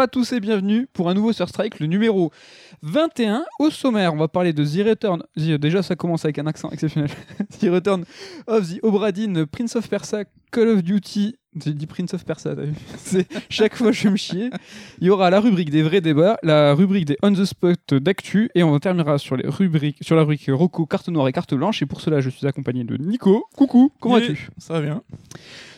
[0.00, 2.32] Bonjour à tous et bienvenue pour un nouveau Sur Strike, le numéro
[2.80, 3.44] 21.
[3.58, 5.22] Au sommaire, on va parler de The Return.
[5.36, 7.10] The- déjà, ça commence avec un accent exceptionnel.
[7.60, 8.04] the Return
[8.46, 11.36] of the Obra Dinn, Prince of Persia, Call of Duty.
[11.62, 14.48] J'ai dit Prince of Persia, t'as vu C'est- Chaque fois, je vais me chier.
[15.02, 18.48] Il y aura la rubrique des vrais débats, la rubrique des on the spot d'actu,
[18.54, 21.82] et on terminera sur, les rubriques, sur la rubrique Rocco, carte noire et carte blanche.
[21.82, 23.44] Et pour cela, je suis accompagné de Nico.
[23.54, 24.48] Coucou, comment vas-tu?
[24.56, 25.02] Ça va bien.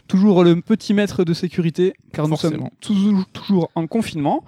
[0.09, 4.45] Toujours le petit maître de sécurité, car nous sommes toujours, en confinement.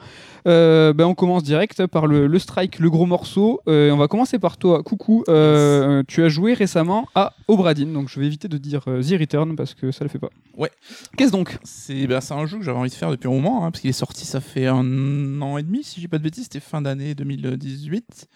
[0.46, 3.62] Euh, ben, on commence direct par le, le strike, le gros morceau.
[3.66, 4.82] Euh, on va commencer par toi.
[4.82, 9.18] Coucou, euh, tu as joué récemment à Obradin, donc je vais éviter de dire The
[9.18, 10.28] Return parce que ça le fait pas.
[10.56, 10.70] Ouais.
[11.16, 11.56] Qu'est-ce donc?
[11.64, 13.90] C'est ben, un jeu que j'avais envie de faire depuis un moment, hein, parce qu'il
[13.90, 16.60] est sorti, ça fait un an et demi, si je dis pas de bêtises, c'était
[16.60, 18.28] fin d'année 2018.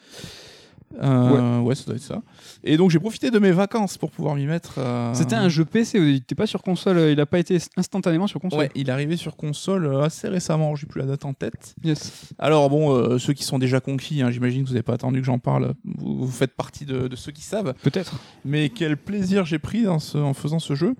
[1.03, 1.75] Euh, ouais.
[1.75, 2.23] ça doit être ça.
[2.65, 4.75] Et donc j'ai profité de mes vacances pour pouvoir m'y mettre.
[4.79, 7.59] euh, C'était un jeu PC, il n'était pas sur console, euh, il n'a pas été
[7.77, 8.59] instantanément sur console.
[8.61, 11.75] Ouais, il est arrivé sur console assez récemment, j'ai plus la date en tête.
[11.85, 12.31] Yes.
[12.39, 15.21] Alors bon, euh, ceux qui sont déjà conquis, hein, j'imagine que vous n'avez pas attendu
[15.21, 17.75] que j'en parle, vous, vous faites partie de, de ceux qui savent.
[17.83, 18.19] Peut-être.
[18.45, 20.95] Mais quel plaisir j'ai pris dans ce- en faisant ce jeu.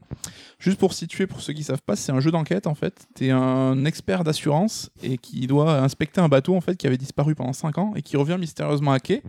[0.61, 3.07] Juste pour situer, pour ceux qui savent pas, c'est un jeu d'enquête en fait.
[3.15, 7.37] T'es un expert d'assurance et qui doit inspecter un bateau en fait qui avait disparu
[7.37, 9.23] pendant 5 ans et qui revient mystérieusement à quai.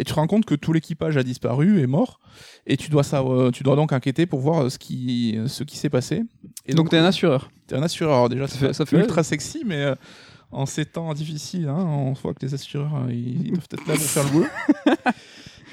[0.00, 2.18] Et tu te rends compte que tout l'équipage a disparu, est mort,
[2.66, 5.76] et tu dois, savoir, tu dois donc enquêter pour voir euh, ce qui, ce qui
[5.76, 6.22] s'est passé.
[6.66, 7.50] Et donc t'es un assureur.
[7.68, 8.14] T'es un assureur.
[8.14, 9.94] Alors déjà, Ça ça fait- ça fait ultra sexy, mais euh,
[10.50, 13.86] en ces temps difficiles, hein, on voit que les assureurs, euh, ils, ils doivent être
[13.86, 14.46] là pour faire le boulot.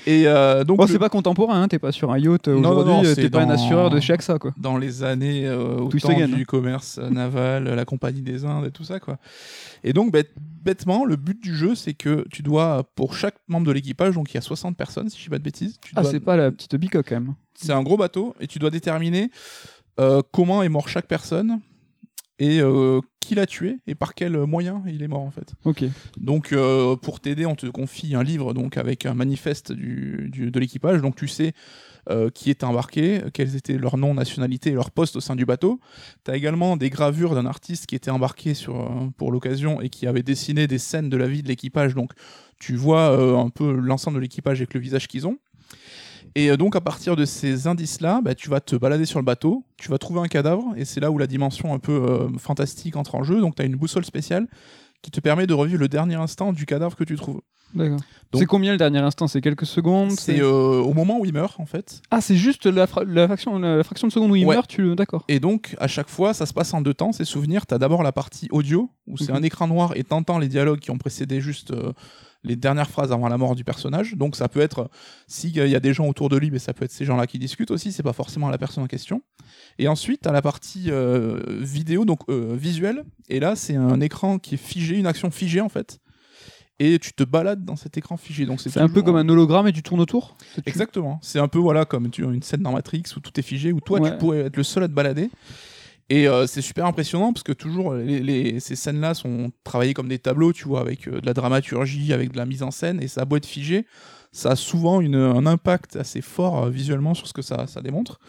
[0.07, 2.55] Et euh, donc, Bon, le- c'est pas contemporain, hein, t'es pas sur un yacht euh,
[2.57, 4.51] aujourd'hui, euh, t'es pas un assureur de chez AXA quoi.
[4.57, 6.27] dans les années euh, au temps again.
[6.27, 9.17] du commerce euh, naval, la compagnie des Indes et tout ça quoi.
[9.83, 13.65] Et donc bête- bêtement, le but du jeu c'est que tu dois pour chaque membre
[13.67, 15.93] de l'équipage, donc il y a 60 personnes si je dis pas de bêtises, tu
[15.95, 17.33] Ah, dois- c'est pas la petite bicoque quand même.
[17.55, 19.31] c'est un gros bateau et tu dois déterminer
[19.99, 21.59] euh, comment est mort chaque personne
[22.39, 25.53] et euh, qui l'a tué et par quel moyen il est mort en fait?
[25.63, 25.85] Ok.
[26.17, 30.51] Donc euh, pour t'aider, on te confie un livre donc avec un manifeste du, du-
[30.51, 31.01] de l'équipage.
[31.01, 31.53] Donc tu sais
[32.09, 35.45] euh, qui est embarqué, quels étaient leurs noms, nationalités et leurs postes au sein du
[35.45, 35.79] bateau.
[36.23, 40.05] Tu as également des gravures d'un artiste qui était embarqué sur, pour l'occasion et qui
[40.05, 41.95] avait dessiné des scènes de la vie de l'équipage.
[41.95, 42.11] Donc
[42.59, 45.37] tu vois un peu l'ensemble de l'équipage avec le visage qu'ils ont.
[46.35, 49.25] Et euh, donc à partir de ces indices-là, bah, tu vas te balader sur le
[49.25, 52.37] bateau, tu vas trouver un cadavre, et c'est là où la dimension un peu euh,
[52.37, 53.39] fantastique entre en jeu.
[53.39, 54.47] Donc tu as une boussole spéciale
[55.01, 57.41] qui te permet de revivre le dernier instant du cadavre que tu trouves.
[57.75, 57.99] D'accord.
[58.33, 59.27] C'est combien le dernier instant?
[59.27, 60.11] C'est quelques secondes?
[60.11, 62.01] C'est euh, au moment où il meurt en fait.
[62.11, 64.55] Ah, c'est juste la, fra- la fraction, la, fraction de seconde où il Ouais.
[64.55, 64.93] meurt, tu.
[64.95, 65.23] D'accord.
[65.29, 67.13] Et donc à chaque fois, ça se passe en deux temps.
[67.13, 69.37] Ces souvenirs, tu as d'abord la partie audio où c'est Ok.
[69.37, 71.93] un écran noir et t'entends les dialogues qui ont précédé juste euh,
[72.43, 74.15] les dernières phrases avant la mort du personnage.
[74.15, 74.89] Donc ça peut être
[75.27, 77.39] s'il y a des gens autour de lui, mais ça peut être ces gens-là qui
[77.39, 77.93] discutent aussi.
[77.93, 79.21] C'est pas forcément la personne en question.
[79.79, 83.03] Et ensuite, tu as la partie euh, vidéo, donc euh, visuelle.
[83.29, 85.99] Et là, c'est un écran qui est figé, une action figée en fait.
[86.79, 88.45] Et tu te balades dans cet écran figé.
[88.45, 91.19] Donc C'est un peu comme un hologramme et tu tournes autour Exactement.
[91.21, 93.79] C'est un peu voilà comme tu, une scène dans Matrix où tout est figé, où
[93.79, 94.11] toi Ouais.
[94.11, 95.29] tu pourrais être le seul à te balader.
[96.09, 100.07] Et euh, c'est super impressionnant parce que toujours les, les- ces scènes-là sont travaillées comme
[100.09, 103.01] des tableaux, tu vois, avec euh, de la dramaturgie, avec de la mise en scène,
[103.01, 103.87] et ça a beau être figé,
[104.31, 107.81] ça a souvent une- un impact assez fort euh, visuellement sur ce que ça, ça
[107.81, 108.19] démontre.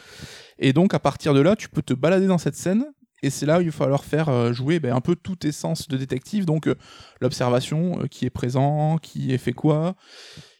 [0.58, 2.86] Et donc à partir de là, tu peux te balader dans cette scène.
[3.26, 5.50] Et c'est là où il va falloir faire euh, jouer ben, un peu tout tes
[5.50, 6.76] sens de détective, donc euh,
[7.20, 9.96] l'observation, euh, qui est présent, qui est fait quoi,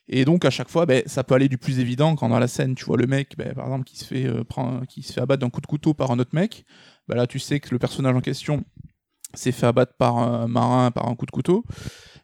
[0.09, 2.49] et donc à chaque fois, ben, ça peut aller du plus évident quand dans la
[2.49, 4.27] scène, tu vois le mec, ben, par exemple, qui se fait
[4.89, 6.65] qui se fait abattre d'un coup de couteau par un autre mec.
[7.09, 8.65] Là, tu sais que le personnage en question
[9.35, 11.65] s'est fait abattre par un marin par un coup de couteau.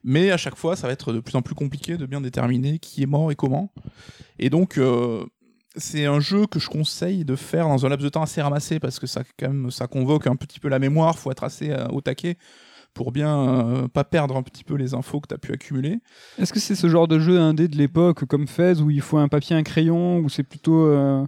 [0.03, 2.81] Mais à chaque fois, ça va être de plus en plus compliqué de bien déterminer
[2.81, 3.73] qui est mort et comment.
[4.41, 4.81] Et donc,
[5.77, 8.79] c'est un jeu que je conseille de faire dans un laps de temps assez ramassé
[8.81, 11.19] parce que ça, quand même, ça convoque un petit peu la mémoire.
[11.19, 12.37] Faut être assez euh, au taquet
[12.95, 16.01] pour bien euh, pas perdre un petit peu les infos que tu as pu accumuler.
[16.39, 19.17] Est-ce que c'est ce genre de jeu indé de l'époque comme Fez où il faut
[19.17, 20.87] un papier, un crayon, où c'est plutôt.
[20.87, 21.25] euh,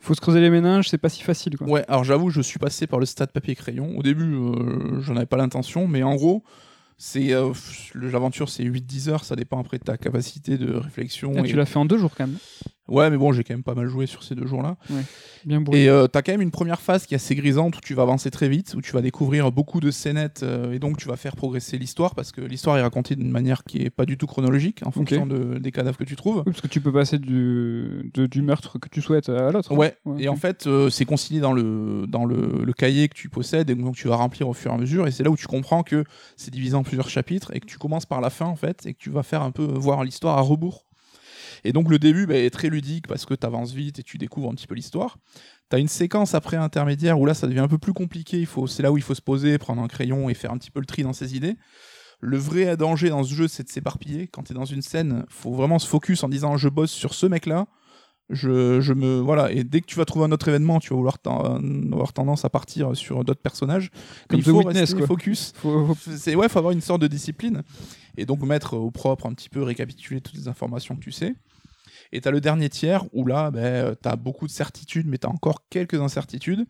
[0.00, 1.66] faut se creuser les méninges, c'est pas si facile quoi?
[1.68, 3.96] Ouais, alors j'avoue, je suis passé par le stade papier-crayon.
[3.96, 6.44] Au début, euh, j'en avais pas l'intention, mais en gros,
[6.98, 7.52] c'est euh,
[7.94, 11.32] l'aventure, c'est 8-10 heures, ça dépend après de ta capacité de réflexion.
[11.36, 12.36] Ah, et- tu l'as fait en deux jours quand même.
[12.88, 14.76] Ouais, mais bon, j'ai quand même pas mal joué sur ces deux jours-là.
[15.44, 15.84] Bien brûlé.
[15.84, 18.02] Et euh, t'as quand même une première phase qui est assez grisante où tu vas
[18.02, 21.16] avancer très vite, où tu vas découvrir beaucoup de scénettes euh, et donc tu vas
[21.16, 24.26] faire progresser l'histoire parce que l'histoire est racontée d'une manière qui est pas du tout
[24.26, 26.38] chronologique en fonction de- des cadavres que tu trouves.
[26.38, 29.72] Oui, parce que tu peux passer du, de- du meurtre que tu souhaites à l'autre.
[29.72, 29.76] hein.
[29.76, 33.14] Ouais, Ouais, et en fait, euh, c'est consigné dans, le, dans le, le cahier que
[33.14, 35.06] tu possèdes et donc tu vas remplir au fur et à mesure.
[35.06, 36.04] Et c'est là où tu comprends que
[36.36, 38.94] c'est divisé en plusieurs chapitres et que tu commences par la fin en fait et
[38.94, 40.84] que tu vas faire un peu voir l'histoire à rebours.
[41.66, 44.18] Et donc le début bah, est très ludique parce que tu avances vite et tu
[44.18, 45.18] découvres un petit peu l'histoire.
[45.68, 48.38] T'as une séquence après intermédiaire où là ça devient un peu plus compliqué.
[48.38, 50.58] Il faut, c'est là où il faut se poser, prendre un crayon et faire un
[50.58, 51.56] petit peu le tri dans ses idées.
[52.20, 54.26] Le vrai danger dans ce jeu, c'est de s'éparpiller.
[54.28, 57.12] Quand tu es dans une scène, faut vraiment se focus en disant je bosse sur
[57.14, 57.66] ce mec-là.
[58.28, 60.96] Je, je me voilà et dès que tu vas trouver un autre événement, tu vas
[60.96, 63.90] vouloir avoir tendance à partir sur d'autres personnages.
[64.28, 65.06] Comme il The faut Witness, rester quoi.
[65.06, 65.52] focus.
[65.62, 67.62] Faut- C'est ouais, faut avoir une sorte de discipline
[68.16, 71.34] et donc mettre au propre un petit peu récapituler toutes les informations que tu sais.
[72.12, 75.26] Et t'as le dernier tiers où là, ben, tu as beaucoup de certitudes, mais tu
[75.26, 76.66] as encore quelques incertitudes.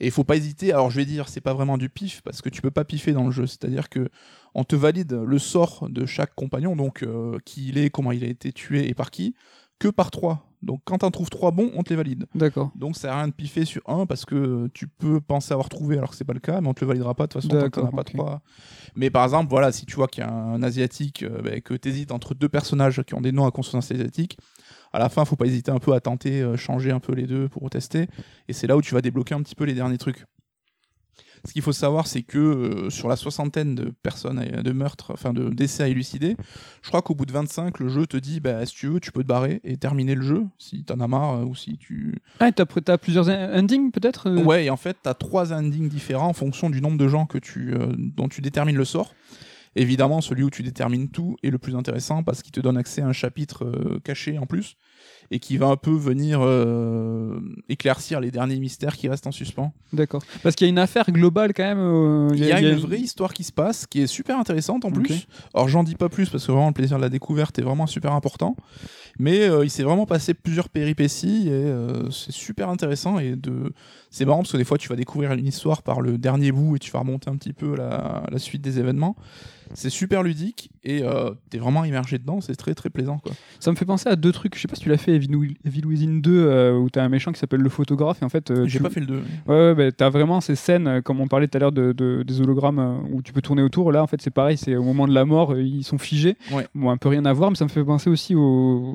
[0.00, 0.72] Et il faut pas hésiter.
[0.72, 3.12] Alors je vais dire, c'est pas vraiment du pif parce que tu peux pas piffer
[3.12, 3.46] dans le jeu.
[3.46, 4.08] C'est-à-dire que
[4.54, 8.24] on te valide le sort de chaque compagnon, donc euh, qui il est, comment il
[8.24, 9.34] a été tué et par qui,
[9.78, 10.44] que par trois.
[10.62, 12.26] Donc quand t'en trouves trois bons, on te les valide.
[12.34, 12.72] D'accord.
[12.74, 15.68] Donc ça sert à rien de piffer sur un parce que tu peux penser avoir
[15.68, 17.42] trouvé alors que c'est pas le cas, mais on te le validera pas de toute
[17.42, 18.42] façon tant que t'en as pas trois.
[18.96, 21.74] Mais par exemple, voilà, si tu vois qu'il y a un asiatique, euh, ben, que
[21.74, 24.38] t'hésites entre deux personnages qui ont des noms à consonance asiatique,
[24.92, 27.26] à la fin, faut pas hésiter un peu à tenter, euh, changer un peu les
[27.26, 28.06] deux pour tester.
[28.48, 30.24] Et c'est là où tu vas débloquer un petit peu les derniers trucs.
[31.44, 35.12] Ce qu'il faut savoir, c'est que euh, sur la soixantaine de personnes, à- de meurtres,
[35.12, 36.36] enfin de décès à élucider,
[36.82, 39.12] je crois qu'au bout de 25, le jeu te dit, bah, si tu veux, tu
[39.12, 42.16] peux te barrer et terminer le jeu, si t'en as marre, euh, ou si tu,
[42.40, 44.42] Ah, t'as, t'as plusieurs en- endings peut-être euh?
[44.42, 47.24] Ouais, et en fait, tu as trois endings différents en fonction du nombre de gens
[47.26, 49.14] que tu, euh, dont tu détermines le sort.
[49.76, 53.02] Évidemment, celui où tu détermines tout est le plus intéressant parce qu'il te donne accès
[53.02, 54.76] à un chapitre euh, caché en plus
[55.30, 57.38] et qui va un peu venir euh,
[57.68, 59.72] éclaircir les derniers mystères qui restent en suspens.
[59.92, 60.22] D'accord.
[60.42, 61.78] Parce qu'il y a une affaire globale quand même.
[61.78, 64.90] euh, Il y a une vraie histoire qui se passe qui est super intéressante en
[64.90, 65.26] plus.
[65.54, 67.86] Alors j'en dis pas plus parce que vraiment le plaisir de la découverte est vraiment
[67.86, 68.56] super important.
[69.18, 71.72] Mais euh, il s'est vraiment passé plusieurs péripéties et
[72.10, 73.72] c'est super intéressant et de
[74.10, 76.76] c'est marrant parce que des fois tu vas découvrir une histoire par le dernier bout
[76.76, 79.16] et tu vas remonter un petit peu la, la suite des événements.
[79.74, 83.32] C'est super ludique et euh, t'es vraiment immergé dedans, c'est très très plaisant quoi.
[83.60, 84.54] Ça me fait penser à deux trucs.
[84.56, 87.08] Je sais pas si tu l'as fait, Evil Evil Within 2, euh, où t'as un
[87.08, 88.50] méchant qui s'appelle le photographe et en fait.
[88.50, 89.14] euh, J'ai tu- pas fait le 2.
[89.46, 91.92] Ouais, ouais, bah, t'as vraiment ces scènes, euh, comme on parlait tout à l'heure de,
[91.92, 93.92] de- des hologrammes euh, où tu peux tourner autour.
[93.92, 96.36] Là, en fait, c'est pareil, c'est au moment de la mort, ils sont figés.
[96.52, 96.66] Ouais.
[96.74, 98.40] Bon, un peu rien à voir, mais ça me fait penser aussi aux,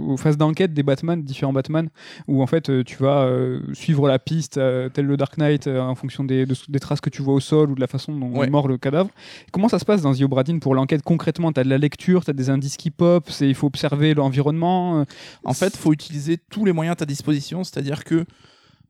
[0.09, 1.89] aux phases d'enquête des Batman, différents Batman,
[2.27, 4.59] où en fait, tu vas euh, suivre la piste,
[4.93, 7.71] tel le Dark Knight, en fonction des, de- des traces que tu vois au sol
[7.71, 8.47] ou de la façon dont Ouais.
[8.47, 9.09] est mort le cadavre.
[9.51, 12.31] Comment ça se passe dans The Obradin pour l'enquête concrètement T'as de la lecture, t'as
[12.31, 15.01] des indices qui pop, il faut observer l'environnement.
[15.01, 15.03] euh,
[15.43, 18.25] En fait, faut utiliser tous les moyens à ta disposition, c'est-à-dire que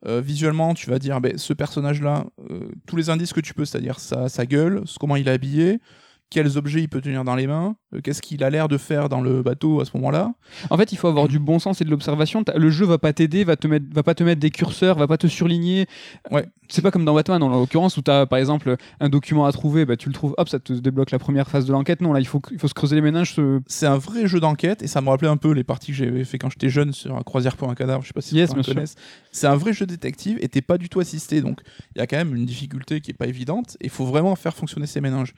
[0.05, 3.65] euh, visuellement, tu vas dire ben, ce personnage-là, euh, tous les indices que tu peux,
[3.65, 5.79] c'est-à-dire sa, sa gueule, comment il est habillé,
[6.33, 9.07] quels objets il peut tenir dans les mains, euh, qu'est-ce qu'il a l'air de faire
[9.07, 10.33] dans le bateau à ce moment-là.
[10.71, 12.43] En fait, il faut avoir du bon sens et de l'observation.
[12.55, 15.07] Le jeu va pas t'aider, va te mettre, va pas te mettre des curseurs, va
[15.07, 15.85] pas te surligner.
[16.31, 16.47] Ouais.
[16.69, 19.51] C'est pas comme dans Batman, en l'occurrence, où tu as par exemple un document à
[19.51, 22.01] trouver, bah, tu le trouves, hop, ça te débloque la première phase de l'enquête.
[22.01, 23.33] Non, là, il faut, il faut se creuser les méninges.
[23.35, 25.97] se- C'est un vrai jeu d'enquête et ça me rappelait un peu les parties que
[25.97, 28.01] j'avais fait quand j'étais jeune sur un croisière pour un cadavre.
[28.01, 28.95] Je sais pas si Yes, connaissent.
[29.31, 31.59] C'est un vrai jeu détective et t'es pas du tout assisté, donc
[31.95, 33.77] il y a quand même une difficulté qui est pas évidente.
[33.81, 35.33] Il faut vraiment faire fonctionner ces méninges.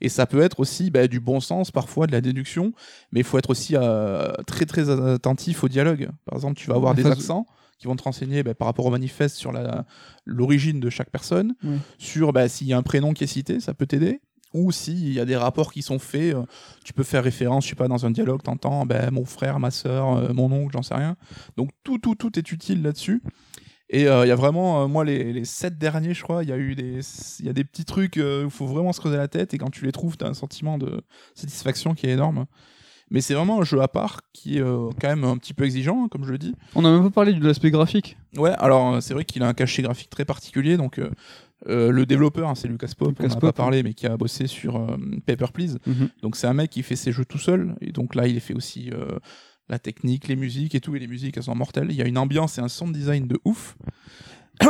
[0.00, 2.72] Et ça peut être aussi bah, du bon sens, parfois de la déduction,
[3.12, 6.08] mais il faut être aussi euh, très très attentif au dialogue.
[6.24, 7.46] Par exemple, tu vas avoir La des accents
[7.78, 9.52] qui vont te renseigner bah, par rapport au manifeste sur
[10.24, 11.54] l'origine de chaque personne,
[11.98, 14.20] sur bah, s'il y a un prénom qui est cité, ça peut t'aider.
[14.54, 16.42] Ou s'il y a des rapports qui sont faits, euh,
[16.82, 19.70] tu peux faire référence, je sais pas, dans un dialogue, t'entends ben, mon frère, ma
[19.70, 21.16] soeur, euh, mon oncle, j'en sais rien.
[21.56, 23.22] Donc tout, tout, tout est utile là-dessus.
[23.88, 26.48] Et euh, il y a vraiment, euh, moi, les, les sept derniers, je crois, il
[26.48, 27.00] y a eu des,
[27.40, 29.58] y a des petits trucs euh, où il faut vraiment se creuser la tête et
[29.58, 31.02] quand tu les trouves, tu as un sentiment de
[31.34, 32.46] satisfaction qui est énorme.
[33.10, 36.02] Mais c'est vraiment un jeu à part qui est quand même un petit peu exigeant,
[36.02, 36.56] hein, comme je le dis.
[36.74, 38.18] On a même pas parlé de l'aspect graphique.
[38.36, 40.76] Ouais, alors c'est vrai qu'il a un cachet graphique très particulier.
[40.76, 41.00] Donc,
[41.66, 44.08] le développeur, hein, c'est Lucas Pop, Lucas on en a Pope, pas parlé, mais qui
[44.08, 44.84] a bossé sur
[45.24, 45.78] Paper Please.
[45.86, 46.08] Mhm.
[46.20, 47.76] Donc, c'est un mec qui fait ses jeux tout seul.
[47.80, 48.90] Et donc là, il fait aussi
[49.68, 50.96] la technique, les musiques et tout.
[50.96, 51.88] Et les musiques, elles sont mortelles.
[51.90, 53.76] Il y a une ambiance et un sound design de ouf.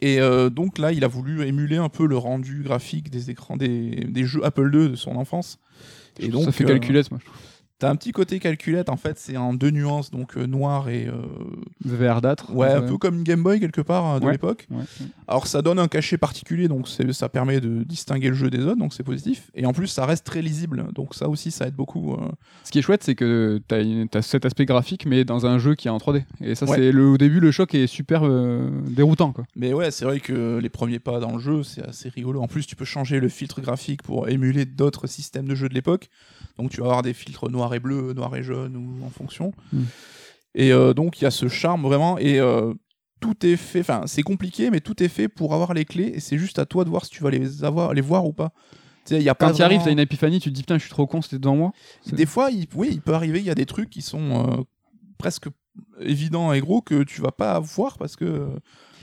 [0.00, 3.56] et euh, donc là, il a voulu émuler un peu le rendu graphique des écrans
[3.56, 5.58] des, des jeux Apple II de son enfance.
[6.18, 7.20] Et donc, ça fait euh, calculette, moi.
[7.20, 7.40] je trouve.
[7.78, 11.06] T'as un petit côté calculette, en fait, c'est en deux nuances, donc euh, noir et.
[11.08, 11.12] euh,
[11.84, 12.52] Verdâtre.
[12.54, 14.32] Ouais, un peu comme une Game Boy quelque part euh, de Ouais.
[14.32, 14.66] l'époque.
[14.70, 14.82] Ouais.
[15.28, 18.78] Alors ça donne un cachet particulier, donc ça permet de distinguer le jeu des autres,
[18.78, 19.50] donc c'est positif.
[19.54, 22.14] Et en plus, ça reste très lisible, donc ça aussi, ça aide beaucoup.
[22.14, 22.28] euh.
[22.64, 25.74] Ce qui est chouette, c'est que t'as t'as cet aspect graphique, mais dans un jeu
[25.74, 26.24] qui est en 3D.
[26.40, 26.76] Et ça, Ouais.
[26.76, 29.32] c'est le, au début, le choc est super euh, déroutant.
[29.32, 29.44] Quoi.
[29.54, 32.40] Mais ouais, c'est vrai que les premiers pas dans le jeu, c'est assez rigolo.
[32.40, 35.74] En plus, tu peux changer le filtre graphique pour émuler d'autres systèmes de jeux de
[35.74, 36.08] l'époque.
[36.58, 39.52] Donc tu vas avoir des filtres noir et bleu, noir et jaune, ou en fonction.
[39.72, 39.82] Mm.
[40.54, 42.72] Et euh, donc il y a ce charme vraiment, et euh,
[43.20, 46.20] tout est fait, enfin c'est compliqué, mais tout est fait pour avoir les clés, et
[46.20, 48.52] c'est juste à toi de voir si tu vas les avoir, les voir ou pas.
[49.04, 50.78] Tu y a Quand pas tu arrives, vraiment- t'as une épiphanie, tu te dis putain,
[50.78, 51.72] je suis trop con, c'était devant moi.
[52.10, 54.62] Des fois, il, oui, il peut arriver, il y a des trucs qui sont euh,
[55.18, 55.46] presque
[56.00, 58.48] évident et gros que tu vas pas voir parce que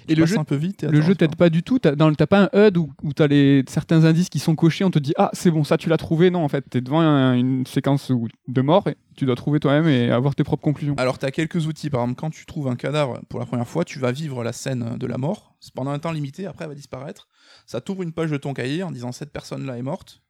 [0.08, 0.84] Et le jeu- un peu vite.
[0.84, 1.80] et Le jeu t'aide pas du tout.
[1.80, 4.56] T'as dans le- t'as pas un HUD où, où t'as les certains indices qui sont
[4.56, 4.84] cochés.
[4.84, 6.30] On te dit ah c'est bon ça tu l'as trouvé.
[6.32, 8.12] Non en fait t'es devant un- une séquence
[8.48, 10.96] de mort et tu dois trouver toi-même et avoir tes propres conclusions.
[10.98, 11.92] Alors, tu as quelques outils.
[11.92, 14.54] Par exemple, quand tu trouves un cadavre pour la première fois, tu vas vivre la
[14.54, 15.56] scène de la mort.
[15.60, 17.28] C'est pendant un temps limité, après, elle va disparaître.
[17.68, 20.23] Ça t'ouvre une page de ton cahier en disant cette personne-là est morte.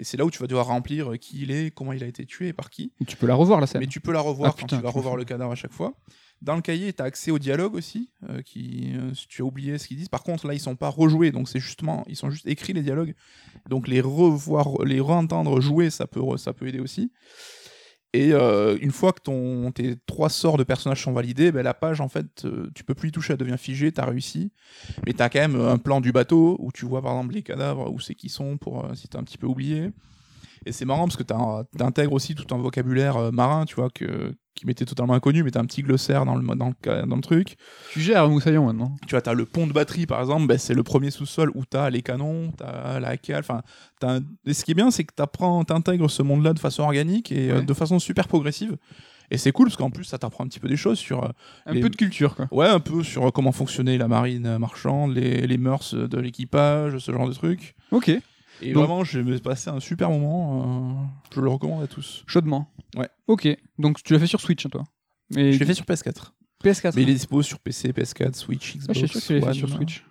[0.00, 2.24] Et c'est là où tu vas devoir remplir qui il est, comment il a été
[2.24, 2.90] tué et par qui.
[3.02, 3.82] Et tu peux la revoir la scène.
[3.82, 5.56] Mais tu peux la revoir Ah, quand putain, tu vas tu revoir le cadavre à
[5.56, 5.92] chaque fois.
[6.40, 9.44] Dans le cahier, tu as accès au dialogue aussi, euh, qui, euh, si tu as
[9.44, 10.08] oublié ce qu'ils disent.
[10.08, 12.80] Par contre, là, ils sont pas rejoués, donc c'est justement, ils sont juste écrits les
[12.80, 13.14] dialogues.
[13.68, 17.12] Donc les revoir, les re-entendre jouer, ça peut, ça peut aider aussi.
[18.12, 21.74] Et euh, une fois que ton, tes trois sorts de personnages sont validés, ben, la
[21.74, 24.50] page, en fait, euh, tu peux plus y toucher, elle devient figée, t'as réussi.
[25.06, 27.92] Mais t'as quand même un plan du bateau où tu vois par exemple les cadavres,
[27.92, 29.92] où c'est qui sont, pour euh, si t'as un petit peu oublié.
[30.66, 31.22] Et c'est marrant parce que
[31.76, 35.50] t'intègres aussi tout un vocabulaire euh, marin, tu vois, que, qui m'était totalement inconnu, mais
[35.50, 37.56] t'as un petit glossaire dans le, dans le, dans le truc.
[37.92, 38.94] Tu gères Moussaillon maintenant.
[39.06, 41.64] Tu vois, t'as le pont de batterie par exemple, ben, c'est le premier sous-sol où
[41.64, 43.62] t'as les canons, t'as la cale, enfin,
[44.02, 47.32] un- et ce qui est bien, c'est que t'apprends, t'intègres ce monde-là de façon organique
[47.32, 48.76] et euh, de façon super progressive.
[49.32, 51.28] Et c'est cool parce qu'en plus, ça t'apprend un petit peu des choses sur, euh,
[51.64, 52.48] Un Les- peu de culture quoi.
[52.50, 56.98] ouais, un peu sur euh, comment fonctionnait la marine marchande, les, les mœurs de l'équipage,
[56.98, 57.76] ce genre de trucs.
[57.92, 58.10] Ok.
[58.62, 60.90] Et Donc- vraiment, j'ai passé un super moment.
[60.92, 62.24] euh, je le recommande à tous.
[62.26, 62.70] Chaudement.
[62.96, 63.08] Ouais.
[63.26, 63.48] Ok.
[63.78, 64.84] Donc tu l'as fait sur Switch hein, toi.
[65.34, 66.32] Mais Je l'ai fait sur PS4.
[66.62, 66.92] PS4.
[66.96, 68.98] Mais il est dispo sur PC, PS4, Switch, Ah, Xbox.
[69.00, 70.04] je suis sûr que tu l'as fait sur Switch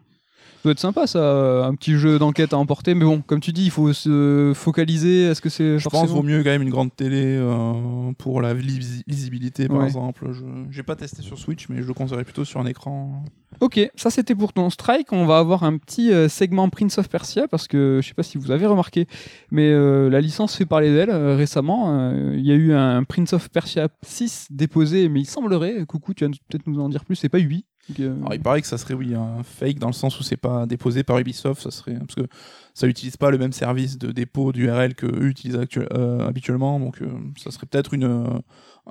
[0.63, 3.65] peut être sympa ça, un petit jeu d'enquête à emporter, mais bon, comme tu dis,
[3.65, 5.25] il faut se focaliser.
[5.25, 5.79] Est-ce que c'est.
[5.79, 9.83] Je pense qu'il vaut mieux quand même une grande télé euh, pour la lisibilité par
[9.83, 10.29] exemple.
[10.31, 13.23] Je n'ai pas testé sur Switch, mais je le conseillerais plutôt sur un écran.
[13.61, 15.11] Ok, ça c'était pour ton strike.
[15.11, 18.13] On va avoir un petit euh, segment Prince of Persia parce que je ne sais
[18.13, 19.07] pas si vous avez remarqué,
[19.51, 22.11] mais euh, la licence fait parler d'elle récemment.
[22.33, 26.25] Il y a eu un Prince of Persia 6 déposé, mais il semblerait, coucou, tu
[26.25, 27.65] vas peut-être nous en dire plus, c'est pas 8
[27.97, 30.65] alors, il paraît que ça serait oui un fake dans le sens où c'est pas
[30.65, 32.27] déposé par Ubisoft, ça serait parce que
[32.73, 37.01] ça utilise pas le même service de dépôt d'URL que eux utilisent euh, habituellement, donc
[37.01, 38.39] euh, ça serait peut-être une euh,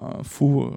[0.00, 0.70] un faux euh,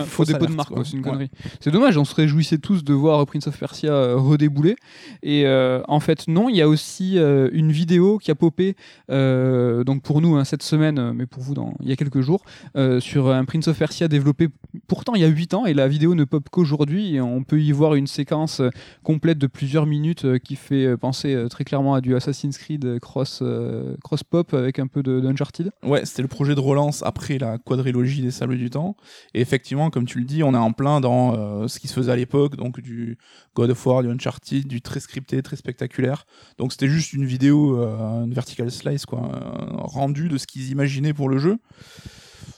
[0.00, 1.10] Un faux fausse dépôt de marque, c'est une Ouais.
[1.10, 1.30] connerie.
[1.60, 4.76] C'est dommage, on se réjouissait tous de voir Prince of Persia euh, redébouler.
[5.22, 8.76] Et euh, en fait, non, il y a aussi euh, une vidéo qui a popé,
[9.10, 12.20] euh, donc pour nous hein, cette semaine, mais pour vous dans, il y a quelques
[12.20, 12.42] jours,
[12.76, 14.48] euh, sur un Prince of Persia développé
[14.86, 17.60] pourtant il y a 8 ans, et la vidéo ne pop qu'aujourd'hui, et on peut
[17.60, 18.60] y voir une séquence
[19.02, 22.98] complète de plusieurs minutes euh, qui fait penser euh, très clairement à du Assassin's Creed
[23.00, 25.70] cross, euh, cross pop avec un peu de d'Uncharted.
[25.84, 28.96] Ouais, c'était le projet de relance après la quadrilogie des Sables du Temps.
[29.34, 31.94] Et effectivement, comme tu le dis, on est en plein dans euh, ce qui se
[31.94, 33.18] faisait à l'époque, donc du
[33.54, 36.26] God of War, du Uncharted, du très scripté, très spectaculaire.
[36.58, 40.70] Donc c'était juste une vidéo, euh, une vertical slice, quoi, euh, rendue de ce qu'ils
[40.70, 41.58] imaginaient pour le jeu.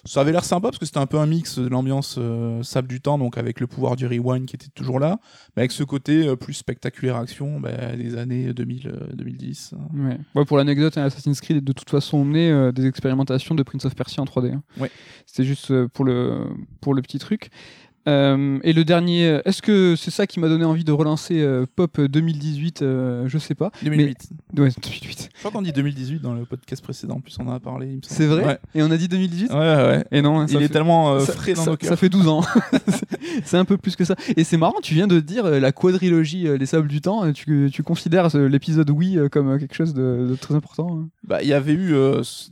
[0.06, 2.88] Ça avait l'air sympa parce que c'était un peu un mix de l'ambiance euh, Sable
[2.88, 5.18] du Temps, donc avec le pouvoir du rewind qui était toujours là,
[5.56, 9.74] mais avec ce côté euh, plus spectaculaire action bah, des années 2000, euh, 2010.
[9.94, 10.18] Ouais.
[10.34, 13.62] Ouais, pour l'anecdote, hein, Assassin's Creed est de toute façon né euh, des expérimentations de
[13.62, 14.52] Prince of Persia en 3D.
[14.52, 14.62] hein.
[14.78, 14.90] Ouais.
[15.26, 16.48] C'était juste pour le,
[16.80, 17.50] pour le petit truc.
[18.06, 21.64] Euh, et le dernier, est-ce que c'est ça qui m'a donné envie de relancer euh,
[21.74, 23.70] Pop 2018 euh, Je sais pas.
[23.82, 24.06] 2008.
[24.58, 25.30] Ouais, 2018.
[25.34, 27.86] Je crois qu'on dit 2018 dans le podcast précédent, en plus on en a parlé.
[27.86, 28.14] il me semble.
[28.16, 30.04] C'est vrai Ouais, Et on a dit 2018 ouais, ouais.
[30.12, 31.90] Et non, Il est tellement euh, ça, frais dans ça- nos cœurs.
[31.90, 32.42] ça fait 12 ans.
[33.44, 34.16] c'est un peu plus que ça.
[34.36, 37.32] Et c'est marrant, tu viens de dire euh, la quadrilogie Les Sables du Temps.
[37.32, 41.08] Tu, tu considères l'épisode Oui comme quelque chose de, de très important hein?
[41.26, 41.94] Bah, il y avait eu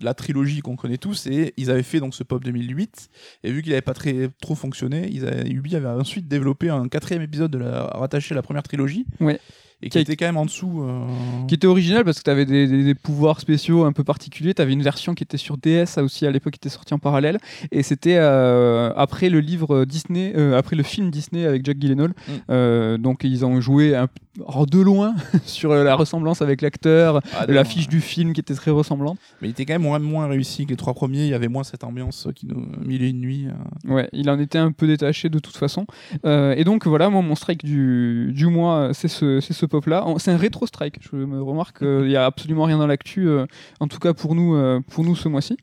[0.01, 3.09] la trilogie qu'on connaît tous et ils avaient fait donc ce pop 2008
[3.45, 6.89] et vu qu'il n'avait pas très trop fonctionné, ils avaient, Ubi avait ensuite développé un
[6.89, 9.07] quatrième épisode de rattaché à la première trilogie.
[9.83, 10.83] Et qui était quand même en dessous.
[10.83, 11.05] euh,
[11.49, 14.55] qui était original parce que tu avais des, des- des pouvoirs spéciaux un peu particuliers.
[14.55, 16.99] Tu avais une version qui était sur DS, aussi à l'époque qui était sortie en
[16.99, 17.39] parallèle.
[17.71, 22.13] Et c'était euh, après le livre Disney, euh, après le film Disney avec Jack Gyllenhaal.
[22.49, 22.97] Mm.
[22.99, 24.09] Donc ils ont joué un,
[24.49, 28.55] alors, de loin sur la ressemblance avec l'acteur, ah, la fiche du film qui était
[28.55, 29.19] très ressemblante.
[29.41, 31.25] Mais il était quand même moins, moins réussi que les trois premiers.
[31.25, 33.47] Il y avait moins cette ambiance qui nous mille et une nuits.
[33.87, 35.87] Ouais, il en était un peu détaché de toute façon.
[36.25, 40.07] Et donc voilà, moi mon strike du, du mois, c'est ce, c'est ce pop-là.
[40.07, 40.99] En- C'est un rétro strike.
[41.01, 43.47] Je me remarque qu'il n'y a absolument rien dans l'actu, euh,
[43.81, 45.57] en tout cas pour nous, euh, pour nous ce mois-ci.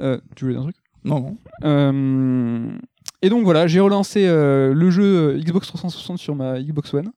[0.00, 0.76] Euh, tu voulais dire un truc?
[1.04, 2.78] Non, non.
[3.20, 7.10] Et donc voilà, j'ai relancé euh, le jeu Xbox 360 sur ma Xbox One.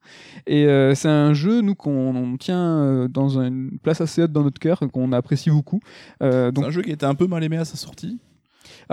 [0.48, 4.32] Et euh, c'est un jeu, nous, qu'on on tient euh, dans une place assez haute
[4.32, 5.80] dans notre cœur, qu'on apprécie beaucoup.
[6.20, 8.20] Donc C'est un jeu qui était un peu mal aimé à sa sortie.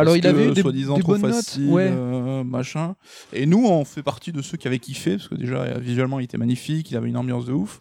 [0.01, 1.75] Alors, il avait que, des, trop bonnes facile, notes.
[1.75, 1.91] Ouais.
[1.91, 2.95] euh, machin.
[3.33, 6.21] Et nous, on fait partie de ceux qui avaient kiffé, parce que déjà, euh, visuellement,
[6.21, 7.81] il était magnifique, il avait une ambiance de ouf,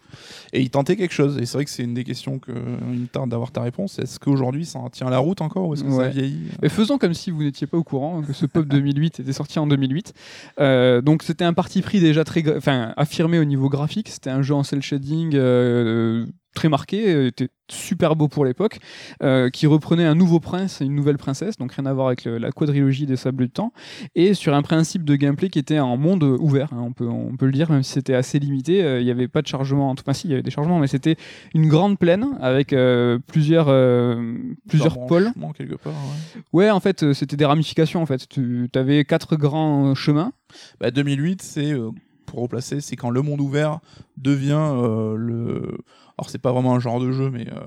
[0.52, 1.38] et il tentait quelque chose.
[1.38, 3.62] Et c'est vrai que c'est une des questions que euh, il me tarde d'avoir ta
[3.62, 3.98] réponse.
[3.98, 6.04] Est-ce qu'aujourd'hui, ça en tient la route encore, ou est-ce que ça Ouais.
[6.04, 9.20] a vieilli Et faisons comme si vous n'étiez pas au courant que ce Pop 2008
[9.20, 10.12] était sorti en 2008.
[10.60, 14.08] Euh, donc c'était un parti pris déjà très, enfin affirmé au niveau graphique.
[14.08, 18.78] C'était un jeu en cel shading euh, très marqué, euh, était super beau pour l'époque,
[19.22, 22.24] euh, qui reprenait un nouveau prince et une nouvelle princesse, donc rien à voir avec
[22.24, 23.72] le- la quadrilogie des Sables du Temps,
[24.14, 27.36] et sur un principe de gameplay qui était en monde ouvert, hein, on, peut, on
[27.36, 29.90] peut le dire, même si c'était assez limité, euh, il n'y avait pas de chargement,
[29.90, 31.16] enfin si, il y avait des chargements, mais c'était
[31.54, 34.34] une grande plaine avec euh, plusieurs, euh,
[34.68, 35.30] plusieurs pôles.
[35.56, 35.92] Quelque part.
[35.92, 36.42] ouais.
[36.52, 38.00] Ouais, en fait, euh, c'était des ramifications.
[38.02, 40.32] En fait, tu avais quatre grands euh, chemins.
[40.80, 41.90] Bah, 2008, c'est euh,
[42.30, 43.80] pour replacer, c'est quand le monde ouvert
[44.16, 45.78] devient euh, le.
[46.18, 47.60] Alors c'est pas vraiment un genre de jeu, mais euh,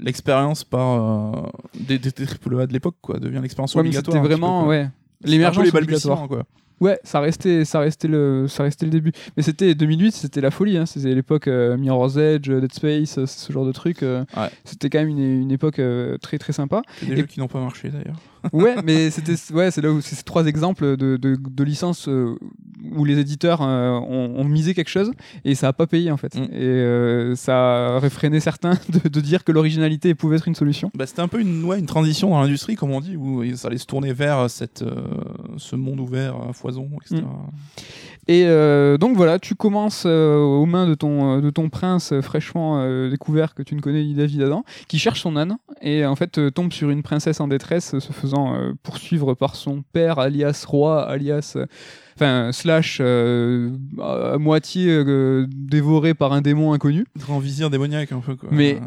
[0.00, 1.42] l'expérience par euh,
[1.78, 4.16] des, des triple A de l'époque, quoi, devient l'expérience Ouais, obligatoire.
[4.16, 4.88] c'était vraiment peu, ouais.
[5.22, 6.26] L'émergence obligatoire.
[6.28, 6.44] quoi.
[6.80, 9.12] Ouais, ça restait, ça restait le, ça restait le début.
[9.36, 10.76] Mais c'était 2008, c'était la folie.
[10.78, 10.86] Hein.
[10.86, 14.02] C'était l'époque euh, Mirror's Edge, euh, Dead Space, euh, ce genre de trucs.
[14.02, 14.48] euh, Ouais.
[14.64, 15.80] C'était quand même une, une époque
[16.22, 16.82] très très sympa.
[17.02, 18.16] Des Et- jeux qui n'ont pas marché d'ailleurs.
[18.54, 22.08] Ouais, mais c'était, ouais, c'est là où c'est ces trois exemples de, de, de licences
[22.08, 25.10] où les éditeurs ont, ont misé quelque chose
[25.44, 26.34] et ça a pas payé en fait.
[26.34, 26.48] Mm.
[26.54, 30.90] Et ça a réfréné certains de, de dire que l'originalité pouvait être une solution.
[30.94, 33.68] Bah, c'était un peu une, ouais, une transition dans l'industrie, comme on dit, où ça
[33.68, 34.82] allait se tourner vers cette,
[35.58, 36.52] ce monde ouvert à
[37.02, 37.22] etc.
[38.28, 42.12] Et euh, donc voilà, tu commences euh, aux mains de ton, euh, de ton prince
[42.12, 45.56] euh, fraîchement euh, découvert que tu ne connais ni David Adam, qui cherche son âne
[45.82, 49.34] et en fait euh, tombe sur une princesse en détresse euh, se faisant euh, poursuivre
[49.34, 51.54] par son père, alias roi, alias.
[51.56, 51.66] euh,
[52.16, 57.06] Enfin, slash euh, à moitié euh, dévoré par un démon inconnu.
[57.18, 58.50] Grand vizir démoniaque, un peu, quoi.
[58.52, 58.78] Mais-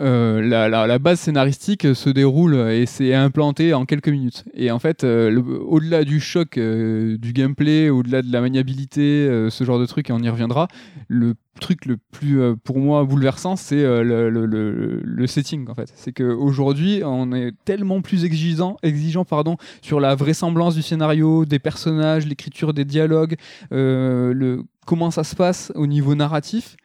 [0.00, 4.44] euh, la, base scénaristique se déroule et c'est implanté en quelques minutes.
[4.54, 9.64] Et en fait, euh, au-delà du choc euh, du gameplay, au-delà de la maniabilité, ce
[9.64, 10.68] genre de truc, et on y reviendra,
[11.08, 15.92] le truc le plus pour moi bouleversant, c'est le, setting en fait.
[15.94, 21.58] C'est qu'aujourd'hui, on est tellement plus exigeant, exigeant pardon, sur la vraisemblance du scénario, des
[21.58, 23.36] personnages, l'écriture des dialogues,
[23.70, 26.76] comment ça se passe au niveau narratif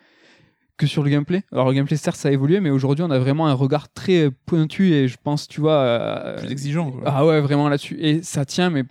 [0.80, 1.44] que sur le gameplay.
[1.52, 4.32] Alors le gameplay certes ça a évolué, mais aujourd'hui on a vraiment un regard très
[4.48, 7.04] pointu et je pense tu vois euh, plus exigeant, quoi.
[7.06, 8.84] ah ouais vraiment là-dessus et ça tient mais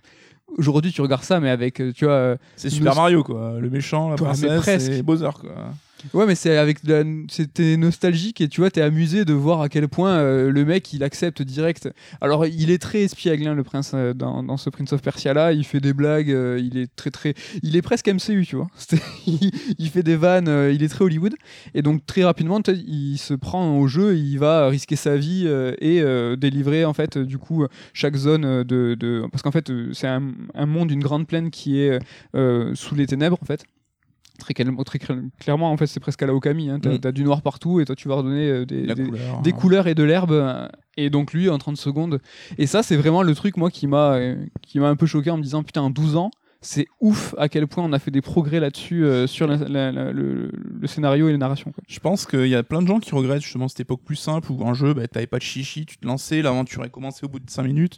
[0.57, 3.55] aujourd'hui tu regardes ça mais avec euh, tu vois c'est Super Mario, quoi.
[3.59, 4.91] Le méchant, la princesse presque.
[4.91, 5.73] et Bowser, quoi.
[6.13, 7.03] Ouais, mais c'est avec la...
[7.29, 10.91] c'était nostalgique et tu vois, t'es amusé de voir à quel point euh, le mec
[10.93, 11.89] il accepte direct.
[12.21, 15.53] Alors, il est très espiègle, hein, le prince, euh, dans, ce Prince of Persia là.
[15.53, 17.33] Il fait des blagues, euh, il est très très.
[17.63, 18.67] Il est presque MCU, tu vois.
[19.77, 21.35] Il, fait des vannes, il est très Hollywood.
[21.73, 25.47] Et donc, très rapidement, il se prend au jeu, il va risquer sa vie
[25.79, 26.03] et
[26.37, 28.95] délivrer en fait, du coup, chaque zone de.
[28.99, 29.23] de...
[29.31, 31.99] Parce qu'en fait, c'est un, un monde, une grande plaine qui est
[32.73, 33.63] sous les ténèbres en fait.
[34.39, 36.69] Très, calme- très cl- clairement, en fait, c'est presque à la Okami.
[36.69, 36.79] Hein.
[36.81, 36.99] T'as Mm.
[36.99, 39.41] t'as du noir partout et toi, tu vas redonner euh, des, La des- couleur.
[39.41, 39.53] des hein.
[39.53, 40.31] couleurs et de l'herbe.
[40.31, 42.19] euh, Et donc, lui, en 30 secondes.
[42.57, 45.29] Et ça, c'est vraiment le truc, moi, qui m'a euh, qui m'a un peu choqué
[45.29, 48.11] en me disant Putain, en 12 ans, c'est ouf à quel point on a fait
[48.11, 51.71] des progrès là-dessus euh, sur la- la- la- le, le scénario et la narration.
[51.71, 51.81] quoi.
[51.87, 54.51] Je pense qu'il y a plein de gens qui regrettent justement cette époque plus simple
[54.51, 57.29] où un jeu, bah, t'avais pas de chichi, tu te lançais, l'aventure est commencée au
[57.29, 57.97] bout de 5 minutes.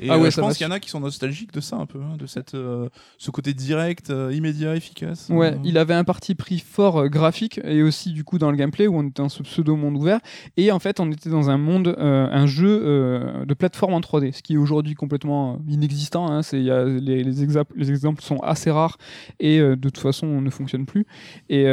[0.00, 1.52] Et Ah ouais, euh, je ça va pense qu'il y en a qui sont nostalgiques
[1.52, 5.28] de ça un peu, hein, de cette, euh, ce côté direct, euh, immédiat, efficace.
[5.30, 8.86] Ouais, il avait un parti pris fort graphique et aussi du coup dans le gameplay
[8.86, 10.20] où on était dans ce pseudo monde ouvert
[10.56, 14.42] et en fait on était dans un monde, un jeu de plateforme en 3D, ce
[14.42, 16.30] qui est aujourd'hui complètement inexistant.
[16.30, 16.42] hein.
[16.42, 18.96] C'est, les, les, exa- les exemples sont assez rares
[19.40, 21.06] et de toute façon on ne fonctionne plus.
[21.50, 21.64] Et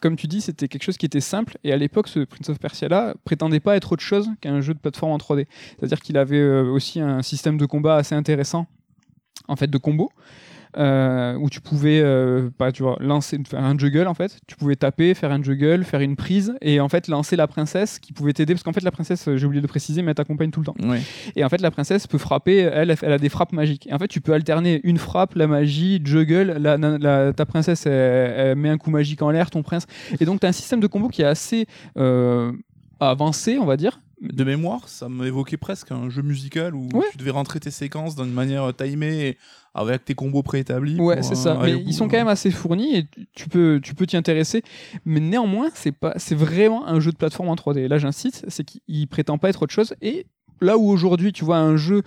[0.00, 2.58] comme tu dis, c'était quelque chose qui était simple et à l'époque ce Prince of
[2.58, 5.46] Persia là prétendait pas être autre chose qu'un jeu de plateforme en 3D.
[5.78, 8.66] C'est-à-dire qu'il avait aussi un système de combat assez intéressant
[9.48, 10.10] en fait de combo
[10.78, 14.38] euh, où tu pouvais euh, pas, tu vois, lancer faire un juggle en fait.
[14.46, 17.98] Tu pouvais taper faire un juggle faire une prise et en fait lancer la princesse
[17.98, 18.54] qui pouvait t'aider.
[18.54, 20.66] Parce qu'en fait la princesse euh, j'ai oublié de préciser mais elle t'accompagne tout le
[20.66, 20.74] temps.
[20.82, 21.02] Ouais.
[21.36, 23.86] et en fait la princesse peut frapper elle elle a des frappes magiques.
[23.86, 27.44] Et en fait tu peux alterner une frappe la magie juggle la, la- la- ta
[27.44, 29.84] princesse elle, elle met un coup magique en l'air ton prince.
[30.20, 31.66] Et donc tu as un système de combo qui est assez
[31.98, 32.50] euh,
[32.98, 37.04] avancé on va dire De mémoire, ça m'évoquait presque un jeu musical où Ouais.
[37.10, 39.36] tu devais rentrer tes séquences d'une manière euh, timée
[39.74, 41.00] avec tes combos préétablis.
[41.00, 41.58] Ouais, c'est ça.
[41.60, 42.08] Mais ils sont hein.
[42.08, 44.62] quand même assez fournis et tu- tu peux tu peux t'y intéresser.
[45.04, 47.88] Mais néanmoins, c'est pas c'est vraiment un jeu de plateforme en 3D.
[47.88, 49.94] Là, j'insiste, c'est qu'il prétend pas être autre chose.
[50.02, 50.26] Et
[50.62, 52.02] là où aujourd'hui, tu vois un jeu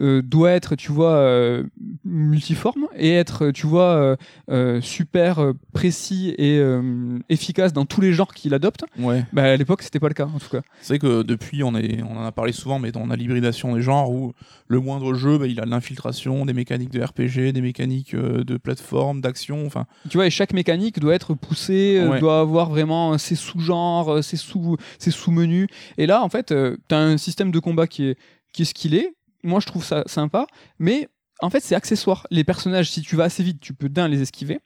[0.00, 1.64] euh, doit être, tu vois, euh,
[2.06, 4.16] multiforme et être, tu vois, euh,
[4.50, 8.84] euh, super euh, précis et euh, efficace dans tous les genres qu'il adopte.
[8.98, 9.24] Ouais.
[9.32, 10.62] Bah, à l'époque, c'était pas le cas, en tout cas.
[10.80, 13.74] C'est vrai que depuis, on, est, on en a parlé souvent, mais on a l'hybridation
[13.74, 14.32] des genres où
[14.68, 18.44] le moindre jeu, bah, il a de l'infiltration, des mécaniques de RPG, des mécaniques euh,
[18.44, 19.66] de plateforme, d'action.
[19.66, 22.20] Enfin, Tu vois, et chaque mécanique doit être poussée, euh, Ouais.
[22.20, 25.66] doit avoir vraiment ses sous-genres, euh, ses sous, ses sous-menus.
[25.98, 26.46] Et là, en fait,
[26.88, 29.14] tu as un système de combat qui est, ce qu'il est.
[29.44, 30.46] Moi, je trouve ça sympa,
[30.78, 31.08] mais
[31.40, 32.26] en fait, c'est accessoire.
[32.30, 34.60] Les personnages, si tu vas assez vite, tu peux d'un les esquiver.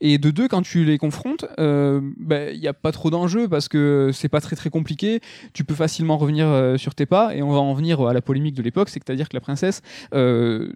[0.00, 4.10] Et de deux, quand tu les confrontes, il n'y a pas trop d'enjeux parce que
[4.12, 5.20] c'est pas très très compliqué.
[5.52, 8.20] Tu peux facilement revenir euh, sur tes pas et on va en venir à la
[8.20, 9.80] polémique de l'époque, c'est-à-dire que la princesse,
[10.12, 10.72] euh,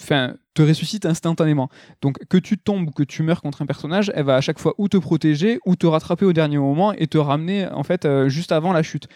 [0.00, 1.70] enfin, te ressuscite instantanément.
[2.02, 4.58] Donc que tu tombes ou que tu meurs contre un personnage, elle va à chaque
[4.58, 8.04] fois ou te protéger ou te rattraper au dernier moment et te ramener en fait
[8.04, 9.08] euh, juste avant la chute.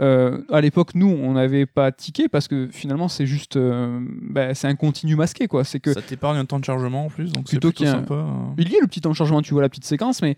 [0.00, 4.54] Euh, à l'époque, nous, on n'avait pas tiqué parce que finalement c'est juste, euh, bah,
[4.54, 5.64] c'est un continu masqué quoi.
[5.64, 8.14] C'est que ça t'épargne un temps de chargement en plus, donc c'est Plutôt a sympa.
[8.14, 8.54] hein.
[8.58, 10.36] il y a le petit temps de chargement, tu vois la petite séquence, mais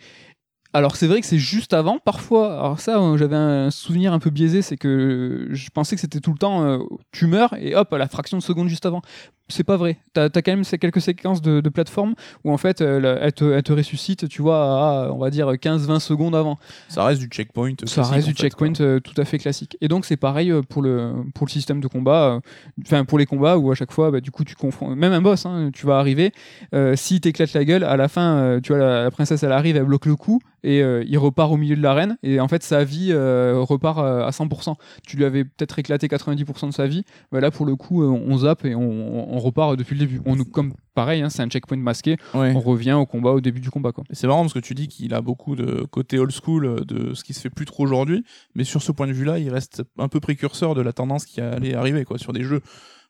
[0.74, 2.52] alors c'est vrai que c'est juste avant, parfois.
[2.58, 6.18] Alors ça, euh, j'avais un souvenir un peu biaisé, c'est que je pensais que c'était
[6.18, 6.78] tout le temps, euh,
[7.12, 9.00] tu meurs et hop, à la fraction de seconde juste avant.
[9.48, 9.98] C'est pas vrai.
[10.14, 13.32] T'as as quand même ces quelques séquences de, de plateforme où en fait euh, elle,
[13.32, 16.58] te, elle te ressuscite, tu vois, à, on va dire 15-20 secondes avant.
[16.88, 17.74] Ça reste du checkpoint.
[17.84, 18.86] Ça reste du fait, checkpoint quoi.
[18.86, 19.76] euh, tout à fait classique.
[19.82, 22.40] Et donc c'est pareil euh, pour le, pour le système de combat, euh,
[22.86, 25.20] enfin pour les combats où à chaque fois, bah, du coup tu confonds, même un
[25.20, 26.32] boss, hein, tu vas arriver,
[26.74, 29.52] euh, si t'éclates la gueule, à la fin, euh, tu vois la, la princesse elle
[29.52, 32.62] arrive, elle bloque le coup et il repart au milieu de l'arène et en fait
[32.62, 34.76] sa vie repart à 100%.
[35.06, 38.38] Tu lui avais peut-être éclaté 90% de sa vie, bah, là pour le coup on
[38.38, 40.20] zappe et on, on repart depuis le début.
[40.26, 42.52] On nous comme pareil, hein, c'est un checkpoint masqué, Ouais.
[42.54, 44.04] on revient au combat au début du combat quoi.
[44.10, 47.14] C'est marrant parce que tu dis qu'il a beaucoup de côté old school euh, de
[47.14, 49.82] ce qui se fait plus trop aujourd'hui, mais sur ce point de vue-là, il reste
[49.98, 52.60] un peu précurseur de la tendance qui allait arriver quoi, sur des jeux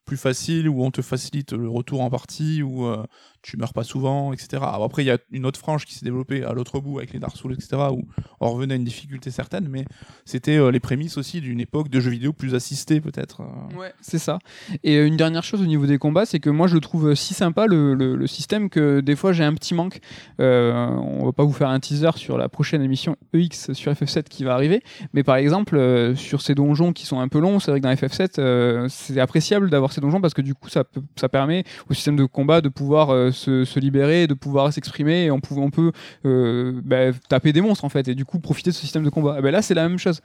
[0.07, 3.03] plus faciles où on te facilite le retour en partie, où euh,
[3.45, 4.63] tu meurs pas souvent, etc.
[4.63, 7.19] Après, il y a une autre frange qui s'est développée à l'autre bout avec les
[7.21, 8.03] Dark Souls, etc., où
[8.41, 9.85] on revenait à une difficulté certaine, mais
[10.25, 13.43] c'était euh, les prémices aussi d'une époque de jeux vidéo plus assistés peut-être.
[13.43, 13.79] euh.
[13.79, 14.39] Ouais, c'est ça.
[14.83, 17.35] Et euh, une dernière chose au niveau des combats, c'est que moi je trouve si
[17.35, 20.01] sympa le, le- système que des fois j'ai un petit manque.
[20.41, 24.25] Euh, on va pas vous faire un teaser sur la prochaine émission EX sur FF7
[24.25, 27.71] qui va arriver, mais par exemple sur ces donjons qui sont un peu longs, c'est
[27.71, 30.85] vrai que dans FF7 euh, c'est appréciable d'avoir ces donjons parce que du coup ça,
[31.17, 35.31] ça permet au système de combat de pouvoir se, se libérer, de pouvoir s'exprimer et
[35.31, 35.93] on, peut- on peut
[36.25, 39.11] euh, bah, taper des monstres en fait et du coup profiter de ce système de
[39.11, 39.39] combat.
[39.39, 40.21] Et ben là c'est la même chose,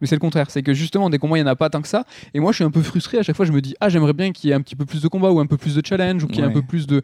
[0.00, 1.82] mais c'est le contraire, c'est que justement des combats il n'y en a pas tant
[1.82, 3.18] que ça et moi, je suis un peu frustré.
[3.18, 4.84] À chaque fois, je me dis, ah, j'aimerais bien qu'il y ait un petit peu
[4.86, 6.62] plus de combat ou un peu plus de challenge ou qu'il y ait un peu
[6.62, 7.02] plus de.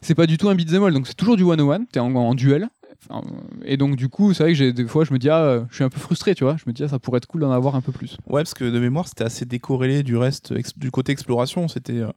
[0.00, 1.86] C'est pas du tout un beat'em all, donc c'est toujours du one-on-one.
[1.90, 2.68] T'es en, en duel.
[3.64, 5.74] Et donc, du coup, c'est vrai que j'ai des fois, je me dis, ah, je
[5.74, 6.56] suis un peu frustré, tu vois.
[6.56, 8.16] Je me dis, ah, ça pourrait être cool d'en avoir un peu plus.
[8.28, 11.68] Ouais, parce que de mémoire, c'était assez décorrélé du reste, du côté exploration.
[11.68, 12.08] C'était euh,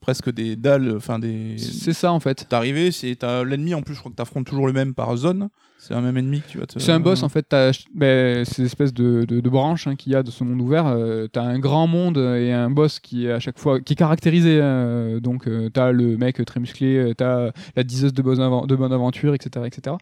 [0.00, 1.56] presque des dalles, enfin des.
[1.58, 2.46] C'est ça, en fait.
[2.48, 5.48] T'arrives, c'est t'as l'ennemi en plus, je crois que t'affrontes toujours le même par zone.
[5.78, 6.78] C'est un même ennemi que tu vas te.
[6.78, 7.46] C'est un boss en fait,
[7.94, 10.86] ben, ces espèces de, de, de branches hein, qu'il y a de ce monde ouvert.
[10.86, 13.96] euh, t'as un grand monde et un boss qui est à chaque fois qui est
[13.96, 14.58] caractérisé.
[14.60, 18.74] euh, donc euh, t'as le mec très musclé, euh, t'as la diseuse de bonne, de
[18.74, 19.96] bonne aventure, etc., etc.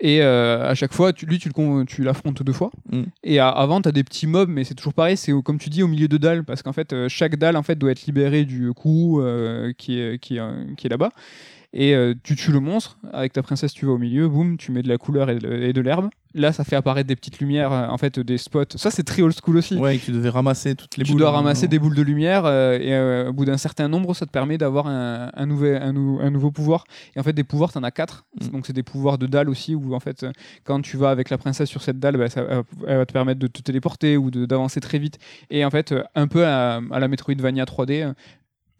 [0.00, 2.70] Et euh, à chaque fois, tu, lui tu le tu l'affrontes deux fois.
[2.90, 3.02] Mm.
[3.24, 5.16] Et à- avant t'as des petits mobs, mais c'est toujours pareil.
[5.16, 7.62] C'est comme tu dis au milieu de dalles parce qu'en fait euh, chaque dalle en
[7.62, 9.22] fait doit être libérée du coup
[9.78, 11.10] qui est qui est, qui est là-bas.
[11.74, 14.72] Et euh, tu tues le monstre, avec ta princesse tu vas au milieu, boum, tu
[14.72, 16.10] mets de la couleur et de, l'herbe.
[16.34, 18.76] Là, ça fait apparaître des petites lumières, euh, en fait, des spots.
[18.76, 19.76] Ça, c'est très old school aussi.
[19.76, 21.20] Ouais, et tu devais ramasser toutes les tu boules.
[21.20, 24.14] dois euh, ramasser des boules de lumière euh, et euh, au bout d'un certain nombre,
[24.14, 26.84] ça te permet d'avoir un, un, nouvel, un, nou- un nouveau pouvoir.
[27.16, 28.26] Et en fait, des pouvoirs, t'en as quatre.
[28.40, 28.48] Mm.
[28.48, 30.26] Donc, c'est des pouvoirs de dalle aussi, où en fait,
[30.64, 32.44] quand tu vas avec la princesse sur cette dalle, bah, ça,
[32.86, 35.18] elle va te permettre de te téléporter ou d'avancer très vite.
[35.50, 38.12] Et en fait, un peu à, à la Metroidvania 3D, euh,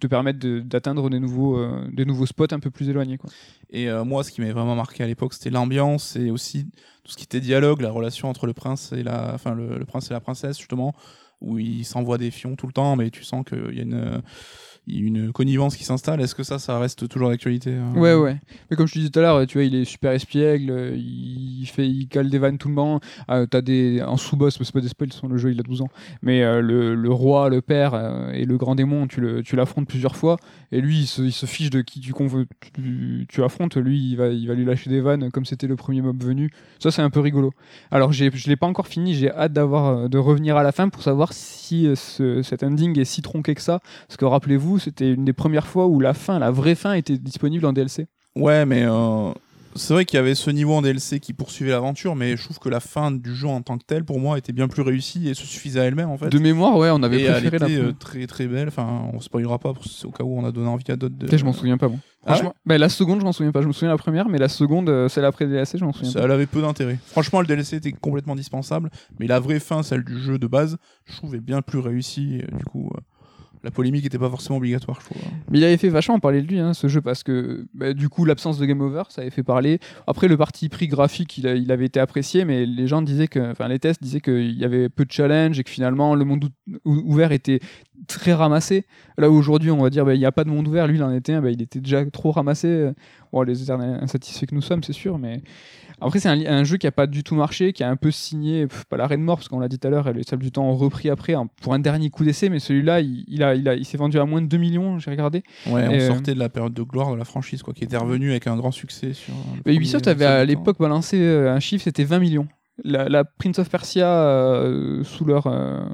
[0.02, 3.18] te permettre d'atteindre des nouveaux, euh, des nouveaux spots un peu plus éloignés.
[3.18, 3.30] Quoi.
[3.70, 6.64] Et euh, moi, ce qui m'avait vraiment marqué à l'époque, c'était l'ambiance et aussi
[7.04, 9.84] tout ce qui était dialogue, la relation entre le prince et la, enfin le, le
[9.84, 10.94] prince et la princesse justement,
[11.40, 14.22] où ils s'envoient des fions tout le temps, mais tu sens qu'il y a une,
[14.88, 16.20] une connivence qui s'installe.
[16.20, 18.40] Est-ce que ça, ça reste toujours d'actualité euh Ouais, ouais.
[18.70, 21.66] Mais comme je te disais tout à l'heure, tu vois, il est super espiègle, il
[21.66, 23.00] fait, il cale des vannes tout le temps.
[23.30, 25.88] Euh, T'as des en sous-boss, c'est pas des spoils, le jeu il a 12 ans.
[26.22, 29.56] Mais euh, le, le roi, le père euh, et le grand démon, tu le, tu
[29.56, 30.36] l'affrontes plusieurs fois.
[30.72, 32.12] Et lui, il se, il se fiche de qui tu,
[32.74, 33.76] tu, tu affrontes.
[33.76, 36.50] Lui, il va, il va lui lâcher des vannes comme c'était le premier mob venu.
[36.78, 37.52] Ça, c'est un peu rigolo.
[37.90, 39.14] Alors, j'ai, je l'ai pas encore fini.
[39.14, 43.04] J'ai hâte d'avoir, de revenir à la fin pour savoir si ce- cet ending est
[43.04, 43.80] si tronqué que ça.
[44.08, 47.18] Parce que rappelez-vous, c'était une des premières fois où la fin, la vraie fin, était
[47.18, 48.06] disponible en DLC.
[48.36, 49.30] Ouais, mais euh,
[49.74, 52.58] c'est vrai qu'il y avait ce niveau en DLC qui poursuivait l'aventure, mais je trouve
[52.58, 55.28] que la fin du jeu en tant que tel, pour moi, était bien plus réussie
[55.28, 56.28] et se suffisait à elle-même en fait.
[56.30, 57.98] De mémoire, ouais, on avait et elle préféré la était euh, première.
[57.98, 58.68] très très belle.
[58.68, 61.14] Enfin, on spoilera pas c'est au cas où on a donné envie à d'autres.
[61.16, 61.98] de- Je m'en souviens pas, bon.
[62.24, 63.62] Ah bah, la seconde, je m'en souviens pas.
[63.62, 66.10] Je me souviens la première, mais la seconde, euh, celle après DLC, je m'en souviens
[66.12, 66.24] Ça, pas.
[66.26, 66.98] elle avait peu d'intérêt.
[67.06, 70.76] Franchement, le DLC était complètement dispensable, mais la vraie fin, celle du jeu de base,
[71.06, 72.42] je trouve est bien plus réussie.
[72.56, 73.00] du coup, euh,
[73.64, 75.22] la polémique n'était pas forcément obligatoire, je trouve.
[75.50, 78.08] Mais il avait fait vachement parler de lui, hein, ce jeu, parce que bah, du
[78.08, 79.78] coup, l'absence de game over, ça avait fait parler.
[80.06, 83.68] Après, le parti pris graphique, il, avait été apprécié, mais les gens disaient que, enfin,
[83.68, 86.50] les tests disaient qu'il y avait peu de challenge et que finalement, le monde
[86.84, 87.60] ou- ouvert était
[88.08, 88.84] très ramassé.
[89.16, 90.96] Là où aujourd'hui, on va dire, bah, il n'y a pas de monde ouvert, lui,
[90.96, 92.90] il en était un, bah, il était déjà trop ramassé.
[93.32, 95.42] Bon, les éternels insatisfaits que nous sommes, c'est sûr, mais
[96.02, 98.66] après, c'est un, jeu qui a pas du tout marché, qui a un peu signé,
[98.66, 100.42] pff, pas l'arrêt de mort, parce qu'on l'a dit tout à l'heure, et le Sable
[100.42, 103.42] du Temps ont repris après hein, pour un dernier coup d'essai, mais celui-là, il, il
[103.42, 105.42] a, il, a, il s'est vendu à moins de 2 millions, j'ai regardé.
[105.66, 107.96] Ouais, on euh, sortait de la période de gloire de la franchise, quoi, qui était
[107.96, 109.34] revenue avec un grand succès sur.
[109.66, 112.48] Mais Ubisoft avait à l'époque balancé euh, un chiffre, c'était 20 millions.
[112.84, 115.84] La, la Prince of Persia, euh, sous, leur, euh,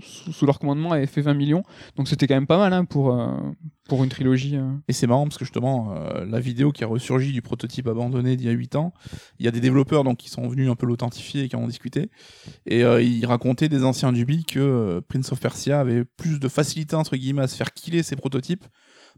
[0.00, 1.62] sous, sous leur commandement, avait fait 20 millions.
[1.96, 3.28] Donc c'était quand même pas mal hein, pour, euh,
[3.88, 4.56] pour une trilogie.
[4.56, 4.72] euh.
[4.88, 8.36] Et c'est marrant parce que justement, euh, la vidéo qui a ressurgi du prototype abandonné
[8.36, 8.94] d'il y a 8 ans,
[9.38, 11.62] il y a des développeurs donc, qui sont venus un peu l'authentifier et qui en
[11.62, 12.10] ont discuté.
[12.66, 16.48] Et euh, ils racontaient des anciens d'Ubi que euh, Prince of Persia avait plus de
[16.48, 18.64] facilité entre guillemets à se faire killer ses prototypes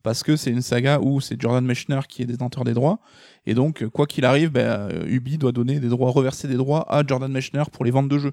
[0.02, 3.00] parce que c'est une saga où c'est Jordan Mechner qui est détenteur des droits.
[3.46, 7.05] Et donc, quoi qu'il arrive, euh, Ubi doit donner des droits, reverser des droits à
[7.07, 8.33] Jordan Mechner pour les ventes de jeux.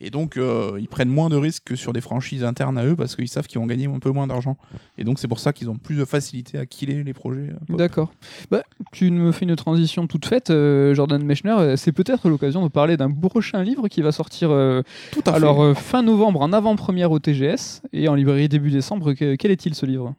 [0.00, 2.96] Et donc, euh, ils prennent moins de risques que sur des franchises internes à eux
[2.96, 4.56] parce qu'ils savent qu'ils vont gagner un peu moins d'argent.
[4.98, 7.50] Et donc, c'est pour ça qu'ils ont plus de facilité à killer les projets.
[7.70, 7.76] euh.
[7.76, 8.12] D'accord.
[8.50, 11.76] Bah, tu me fais une transition toute faite, euh, Jordan Mechner.
[11.76, 15.36] C'est peut-être l'occasion de parler d'un prochain livre qui va sortir euh, Tout à fait.
[15.36, 19.12] alors fin novembre en avant-première au TGS et en librairie début décembre.
[19.14, 20.14] Que- quel est-il ce livre?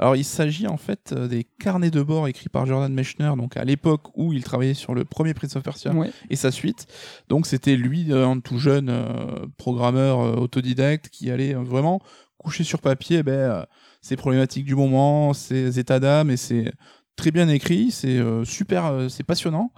[0.00, 3.58] Alors, il s'agit en fait euh, des carnets de bord écrits par Jordan Mechner, donc
[3.58, 6.10] à l'époque où il travaillait sur le premier Prince of Persia Ouais.
[6.30, 6.86] et sa suite.
[7.28, 12.00] Donc, c'était lui, euh, un tout jeune euh, programmeur euh, autodidacte qui allait vraiment
[12.38, 13.66] coucher sur papier eh ben,
[14.00, 16.72] ses problématiques du moment, ses états d'âme, et c'est
[17.14, 19.74] très bien écrit, c'est super, c'est passionnant.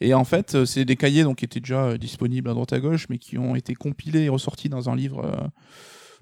[0.00, 3.06] Et en fait, c'est des cahiers donc, qui étaient déjà disponibles à droite à gauche,
[3.08, 5.48] mais qui ont été compilés et ressortis dans un livre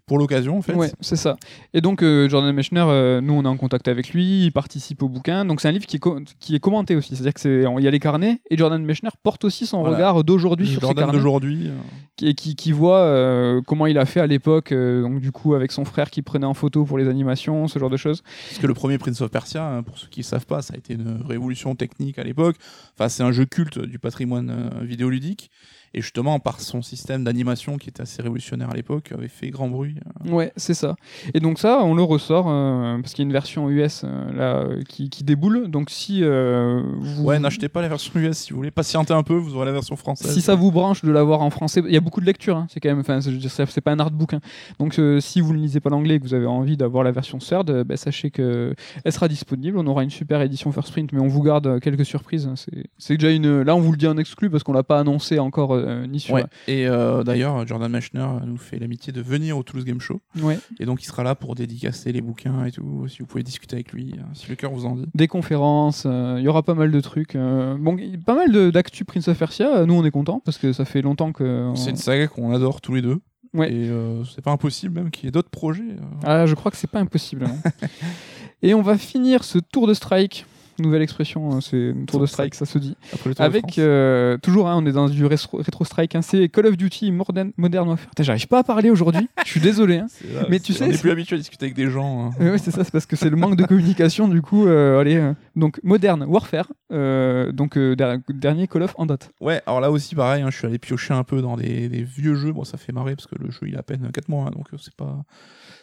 [0.07, 0.75] pour l'occasion, en fait.
[0.75, 1.37] Ouais, c'est ça.
[1.73, 5.03] Et donc, euh, Jordan Mechner, euh, nous, on est en contact avec lui, il participe
[5.03, 5.45] au bouquin.
[5.47, 7.17] Donc, c'est un livre qui est, co- qui est commenté aussi.
[7.17, 9.97] C'est-à-dire qu'il y a les carnets, et Jordan Mechner porte aussi son Voilà.
[9.97, 11.19] regard d'aujourd'hui sur ces Jordan carnets.
[11.19, 11.69] d'aujourd'hui.
[11.69, 11.79] euh,
[12.17, 15.73] Qui, qui, qui voit euh, comment il a fait à l'époque, donc du coup, avec
[15.73, 18.23] son frère qui prenait en photo pour les animations, ce genre de choses.
[18.49, 20.75] Parce que le premier Prince of Persia, hein, pour ceux qui ne savent pas, ça
[20.75, 22.57] a été une révolution technique à l'époque.
[22.97, 25.51] Enfin, c'est un jeu culte du patrimoine vidéoludique.
[25.95, 29.69] Et justement, par son système d'animation qui était assez révolutionnaire à l'époque, avait fait grand
[29.69, 29.95] bruit.
[30.27, 30.31] euh.
[30.31, 30.97] Ouais, c'est ça.
[31.35, 34.33] Et donc ça, on le ressort, euh, parce qu'il y a une version US euh,
[34.33, 35.69] là, qui, qui déboule.
[35.71, 37.25] Donc si euh, vous...
[37.25, 38.71] Ouais, n'achetez pas la version US si vous voulez.
[38.71, 40.33] Patientez un peu, vous aurez la version française.
[40.33, 42.57] Si ça vous branche de l'avoir en français, il y a beaucoup de lectures.
[42.57, 42.67] hein.
[42.69, 44.35] C'est quand même, enfin, c'est pas un artbook.
[44.35, 44.41] hein.
[44.79, 47.39] Donc, si vous ne lisez pas l'anglais et que vous avez envie d'avoir la version
[47.39, 49.79] third, bah, sachez que elle sera disponible.
[49.79, 52.47] On aura une super édition first print, mais on vous garde quelques surprises.
[52.47, 52.55] hein.
[52.57, 53.63] C'est- C'est déjà une.
[53.63, 56.19] Là, on vous le dit en exclu parce qu'on l'a pas annoncé encore euh, ni
[56.21, 56.35] sur.
[56.35, 56.45] Ouais.
[56.67, 60.21] Et euh, d'ailleurs, Jordan Mechner nous fait l'amitié de venir au Toulouse Game Show.
[60.41, 60.59] Ouais.
[60.81, 63.07] Et donc, il sera là pour dédicacer les bouquins et tout.
[63.09, 65.07] Si vous pouvez discuter avec lui, euh, si le cœur vous en dit.
[65.15, 67.37] Des conférences, euh, il y aura pas mal de trucs.
[67.37, 69.77] euh, bon, pas mal d'actu Prince of Persia.
[69.79, 71.71] euh, Nous, on est contents parce que ça fait longtemps que.
[71.75, 73.19] C'est une saga qu'on adore tous les deux.
[73.53, 73.73] Ouais.
[73.73, 75.83] Et euh, c'est pas impossible même qu'il y ait d'autres projets.
[75.83, 76.25] euh.
[76.25, 77.45] Ah, je crois que c'est pas impossible.
[77.47, 77.57] non.
[78.63, 80.47] Et on va finir ce tour de strike.
[80.79, 82.97] Nouvelle expression, hein, c'est un tour de strike, ça se dit.
[83.13, 86.15] Après le Tour de Avec euh, toujours, hein, on est dans du rétro, strike.
[86.17, 88.11] hein, c'est Call of Duty Modern, Modern Warfare.
[88.21, 89.29] J'arrive pas à parler aujourd'hui.
[89.45, 89.99] Je suis désolé.
[89.99, 90.07] hein.
[90.35, 92.27] Là, mais tu sais, on c'est- plus habitué à discuter avec des gens.
[92.27, 92.31] hein.
[92.41, 94.27] Ouais, ouais, c'est ça, c'est parce que c'est le manque de communication.
[94.29, 95.17] Du coup, euh, allez.
[95.17, 99.31] euh, donc Modern Warfare, euh, donc euh, der- dernier Call of en date.
[99.41, 102.03] Ouais, alors là aussi pareil, hein, je suis allé piocher un peu dans des, des
[102.03, 102.53] vieux jeux.
[102.53, 104.51] Bon, ça fait marrer parce que le jeu il a à peine 4 mois, hein,
[104.55, 105.25] donc c'est pas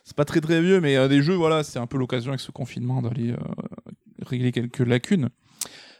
[0.03, 2.39] c'est pas très très vieux, mais euh, des jeux, voilà, c'est un peu l'occasion avec
[2.41, 3.35] ce confinement d'aller euh,
[4.25, 5.29] régler quelques lacunes.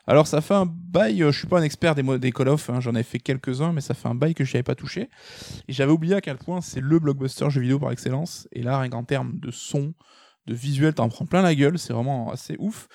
[0.08, 2.70] Alors ça fait un bail, euh, je suis pas un expert des, des Call of,
[2.70, 5.10] hein, j'en ai fait quelques-uns, mais ça fait un bail que je n'y pas touché.
[5.68, 8.48] Et j'avais oublié à quel point c'est le blockbuster jeu vidéo par excellence.
[8.52, 9.94] Et là, rien qu'en termes de son,
[10.48, 12.88] de visuel, t'en prends plein la gueule, c'est vraiment assez ouf.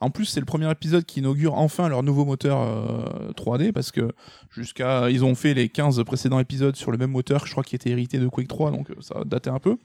[0.00, 3.90] En plus, c'est le premier épisode qui inaugure enfin leur nouveau moteur euh, 3D, parce
[3.90, 4.12] que
[4.50, 5.10] jusqu'à.
[5.10, 7.90] Ils ont fait les 15 précédents épisodes sur le même moteur, je crois, qui était
[7.90, 9.76] hérité de Quake 3, donc euh, ça daté un peu.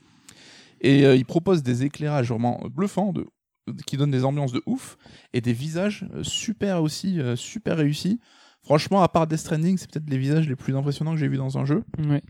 [0.80, 3.26] Et euh, ils proposent des éclairages vraiment bluffants, de,
[3.86, 4.96] qui donnent des ambiances de ouf,
[5.32, 8.20] et des visages euh, super aussi, euh, super réussis.
[8.62, 11.36] Franchement, à part Death Stranding, c'est peut-être les visages les plus impressionnants que j'ai vus
[11.36, 11.84] dans un jeu.
[11.98, 12.22] Ouais.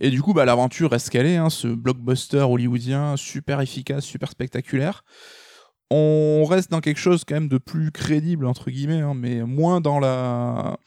[0.00, 4.30] Et du coup, bah, l'aventure reste qu'elle est, hein, ce blockbuster hollywoodien super efficace, super
[4.30, 5.04] spectaculaire.
[5.90, 9.80] on reste dans quelque chose quand même de plus crédible entre guillemets, hein, mais moins
[9.80, 10.78] dans la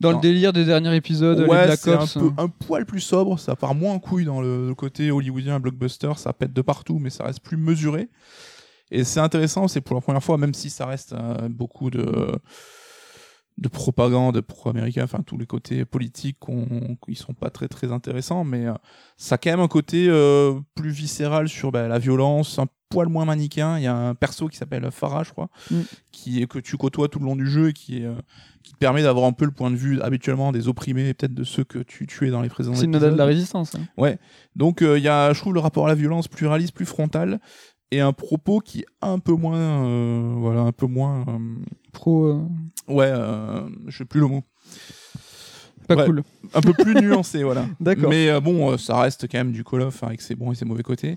[0.00, 3.38] Dans le délire des derniers épisodes, les ouais, Black un, peu, un poil plus sobre,
[3.38, 6.98] ça part moins en couille dans le, le côté hollywoodien blockbuster, ça pète de partout,
[6.98, 8.08] mais ça reste plus mesuré.
[8.90, 12.32] Et c'est intéressant, c'est pour la première fois, même si ça reste euh, beaucoup de
[13.58, 18.44] de propagande pro-américain, enfin tous les côtés politiques qu'on- qui sont pas très très intéressants,
[18.44, 18.74] mais euh,
[19.16, 23.08] ça a quand même un côté euh, plus viscéral sur bah, la violence, un poil
[23.08, 23.78] moins manichéen.
[23.78, 25.80] Il y a un perso qui s'appelle Farah, je crois, Mm.
[26.12, 28.08] qui est que tu côtoies tout le long du jeu et qui est,
[28.62, 31.32] qui te permet d'avoir un peu le point de vue habituellement des opprimés et peut-être
[31.32, 33.74] de ceux que tu tuais dans les précédents C'est une de la résistance.
[33.74, 34.14] hein.
[34.54, 36.84] Donc euh, il y a, je trouve, le rapport à la violence plus réaliste, plus
[36.84, 37.40] frontal,
[37.92, 41.38] et un propos qui est un peu moins, euh, voilà, un peu moins, euh,
[41.92, 42.40] Pro, euh,
[42.88, 43.12] ouais,
[43.86, 44.42] je sais plus le mot,
[45.88, 46.04] pas Ouais.
[46.06, 46.22] cool.
[46.52, 47.66] un peu plus nuancé, voilà.
[47.80, 48.10] D'accord.
[48.10, 50.82] Mais bon, ça reste quand même du Call of avec ses bons et ses mauvais
[50.82, 51.16] côtés.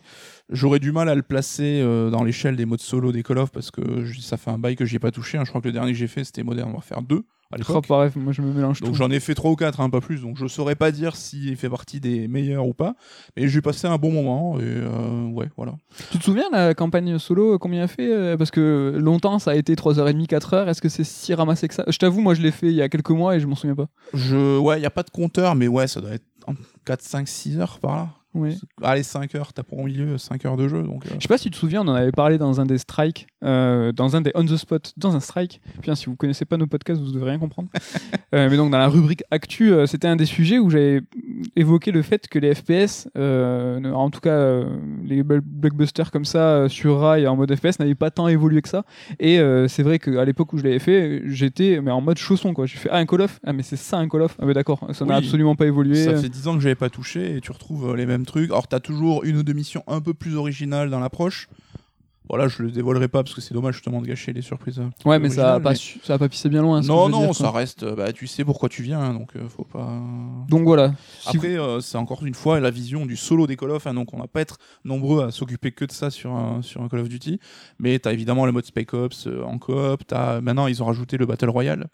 [0.49, 3.71] J'aurais du mal à le placer dans l'échelle des modes solo des Call of parce
[3.71, 3.81] que
[4.21, 5.37] ça fait un bail que j'y ai pas touché.
[5.39, 5.43] hein.
[5.43, 8.11] Je crois que le dernier que j'ai fait c'était Modern Warfare 2 à Oh, pareil,
[8.15, 10.21] moi je me mélange Donc j'en ai fait 3 ou 4, hein, pas plus.
[10.21, 12.95] Donc je saurais pas dire s'il fait partie des meilleurs ou pas.
[13.35, 15.73] Mais j'ai passé un bon moment et euh, ouais, voilà.
[16.11, 19.51] Tu te souviens la campagne solo, euh, combien elle fait euh, Parce que longtemps ça
[19.51, 20.67] a été 3h30, 4h.
[20.67, 21.85] Est-ce que c'est si ramassé que ça?
[21.87, 23.75] Je t'avoue, moi je l'ai fait il y a quelques mois et je m'en souviens
[23.75, 23.87] pas.
[24.13, 26.53] Je, ouais, y a pas de compteur, mais ouais, ça doit être en
[26.85, 28.09] 4, 5, 6 heures par là.
[28.35, 28.55] Ouais.
[28.83, 30.83] Allez, 5 heures, t'as pour au milieu 5 heures de jeu.
[30.83, 32.65] Donc, euh, Je sais pas si tu te souviens, on en avait parlé dans un
[32.67, 35.61] des strikes, euh, dans un des on the spot, dans un strike.
[35.81, 37.69] Bien, si vous connaissez pas nos podcasts, vous devrez rien comprendre.
[38.35, 41.01] Euh, mais donc dans la rubrique actu, euh, c'était un des sujets où j'avais
[41.55, 44.59] évoqué le fait que les FPS, en tout cas
[45.03, 48.69] les bl- blockbusters comme ça sur rail en mode FPS, n'avaient pas tant évolué que
[48.69, 48.85] ça.
[49.19, 52.67] Et c'est vrai qu'à l'époque où je l'avais fait, j'étais mais en mode chausson quoi.
[52.67, 54.35] J'ai fait ah un Call of, ah mais c'est ça un Call of?
[54.39, 55.95] Ah mais d'accord, ça n'a absolument pas évolué.
[55.95, 58.49] Ça fait 10 ans que j'avais pas touché et tu retrouves les mêmes trucs.
[58.51, 61.47] Alors t'as toujours une ou deux missions un peu plus originales dans l'approche.
[62.31, 64.79] Voilà, je le dévoilerai pas parce que c'est dommage justement de gâcher les surprises.
[65.03, 66.79] Ouais, mais ça a pas, mais- su- ça a pas pissé bien loin.
[66.79, 67.83] que Non, non, dire, ça reste.
[67.95, 69.99] Bah, tu sais pourquoi tu viens, hein, donc euh, faut pas.
[70.47, 70.93] Donc voilà.
[71.21, 73.87] Si Après, euh, c'est encore une fois la vision du solo des Call of.
[73.87, 76.83] hein, donc on va pas être nombreux à s'occuper que de ça sur un, sur
[76.83, 77.39] un Call of Duty.
[77.79, 80.03] Mais t'as évidemment le mode Spec Ops euh, en coop.
[80.05, 81.87] T'as maintenant ils ont rajouté le Battle Royale.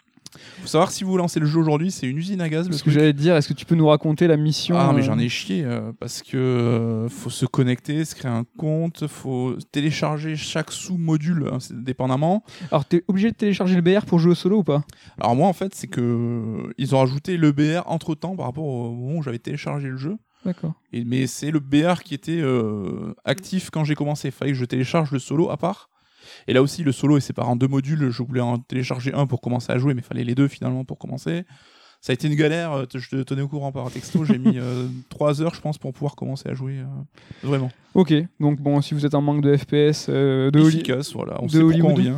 [0.60, 2.70] Faut savoir si vous lancez le jeu aujourd'hui, c'est une usine à gaz.
[2.70, 5.00] Ce que j'allais te dire, est-ce que tu peux nous raconter la mission Ah mais
[5.00, 9.06] euh, j'en ai chié euh, parce que euh, faut se connecter, se créer un compte,
[9.06, 12.44] faut télécharger chaque sous-module hein, dépendamment.
[12.70, 14.84] Alors, t'es obligé de télécharger le BR pour jouer au solo ou pas?
[15.20, 18.64] Alors moi en fait c'est que ils ont rajouté le BR entre temps par rapport
[18.64, 20.16] au moment où j'avais téléchargé le jeu.
[20.44, 20.74] D'accord.
[20.92, 22.42] Mais c'est le BR qui était
[23.24, 24.28] actif quand j'ai commencé.
[24.28, 25.90] Il fallait que je télécharge le solo à part.
[26.48, 28.10] Et là aussi le solo est séparé en deux modules.
[28.10, 30.84] Je voulais en télécharger un pour commencer à jouer, mais il fallait les deux finalement
[30.84, 31.44] pour commencer.
[32.02, 34.58] Ça a été une galère, euh, je te tenais au courant par texto, j'ai mis
[35.08, 36.84] 3 heures je pense pour pouvoir commencer à jouer euh,
[37.42, 37.70] vraiment.
[37.94, 41.36] Ok, donc bon, si vous êtes en manque de FPS, euh, de efficace, voilà.
[41.40, 42.00] On de sait pourquoi on Hollywood.
[42.00, 42.16] vient.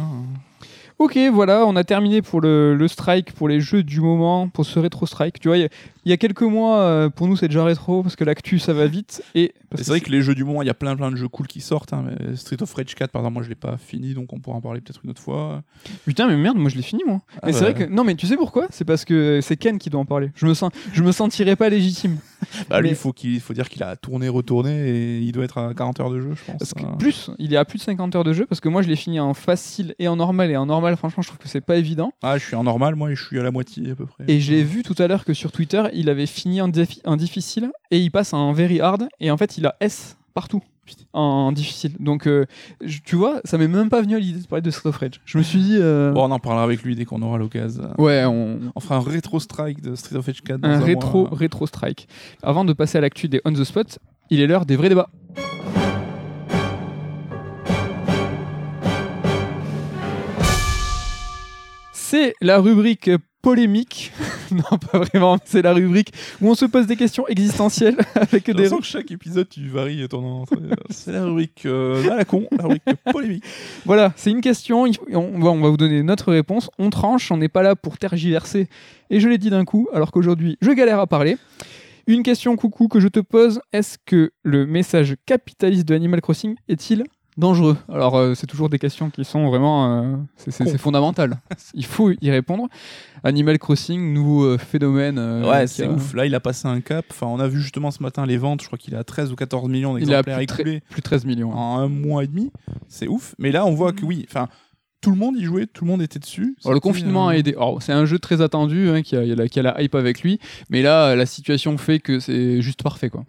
[0.98, 4.66] Ok, voilà, on a terminé pour le, le strike, pour les jeux du moment, pour
[4.66, 5.38] ce rétro strike.
[5.38, 5.56] Tu vois,
[6.04, 8.72] il y a- quelques mois, euh, pour nous, c'est déjà rétro, parce que l'actu, ça
[8.72, 9.22] va vite.
[9.34, 11.28] Et C'est vrai que les jeux du moment, il y a plein plein de jeux
[11.28, 11.92] cool qui sortent.
[11.92, 14.38] hein, mais Street of Rage 4, par exemple, moi je l'ai pas fini, donc on
[14.40, 15.62] pourra en parler peut-être une autre fois.
[16.04, 17.20] Putain, mais merde, moi je l'ai fini, moi.
[17.37, 17.70] Ah mais c'est bah.
[17.72, 17.90] vrai que.
[17.92, 18.66] Non, mais tu sais pourquoi?
[18.70, 20.30] C'est parce que c'est Ken qui doit en parler.
[20.34, 20.70] Je me, sens...
[20.92, 22.18] je me sentirais pas légitime.
[22.70, 25.32] Bah, lui, Mais- il faut qu'il il faut dire qu'il a tourné, retourné, et il
[25.32, 26.58] doit être à 40 heures de jeu, je pense.
[26.58, 26.96] Parce que hein.
[26.98, 28.94] plus, il est à plus de 50 heures de jeu, parce que moi je l'ai
[28.96, 30.50] fini en facile et en normal.
[30.50, 32.12] Et en normal, franchement, je trouve que c'est pas évident.
[32.22, 34.24] Ah, je suis en normal, moi, et je suis à la moitié à peu près.
[34.28, 37.70] Et j'ai vu tout à l'heure que sur Twitter, il avait fini défi- en difficile
[37.90, 39.08] et il passe en very hard.
[39.20, 40.62] Et en fait, il a S partout
[41.12, 41.92] en difficile.
[42.00, 42.46] Donc, euh,
[42.82, 44.96] je- tu vois, ça m'est même pas venu à l'idée de parler de Street of
[44.96, 45.20] Rage.
[45.26, 45.76] Je me suis dit.
[45.78, 47.90] euh, Bon, on en parlera avec lui dès qu'on aura l'occasion.
[47.98, 50.61] Ouais, on, On fera un rétro strike de Street of Rage 4.
[50.61, 51.37] dans un un rétro, mois.
[51.37, 52.08] rétro strike.
[52.42, 53.98] Avant de passer à l'actu des on the spot,
[54.30, 55.11] il est l'heure des vrais débats.
[61.92, 63.11] C'est la rubrique
[63.48, 64.12] polémique.
[64.50, 68.68] non, pas vraiment, c'est la rubrique où on se pose des questions existentielles avec des.
[68.68, 70.58] que chaque épisode, tu varies ton entrée.
[70.90, 73.44] C'est la rubrique euh, à la con, la rubrique polémique.
[73.87, 74.84] Voilà, c'est une question.
[74.84, 76.70] va, on va vous donner notre réponse.
[76.78, 77.32] On tranche.
[77.32, 78.68] On n'est pas là pour tergiverser.
[79.08, 81.38] Et je l'ai dit d'un coup, alors qu'aujourd'hui, je galère à parler.
[82.06, 86.56] Une question coucou que je te pose est-ce que le message capitaliste de Animal Crossing
[86.68, 87.04] est-il
[87.38, 90.03] dangereux Alors, euh, c'est toujours des questions qui sont vraiment.
[90.03, 91.38] euh, c'est- fondamental.
[91.74, 92.68] Il faut y répondre.
[93.24, 95.19] Animal Crossing, nouveau euh, phénomène.
[95.19, 96.12] euh, ouais, c'est a- ouf.
[96.15, 97.04] Là, il a passé un cap.
[97.10, 98.60] Enfin, on a vu justement ce matin les ventes.
[98.62, 101.00] Je crois qu'il est à 13 ou 14 millions d'exemplaires plus de, tre- écoulés plus
[101.00, 101.52] de 13 millions.
[101.52, 101.56] hein.
[101.56, 102.52] en un mois et demi.
[102.88, 103.35] C'est ouf.
[103.38, 104.27] Mais là, on voit que oui.
[104.29, 104.48] Enfin,
[105.01, 106.57] tout le monde y jouait, tout le monde était dessus.
[106.65, 107.55] Alors, le confinement euh, a aidé.
[107.81, 110.40] C'est un jeu très attendu hein, qui, a, qui a la hype avec lui,
[110.71, 113.11] mais là, la situation fait que c'est juste parfait.
[113.11, 113.25] quoi.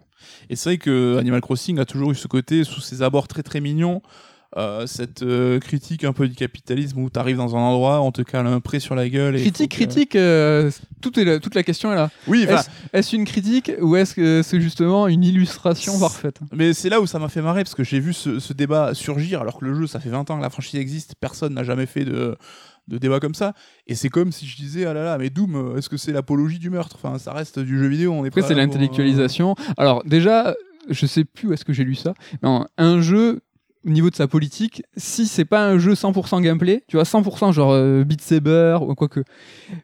[0.48, 3.42] Et c'est vrai que Animal Crossing a toujours eu ce côté, sous ses abords très
[3.42, 4.02] très mignons,
[4.56, 8.22] euh, cette euh, critique un peu du capitalisme où t'arrives dans un endroit, on te
[8.22, 9.36] cale un prêt sur la gueule.
[9.36, 10.68] Et Critique, que- critique, euh,
[11.16, 12.10] est toute la question est là.
[12.26, 12.46] Oui,
[12.92, 16.40] Est-ce une critique ou est-ce que c'est justement une illustration parfaite?
[16.52, 18.92] mais c'est là où ça m'a fait marrer parce que j'ai vu ce, ce débat
[18.94, 21.62] surgir alors que le jeu, ça fait 20 ans que la franchise existe, personne n'a
[21.64, 22.36] jamais fait de
[22.88, 23.54] de débat comme ça
[23.86, 26.58] et c'est comme si je disais ah là là mais Doom est-ce que c'est l'apologie
[26.58, 26.96] du meurtre?
[27.00, 29.54] Enfin ça reste du jeu vidéo on est Après, c'est euh, l'intellectualisation.
[29.76, 30.54] Alors, déjà,
[30.88, 32.14] je sais plus où est-ce que j'ai lu ça.
[32.42, 32.48] Mais
[32.78, 33.42] un jeu,
[33.86, 37.52] au niveau de sa politique, si c'est pas un jeu 100% gameplay, tu vois, 100%
[37.52, 39.24] genre euh, Beat Saber ou quoi que.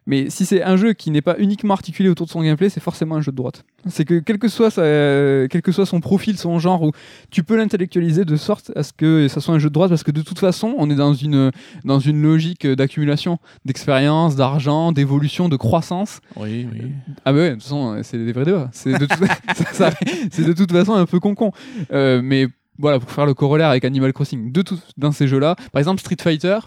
[0.07, 2.81] Mais si c'est un jeu qui n'est pas uniquement articulé autour de son gameplay, c'est
[2.83, 3.65] forcément un jeu de droite.
[3.89, 6.93] C'est que quel que soit sa- euh, quel que soit son profil, son genre, ou
[7.31, 10.03] tu peux l'intellectualiser de sorte à ce que ça soit un jeu de droite, parce
[10.03, 11.51] que de toute façon, on est dans une
[11.85, 16.21] dans une logique d'accumulation d'expérience, d'argent, d'évolution, de croissance.
[16.37, 16.93] oui oui
[17.25, 18.69] Ah bah ouais, de toute façon, c'est des vrais débats.
[18.73, 19.19] C'est de, toute-
[19.73, 19.95] ça- ça-
[20.31, 21.53] c'est de toute façon un peu con-con.
[21.93, 25.57] Euh, mais voilà, pour faire le corollaire avec Animal Crossing, de tout, dans ces jeux-là,
[25.73, 26.59] par exemple Street Fighter,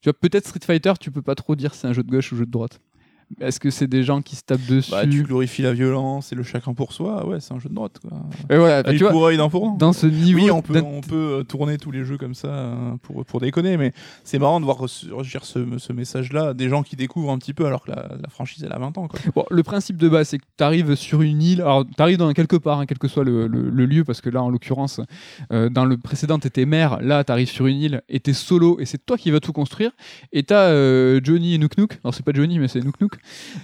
[0.00, 2.10] tu vois, peut-être Street Fighter, tu peux pas trop dire si c'est un jeu de
[2.10, 2.80] gauche ou jeu de droite.
[3.40, 6.34] Est-ce que c'est des gens qui se tapent dessus bah tu glorifies la violence et
[6.34, 8.18] le chacun pour soi ouais c'est un jeu de droite quoi
[8.50, 9.76] Et voilà, Œil tu vois, pour pour dent.
[9.76, 10.38] dans ce niveau.
[10.40, 13.40] Oui, on peut, on peut euh, tourner tous les jeux comme ça euh, pour, pour
[13.40, 13.92] déconner, mais
[14.24, 17.66] c'est marrant de voir ressurgir ce, ce message-là, des gens qui découvrent un petit peu
[17.66, 19.08] alors que la, la franchise elle a 20 ans.
[19.08, 19.20] Quoi.
[19.34, 21.60] Bon, le principe de base, c'est que tu arrives sur une île.
[21.62, 24.20] Alors, tu arrives dans quelque part, hein, quel que soit le, le- le lieu, parce
[24.20, 25.00] que là, en l'occurrence,
[25.52, 26.98] euh, dans le précédent, tu étais maire.
[27.00, 29.52] Là, tu arrives sur une île et tu solo et c'est toi qui vas tout
[29.52, 29.90] construire.
[30.32, 31.98] Et tu as Johnny et Nook Nook.
[32.04, 33.12] Alors, c'est pas Johnny, mais c'est Nook Nook.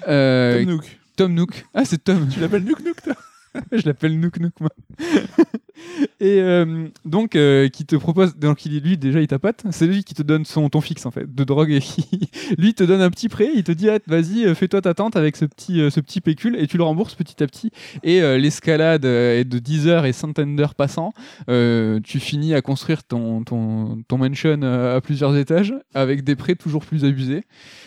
[0.06, 0.98] Euh, Tom Nook.
[1.16, 1.66] Tom Nook.
[1.74, 2.28] Ah, c'est Tom.
[2.28, 3.14] Tu l'appelles Nook Nook toi?
[3.72, 4.70] Je l'appelle Nook Nook, moi.
[6.20, 8.36] et euh, donc, euh, qui te propose.
[8.36, 9.62] Donc, lui, déjà, il tapote.
[9.70, 11.70] C'est lui qui te donne son, ton fixe, en fait, de drogue.
[11.70, 13.50] Et qui, lui, il te donne un petit prêt.
[13.54, 16.20] Il te dit, ah, vas-y, euh, fais-toi ta tente avec ce petit, euh, ce petit
[16.20, 16.56] pécule.
[16.56, 17.70] Et tu le rembourses petit à petit.
[18.02, 21.12] Et euh, l'escalade est de 10 heures et centaines d'heures passant.
[21.46, 26.84] tu finis à construire ton, ton, ton mansion à plusieurs étages avec des prêts toujours
[26.84, 27.44] plus abusés.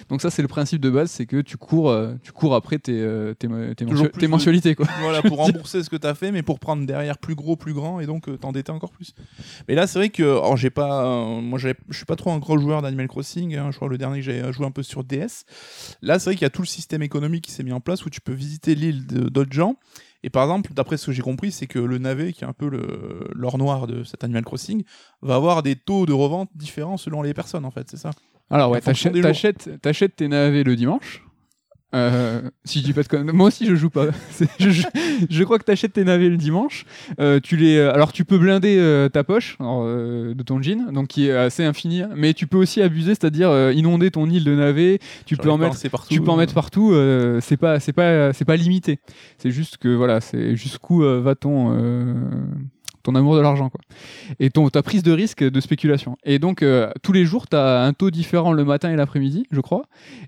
[0.09, 3.05] Donc, ça, c'est le principe de base c'est que tu cours, tu cours après tes,
[3.38, 4.76] tes, tes, mensualités.
[4.76, 4.88] Quoi.
[5.01, 7.99] Voilà, pour rembourser ce que t'as fait, mais pour prendre derrière plus gros, plus grand,
[7.99, 9.14] et donc euh, t'endetter encore plus.
[9.68, 12.32] Mais là, c'est vrai que, alors j'ai pas, euh, moi j'ai- je suis pas trop
[12.32, 14.72] un gros joueur d'Animal Crossing, hein, je crois que le dernier que j'ai joué un
[14.72, 15.45] peu sur DS.
[16.01, 18.05] Là, c'est vrai qu'il y a tout le système économique qui s'est mis en place
[18.05, 19.76] où tu peux visiter l'île d'autres gens.
[20.24, 22.53] Et par exemple, d'après ce que j'ai compris, c'est que le navet, qui est un
[22.53, 22.70] peu
[23.34, 24.84] l'or noir de cet Animal Crossing,
[25.24, 28.12] va avoir des taux de revente différents selon les personnes, en fait, c'est ça?
[28.49, 28.82] Alors ouais,
[29.82, 31.24] t'achètes tes navets le dimanche.
[31.94, 33.36] Euh, si je dis pas de conneries.
[33.36, 34.08] Moi aussi je joue pas.
[34.60, 34.84] Je, je-
[35.30, 36.86] je crois que t'achètes tes navets le dimanche.
[37.20, 40.92] Euh, tu les, alors tu peux blinder euh, ta poche alors, euh, de ton jean,
[40.94, 42.04] donc qui est assez infini.
[42.16, 45.00] Mais tu peux aussi abuser, c'est-à-dire euh, inonder ton île de navets.
[45.26, 45.76] Tu peux en mettre.
[45.89, 46.14] partout.
[46.14, 49.00] Tu peux en mettre partout, euh, c'est pas, c'est pas, c'est pas limité.
[49.38, 51.36] C'est juste que voilà, c'est jusqu'où euh, va
[53.04, 53.82] ton, amour de l'argent, quoi.
[54.39, 56.18] Et ton, ta prise de risque de spéculation.
[56.24, 59.45] Et donc euh, tous les jours, tu as un taux différent le matin et l'après-midi,
[59.52, 59.84] je crois.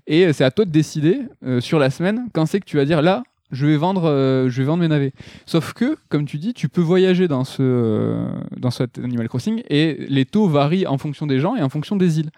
[0.06, 2.76] Et euh, c'est à toi de décider euh, sur la semaine quand c'est que tu
[2.76, 3.22] vas dire là.
[3.50, 4.08] Je vais vendre,
[4.48, 5.12] je vais vendre mes navets.
[5.46, 10.06] Sauf que, comme tu dis, tu peux voyager dans ce, dans cet Animal Crossing et
[10.08, 12.30] les taux varient en fonction des gens et en fonction des îles.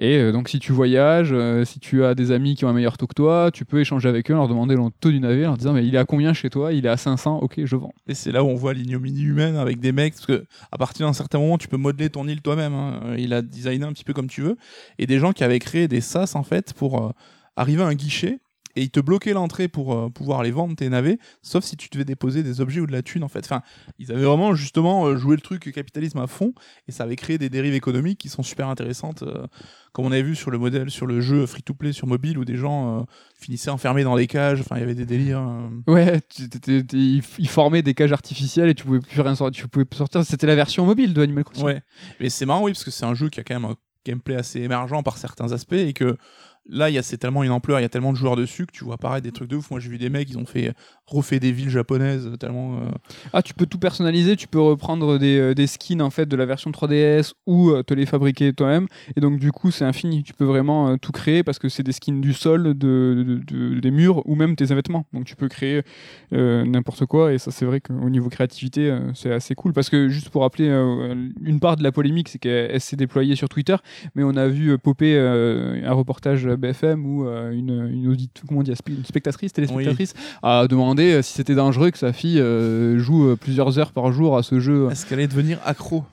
[0.00, 2.72] Et euh, donc, si tu voyages, euh, si tu as des amis qui ont un
[2.72, 5.46] meilleur taux que toi, tu peux échanger avec eux, leur demander le taux du navet,
[5.46, 6.72] en disant Mais il est à combien chez toi?
[6.72, 7.92] Il est à 500, ok, je vends.
[8.06, 11.06] Et c'est là où on voit l'ignominie humaine avec des mecs, parce que à partir
[11.06, 12.74] d'un certain moment, tu peux modeler ton île toi-même.
[12.74, 13.00] hein.
[13.18, 14.56] Il a designé un petit peu comme tu veux.
[14.98, 17.10] Et des gens qui avaient créé des sas en fait pour euh,
[17.56, 18.38] arriver à un guichet
[18.78, 21.88] et ils te bloquaient l'entrée pour euh, pouvoir les vendre tes navets, sauf si tu
[21.90, 23.40] devais déposer des objets ou de la thune en fait.
[23.44, 23.62] Enfin,
[23.98, 26.52] ils avaient vraiment justement euh, joué le truc capitalisme à fond
[26.86, 29.46] et ça avait créé des dérives économiques qui sont super intéressantes, euh,
[29.92, 32.56] comme on avait vu sur le modèle, sur le jeu free-to-play sur mobile où des
[32.56, 33.02] gens euh,
[33.38, 34.60] finissaient enfermés dans les cages.
[34.60, 35.44] Enfin, il y avait des délires.
[35.86, 36.48] Ouais, tu-
[37.38, 39.62] ils formaient des cages artificielles et tu pouvais plus rien sortir.
[39.62, 40.24] Tu pouvais plus sortir.
[40.24, 41.64] C'était la version mobile de Animal Crossing.
[41.64, 41.82] Ouais,
[42.20, 43.74] mais c'est marrant, oui, parce que c'est un jeu qui a quand même un
[44.06, 46.16] gameplay assez émergent par certains aspects et que
[46.68, 48.84] là, il c'est tellement une ampleur, il y a tellement de joueurs dessus que tu
[48.84, 49.70] vois apparaître des trucs de ouf.
[49.70, 50.74] Moi, j'ai vu des mecs, ils ont fait
[51.06, 52.78] refait des villes japonaises tellement.
[52.80, 52.90] euh,
[53.32, 56.44] Ah, tu peux tout personnaliser, tu peux reprendre des, euh, skins en fait de la
[56.46, 58.86] version 3DS ou euh, te les fabriquer toi-même.
[59.16, 60.22] Et donc du coup, c'est infini.
[60.22, 63.40] Tu peux vraiment euh, tout créer parce que c'est des skins du sol, de, de-
[63.46, 65.06] de- des murs ou même tes vêtements.
[65.12, 65.82] Donc tu peux créer
[66.32, 67.32] euh, n'importe quoi.
[67.32, 69.72] Et ça, c'est vrai qu'au niveau créativité, euh, c'est assez cool.
[69.72, 72.96] Parce que juste pour rappeler, euh, une part de la polémique, c'est qu'elle elle s'est
[72.96, 73.76] déployée sur Twitter,
[74.14, 78.42] mais on a vu euh, popper euh, un reportage BFM où euh, une, une audite,
[78.46, 82.98] comment dit, une spectatrice, téléspectatrice, a demandé euh, si c'était dangereux que sa fille euh,
[82.98, 84.88] joue plusieurs heures par jour à ce jeu.
[84.90, 86.04] Est-ce qu'elle allait devenir accro?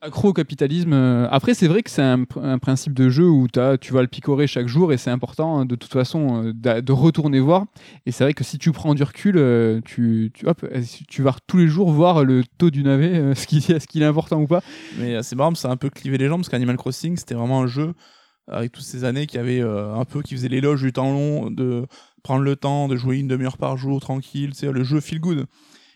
[0.00, 0.92] Accro au capitalisme.
[1.28, 4.00] Après, c'est vrai que c'est un, pr- un principe de jeu où t'as- tu vas
[4.00, 7.64] le picorer chaque jour et c'est important hein, de toute façon de retourner voir.
[8.06, 10.64] Et c'est vrai que si tu prends du recul, tu, tu, hop,
[11.08, 14.06] tu vas tous les jours voir le taux du navet, ce qui est, qu'il est
[14.06, 14.62] important ou pas.
[15.00, 17.60] Mais c'est marrant, ça a un peu clivé les jambes parce qu'Animal Crossing, c'était vraiment
[17.62, 17.92] un jeu
[18.48, 21.50] avec toutes ces années qui avait euh, un peu qui faisait l'éloge du temps long,
[21.50, 21.86] de
[22.22, 25.46] prendre le temps, de jouer une demi-heure par jour tranquille, c'est le jeu feel good.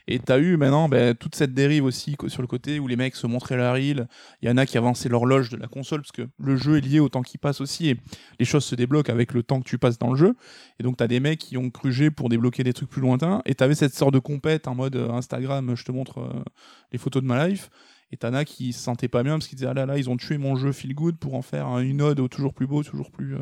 [0.09, 3.15] Et t'as eu maintenant ben, toute cette dérive aussi sur le côté où les mecs
[3.15, 4.09] se montraient la reel.
[4.41, 6.81] Il y en a qui avançaient l'horloge de la console parce que le jeu est
[6.81, 7.97] lié au temps qui passe aussi et
[8.39, 10.35] les choses se débloquent avec le temps que tu passes dans le jeu.
[10.81, 13.43] Et donc t'as des mecs qui ont crugé pour débloquer des trucs plus lointains.
[13.47, 16.43] Et t'avais cette sorte de compète en mode euh, Instagram, je te montre euh,
[16.91, 17.71] les photos de ma life.
[18.13, 20.11] Et t'en as qui se sentaient pas bien parce qu'ils disaient ah là là ils
[20.11, 22.67] ont tué mon jeu feel good pour en faire un- une ode au toujours plus
[22.67, 23.35] beau, toujours plus.
[23.37, 23.39] euh,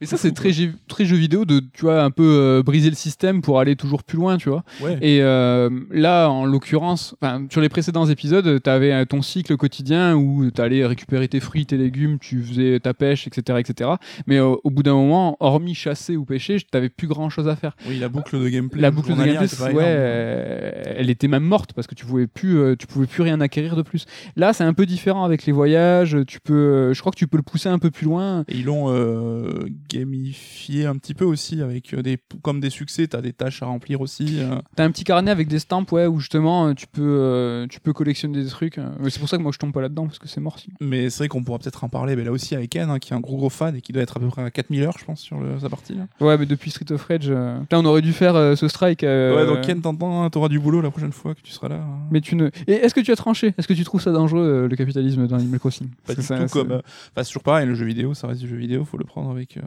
[0.00, 2.22] Mais ça, c'est très, jeu- très jeu vidéo de, tu vois, un peu
[2.58, 4.62] euh, briser le système pour aller toujours plus loin, tu vois.
[4.82, 4.98] Ouais.
[5.00, 7.14] Et euh, là, en l'occurrence,
[7.50, 11.64] sur les précédents épisodes, tu avais ton cycle quotidien où tu allais récupérer tes fruits,
[11.64, 13.58] tes légumes, tu faisais ta pêche, etc.
[13.58, 13.90] etc.
[14.26, 17.56] Mais au bout d'un moment, hormis chasser ou pêcher, tu n'avais plus grand chose à
[17.56, 17.74] faire.
[17.88, 18.80] Oui, la boucle de gameplay.
[18.82, 22.76] La boucle de gameplay, ouais, euh, elle était même morte parce que tu pouvais plus,
[22.78, 24.04] tu pouvais plus rien acquérir de plus.
[24.36, 26.16] Là, c'est un peu différent avec les voyages.
[26.26, 28.44] Tu peux, euh, je crois que tu peux le pousser un peu plus loin.
[28.48, 33.06] Et ils l'ont euh, gamifié un petit peu aussi avec euh, des comme des succès,
[33.06, 34.38] t'as des tâches à remplir aussi.
[34.40, 34.56] euh.
[34.76, 37.92] T'as un petit carnet avec des stamps, ouais, où justement tu peux, euh, tu peux
[37.92, 38.78] collectionner des trucs.
[39.08, 40.58] C'est pour ça que moi je tombe pas là-dedans parce que c'est mort.
[40.58, 40.74] sinon.
[40.80, 42.16] Mais c'est vrai qu'on pourra peut-être en parler.
[42.16, 44.02] Mais là aussi avec Ken, hein, qui est un gros gros fan et qui doit
[44.02, 45.94] être à peu près à 4000 heures, je pense, sur le- sa partie.
[45.94, 46.06] là.
[46.20, 47.30] Ouais, mais depuis Street of Rage,
[47.62, 49.02] putain, on aurait dû faire ce strike.
[49.02, 51.76] Ouais, donc Ken, t'entends, hein, t'auras du boulot la prochaine fois que tu seras là.
[51.76, 51.98] hein.
[52.10, 52.48] Mais tu ne.
[52.66, 53.54] Et est-ce que tu as tranché?
[53.58, 56.20] Est-ce que tu trouves ça dangereux euh, le capitalisme dans Animal Crossing Pas du que
[56.22, 56.68] tout ça- comme.
[56.68, 58.98] ça- euh, Enfin, c'est toujours pareil, le jeu vidéo, ça reste du jeu vidéo, faut
[58.98, 59.60] le prendre avec, euh,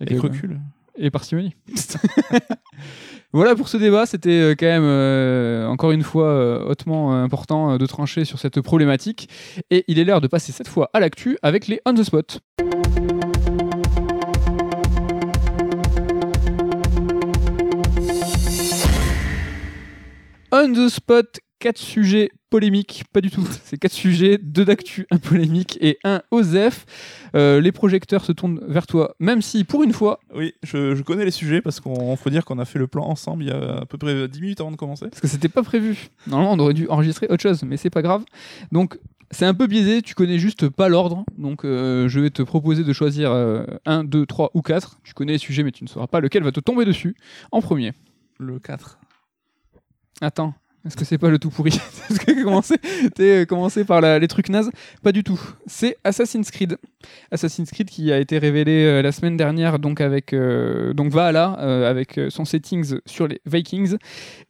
[0.00, 0.60] avec recul.
[1.02, 1.54] Et parcimonie.
[3.32, 7.78] voilà pour ce débat, c'était quand même euh, encore une fois euh, hautement euh, important
[7.78, 9.28] de trancher sur cette problématique.
[9.70, 12.40] Et il est l'heure de passer cette fois à l'actu avec les on the spot.
[20.52, 23.46] On the spot, quatre sujets polémiques, pas du tout.
[23.64, 26.84] C'est quatre sujets, deux d'actu, un polémique et un OSEF.
[27.34, 31.02] Euh, les projecteurs se tournent vers toi, même si pour une fois, Oui, je, je
[31.02, 33.52] connais les sujets parce qu'on faut dire qu'on a fait le plan ensemble il y
[33.52, 35.06] a à peu près 10 minutes avant de commencer.
[35.08, 36.08] parce que c'était pas prévu.
[36.26, 38.24] Normalement, on aurait dû enregistrer autre chose, mais c'est pas grave.
[38.72, 38.98] Donc,
[39.30, 41.24] c'est un peu biaisé, tu connais juste pas l'ordre.
[41.38, 43.30] Donc, euh, je vais te proposer de choisir
[43.86, 44.98] 1, 2, 3 ou 4.
[45.04, 47.14] Tu connais les sujets, mais tu ne sauras pas lequel va te tomber dessus
[47.52, 47.92] en premier.
[48.40, 48.98] Le 4.
[50.20, 50.54] Attends,
[50.86, 51.70] est-ce que c'est pas le tout pourri
[52.10, 52.76] Est-ce que commencer,
[53.14, 54.70] t'es euh, commencé par les trucs nazes?
[55.02, 55.38] Pas du tout.
[55.66, 56.78] C'est Assassin's Creed.
[57.30, 61.58] Assassin's Creed qui a été révélé euh, la semaine dernière, donc avec euh, donc Valhalla,
[61.60, 63.96] euh, avec son settings sur les Vikings.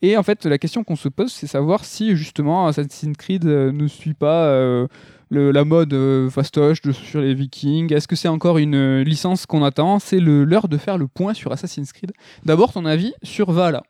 [0.02, 3.86] Et en fait, la question qu'on se pose, c'est savoir si justement Assassin's Creed ne
[3.88, 4.86] suit pas.
[5.30, 9.98] la mode euh, fastoche sur les Vikings Est-ce que c'est encore une licence qu'on attend?
[9.98, 12.12] C'est l'heure de faire le point sur Assassin's Creed.
[12.44, 13.82] D'abord, ton avis sur Valhalla.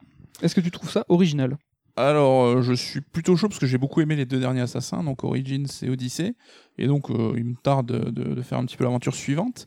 [0.43, 1.59] Est-ce que tu trouves ça original?
[1.97, 5.03] Alors, euh, je suis plutôt chaud parce que j'ai beaucoup aimé les deux derniers Assassins,
[5.03, 6.35] donc Origins et Odyssey.
[6.79, 9.67] Et donc, euh, il me tarde de, de- de faire un petit peu l'aventure suivante.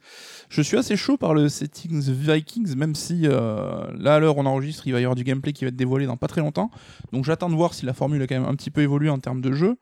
[0.50, 4.46] Je suis assez chaud par le settings Vikings, même si euh, là, à l'heure on
[4.48, 6.72] enregistre, il va y avoir du gameplay qui va être dévoilé dans pas très longtemps.
[7.12, 9.20] Donc, j'attends de voir si la formule a quand même un petit peu évolué en
[9.20, 9.78] termes de jeu.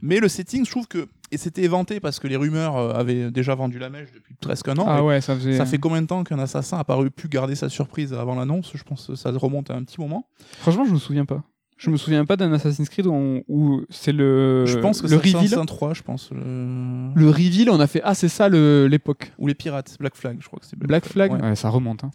[0.00, 1.08] Mais le setting, je trouve que.
[1.32, 4.76] Et c'était éventé parce que les rumeurs avaient déjà vendu la mèche depuis presque un
[4.78, 4.84] an.
[4.88, 5.56] Ah ouais, ça faisait.
[5.56, 8.72] Ça fait combien de temps qu'un assassin a paru pu garder sa surprise avant l'annonce?
[8.74, 10.26] Je pense que ça remonte à un petit moment.
[10.58, 11.42] Franchement, je me souviens pas.
[11.82, 14.66] Je me souviens pas d'un Assassin's Creed où, on- où c'est le.
[14.66, 15.46] je pense que le c'est reveal.
[15.46, 16.30] Assassin 3, je pense.
[16.30, 19.32] le- Le reveal, on a fait ah c'est ça le- l'époque.
[19.38, 21.32] Ou les pirates, Black Flag, je crois que c'est Black Flag.
[21.32, 21.40] ouais.
[21.42, 22.04] Ouais, ça remonte.
[22.04, 22.10] hein.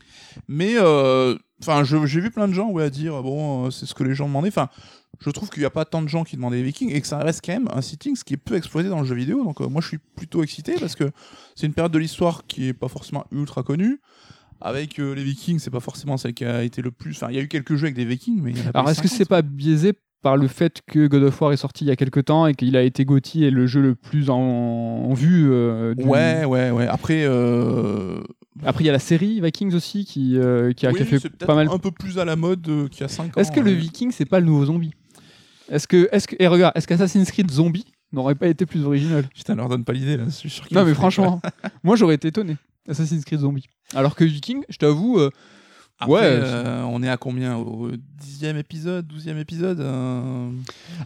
[0.47, 3.87] Mais euh, enfin, je- j'ai vu plein de gens ouais, à dire bon, euh, c'est
[3.87, 4.49] ce que les gens demandaient.
[4.49, 4.69] Enfin,
[5.19, 7.07] je trouve qu'il n'y a pas tant de gens qui demandaient les Vikings et que
[7.07, 9.43] ça reste quand même un setting qui est peu exploité dans le jeu vidéo.
[9.43, 11.09] Donc euh, moi, je suis plutôt excité parce que
[11.55, 13.99] c'est une période de l'histoire qui est pas forcément ultra connue.
[14.61, 17.11] Avec euh, les Vikings, c'est pas forcément celle qui a été le plus.
[17.11, 18.71] Enfin, il y a eu quelques jeux avec des Vikings, mais il y en a
[18.71, 19.17] pas Alors est-ce que 50.
[19.17, 21.95] c'est pas biaisé par le fait que God of War est sorti il y a
[21.95, 25.51] quelques temps et qu'il a été GOTY et le jeu le plus en, en vue
[25.51, 26.87] euh, du- Ouais, ouais, ouais.
[26.87, 28.21] Après, euh,
[28.65, 31.29] Après il y a la série Vikings aussi qui, qui, a, qui a oui, fait
[31.37, 31.69] pas mal.
[31.69, 33.41] un peu plus à la mode qu'il y a 5 ans.
[33.41, 33.69] Est-ce que le.
[33.71, 34.91] Viking c'est pas le nouveau zombie?
[35.69, 39.27] Est-ce que est-ce que et regarde est-ce qu'Assassin's Creed Zombie n'aurait pas été plus original?
[39.33, 40.23] Putain, leur donne pas l'idée là.
[40.25, 41.39] Je suis sûr Non mais franchement,
[41.83, 42.55] moi j'aurais été étonné.
[42.87, 43.65] Assassin's Creed Zombie.
[43.95, 45.29] Alors que Viking, je t'avoue, euh,
[45.99, 47.55] Après, Ouais, euh, on est à combien?
[47.57, 50.49] Au dixième épisode, douzième épisode euh,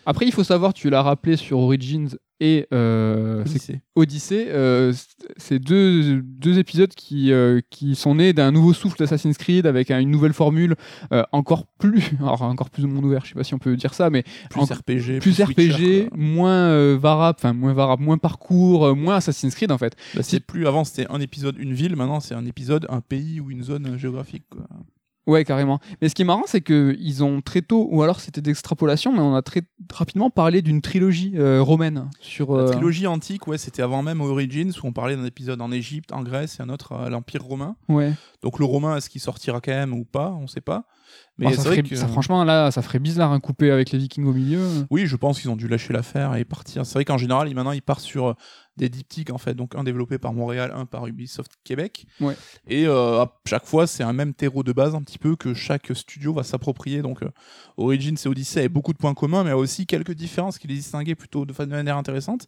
[0.05, 2.09] Après, il faut savoir, tu l'as rappelé sur Origins,
[2.39, 3.81] et euh, Odyssée.
[3.95, 4.93] Odyssey, euh,
[5.37, 9.91] c'est deux, deux épisodes qui, euh, qui sont nés d'un nouveau souffle d'Assassin's Creed avec
[9.91, 10.75] un- une nouvelle formule
[11.11, 13.75] euh, encore plus, alors encore plus de monde ouvert, je sais pas si on peut
[13.75, 15.19] dire ça, mais Plus en- RPG.
[15.19, 19.95] plus RPG, moins varable, enfin moins varable, moins parcours, moins Assassin's Creed en fait.
[20.15, 23.39] Bah, c'est plus avant c'était un épisode une ville, maintenant c'est un épisode un pays
[23.41, 24.43] ou une zone géographique.
[24.49, 24.61] quoi.
[25.27, 25.79] Ouais, carrément.
[26.01, 29.11] Mais ce qui est marrant, c'est que ils ont très tôt, ou alors c'était d'extrapolation,
[29.13, 29.61] mais on a très
[29.93, 32.55] rapidement parlé d'une trilogie euh, romaine sur.
[32.55, 35.71] La euh, trilogie antique, ouais, c'était avant même Origins où on parlait d'un épisode en
[35.71, 37.75] Égypte, en Grèce et un autre à l'Empire romain.
[37.89, 38.13] Ouais.
[38.41, 40.31] Donc le romain, est-ce qu'il sortira quand même ou pas?
[40.41, 40.85] On sait pas.
[41.37, 43.91] Mais Oh, c'est ça ferait- que ça, franchement, là, ça ferait bizarre un coupé avec
[43.91, 44.61] les Vikings au milieu.
[44.91, 46.85] oui, je pense qu'ils ont dû lâcher l'affaire et partir.
[46.85, 48.35] C'est vrai qu'en général, maintenant ils partent sur
[48.79, 52.07] des diptyques en fait, donc un développé par Montréal, un par Ubisoft Québec.
[52.19, 52.35] Ouais.
[52.67, 55.53] Et euh, à chaque fois, c'est un même terreau de base un petit peu que
[55.53, 57.01] chaque studio va s'approprier.
[57.01, 57.29] Donc euh,
[57.77, 61.15] Origins et Odyssey avaient beaucoup de points communs, mais aussi quelques différences qui les distinguaient
[61.15, 62.47] plutôt de manière intéressante.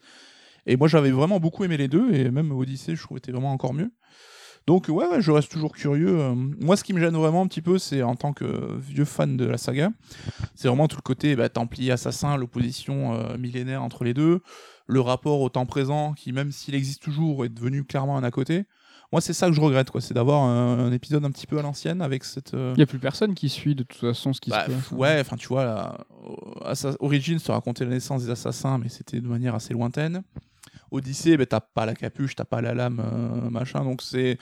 [0.65, 3.51] Et moi, j'avais vraiment beaucoup aimé les deux, et même Odyssey, je trouvais était vraiment
[3.51, 3.91] encore mieux.
[4.67, 6.19] Donc ouais, ouais, je reste toujours curieux.
[6.19, 9.05] Euh, Moi, ce qui me gêne vraiment un petit peu, c'est en tant que vieux
[9.05, 9.89] fan de la saga,
[10.55, 14.41] c'est vraiment tout le côté bah, Templier assassin, l'opposition euh, millénaire entre les deux,
[14.87, 18.31] le rapport au temps présent qui, même s'il existe toujours, est devenu clairement un à
[18.31, 18.65] côté.
[19.11, 21.59] Moi, c'est ça que je regrette, quoi, c'est d'avoir un, un épisode un petit peu
[21.59, 22.53] à l'ancienne avec cette.
[22.53, 24.71] euh, Il n'y a plus personne qui suit de toute façon ce qui bah, se
[24.71, 24.91] passe.
[24.91, 25.97] ouais, enfin tu vois, là,
[26.29, 30.21] euh, Assa- Origins te racontait la naissance des assassins, mais c'était de manière assez lointaine.
[30.91, 34.37] Odyssée, bah, t'as pas la capuche, t'as pas la lame, euh, machin, donc c'est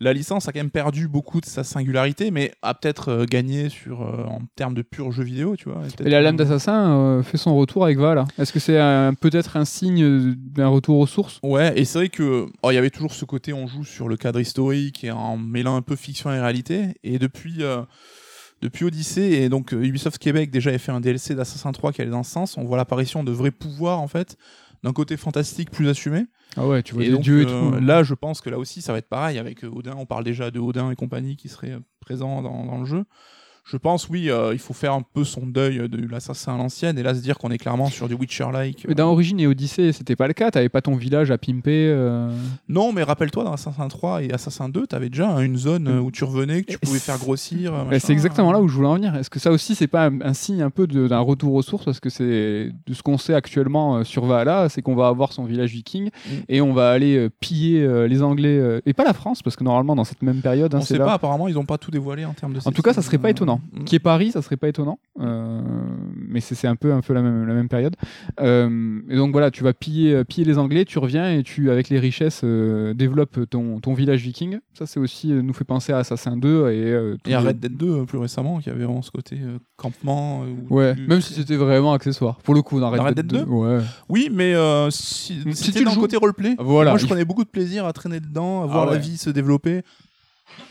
[0.00, 3.68] la licence a quand même perdu beaucoup de sa singularité, mais a peut-être euh, gagné
[3.68, 5.82] sur euh, en termes de pur jeu vidéo, tu vois.
[6.04, 8.24] et la lame d'assassin euh, fait son retour avec Val.
[8.38, 8.78] Est-ce que c'est
[9.20, 11.38] peut-être un signe d'un retour aux sources?
[11.42, 14.08] Ouais, et c'est vrai que oh, il y avait toujours ce côté on joue sur
[14.08, 16.96] le cadre historique et en mêlant un peu fiction et réalité.
[17.04, 17.62] Et depuis
[18.62, 22.10] depuis Odyssey et donc Ubisoft Québec déjà avait fait un DLC d'Assassin 3 qui allait
[22.10, 22.56] dans ce sens.
[22.56, 24.36] On voit l'apparition de vrais pouvoirs en fait,
[24.84, 26.26] d'un côté fantastique plus assumé.
[26.56, 27.80] Ah ouais, tu vois et des donc dieux et euh, tout.
[27.80, 29.94] là, je pense que là aussi ça va être pareil avec euh, Odin.
[29.96, 33.04] On parle déjà de Odin et compagnie qui seraient euh, présents dans, dans le jeu.
[33.66, 36.98] Je pense, oui, euh, il faut faire un peu son deuil de l'assassin à l'ancienne
[36.98, 38.84] et là se dire qu'on est clairement sur du Witcher-like.
[38.86, 40.50] Mais dans Origine et Odyssée, c'était pas le cas.
[40.50, 41.88] T'avais pas ton village à pimper.
[41.88, 42.28] euh,
[42.68, 46.24] Non, mais rappelle-toi, dans Assassin 3 et Assassin 2, t'avais déjà une zone où tu
[46.24, 47.72] revenais, que tu pouvais faire grossir.
[47.98, 49.14] c'est exactement là où je voulais en venir.
[49.16, 51.86] Est-ce que ça aussi, c'est pas un, un signe un peu d'un retour aux sources?
[51.86, 55.32] Parce que c'est de ce qu'on sait actuellement euh, sur Valhalla, c'est qu'on va avoir
[55.32, 56.30] son village viking Mm.
[56.48, 60.04] et on va aller piller les Anglais et pas la France, parce que normalement dans
[60.04, 61.06] cette même période, hein, On c'est sait là.
[61.06, 63.18] pas, apparemment, ils ont pas tout dévoilé en termes de En tout cas, ça serait
[63.18, 63.53] pas étonnant.
[63.86, 64.98] Qui est Paris, ça serait pas étonnant.
[65.20, 65.60] Euh,
[66.16, 67.94] mais c'est un peu, un peu la même, la même période.
[68.40, 71.88] Euh, et donc voilà, tu vas piller, piller les Anglais, tu reviens et tu, avec
[71.88, 74.58] les richesses, euh, développes ton, ton village viking.
[74.72, 76.92] Ça, c'est aussi euh, nous fait penser à Assassin 2 et.
[76.92, 79.58] euh, Et à Red Dead 2, euh, plus récemment, qui avait vraiment ce côté euh,
[79.76, 80.42] campement.
[80.44, 82.38] euh, Ouais, tu- même si c'était vraiment accessoire.
[82.38, 83.50] Pour le coup, dans Red, Dans Red Dead Dead 2.
[83.50, 83.78] Ouais.
[84.08, 86.56] Oui, mais euh, si, Si tu le dans le joues- côté roleplay.
[86.58, 86.90] Voilà.
[86.90, 88.92] Moi, je prenais beaucoup de plaisir à traîner dedans, à voir Ah ouais.
[88.94, 89.82] la vie se développer.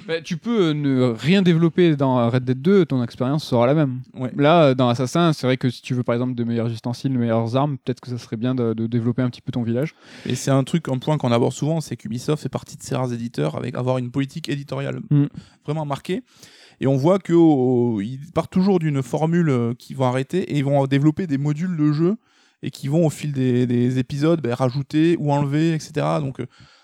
[0.07, 3.73] Bah, tu peux euh, ne rien développer dans Red Dead 2, ton expérience sera la
[3.73, 4.01] même.
[4.13, 4.31] Ouais.
[4.35, 7.11] Là, euh, dans Assassin, c'est vrai que si tu veux par exemple de meilleurs ustensiles,
[7.11, 9.63] de meilleures armes, peut-être que ça serait bien de, de développer un petit peu ton
[9.63, 9.95] village.
[10.25, 12.95] Et c'est un truc, un point qu'on aborde souvent, c'est qu'Ubisoft fait partie de ces
[12.95, 15.25] rares éditeurs avec avoir une politique éditoriale Mm.
[15.65, 16.23] vraiment marquée.
[16.79, 20.85] Et on voit qu'ils partent toujours d'une formule euh, qu'ils vont arrêter et ils vont
[20.85, 22.15] développer des modules de jeu
[22.61, 25.91] et qui vont au fil des, des épisodes ben, rajouter ou enlever, etc.
[26.19, 26.39] Donc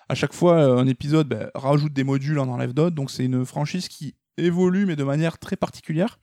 [0.09, 2.95] à chaque fois, euh, un épisode ben, rajoute des modules, en enlève d'autres.
[2.95, 6.19] Donc c'est une franchise qui évolue mais de manière très particulière.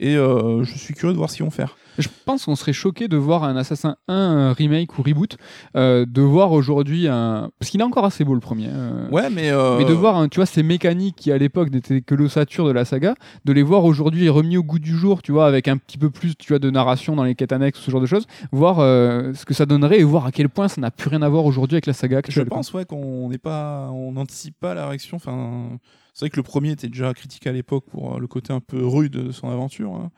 [0.00, 1.76] Et euh, je suis curieux de voir ce qu'ils vont faire.
[1.98, 5.36] Je pense qu'on serait choqué de voir un Assassin 1 euh, remake ou reboot,
[5.74, 7.50] euh, de voir aujourd'hui un.
[7.58, 8.68] Parce qu'il est encore assez beau le premier.
[8.70, 9.50] euh, Ouais, mais.
[9.78, 12.70] Mais de voir, hein, tu vois, ces mécaniques qui à l'époque n'étaient que l'ossature de
[12.70, 15.76] la saga, de les voir aujourd'hui remis au goût du jour, tu vois, avec un
[15.76, 18.26] petit peu plus, tu vois, de narration dans les quêtes annexes, ce genre de choses,
[18.52, 21.28] voir ce que ça donnerait et voir à quel point ça n'a plus rien à
[21.28, 22.48] voir aujourd'hui avec la saga Je actuelle.
[22.48, 22.58] quoi.
[22.58, 25.16] pense ouais qu'on n'est pas, on n'anticipe pas la réaction.
[25.16, 25.70] Enfin,
[26.18, 28.58] c'est vrai que le premier était déjà critiqué à l'époque pour euh, le côté un
[28.58, 30.10] peu rude de son aventure, hein.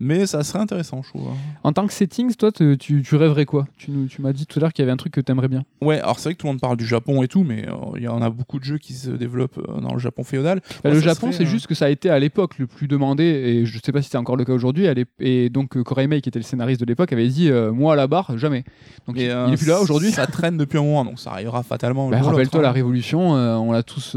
[0.00, 1.28] mais ça serait intéressant, je trouve.
[1.28, 1.36] hein.
[1.62, 3.68] En tant que settings, toi, te- tu, tu rêverais quoi?
[3.76, 5.62] Tu, m'as dit tout à l'heure qu'il y avait un truc que t'aimerais bien.
[5.80, 7.74] Ouais, alors c'est vrai que tout le monde parle du Japon et tout, mais euh,
[7.96, 10.62] il y en a beaucoup de jeux qui se développent euh, dans le Japon féodal.
[10.82, 12.88] Bah, Ouais, le Japon, c'est euh, juste que ça a été à l'époque le plus
[12.88, 14.88] demandé, et je sais pas si c'est encore le cas aujourd'hui.
[15.20, 18.08] Et donc, Koreimei, qui était le scénariste de l'époque, avait dit euh, Moi à la
[18.08, 18.64] barre, jamais.
[19.06, 20.10] Donc, Mais, il, est plus là aujourd'hui.
[20.10, 22.08] Ça traîne depuis un moment, donc ça arrivera fatalement.
[22.08, 22.72] Bah, Rappelle-toi la hein.
[22.72, 24.16] révolution, euh, on l'a tous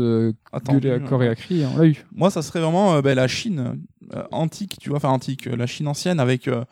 [0.51, 1.07] Attendu, gueulé à hein.
[1.07, 2.05] corps et à cri, on l'a eu.
[2.11, 3.79] Moi, ça serait vraiment euh, ben, la Chine
[4.13, 6.47] euh, antique, tu vois, enfin antique, euh, la Chine ancienne avec.
[6.47, 6.63] euh,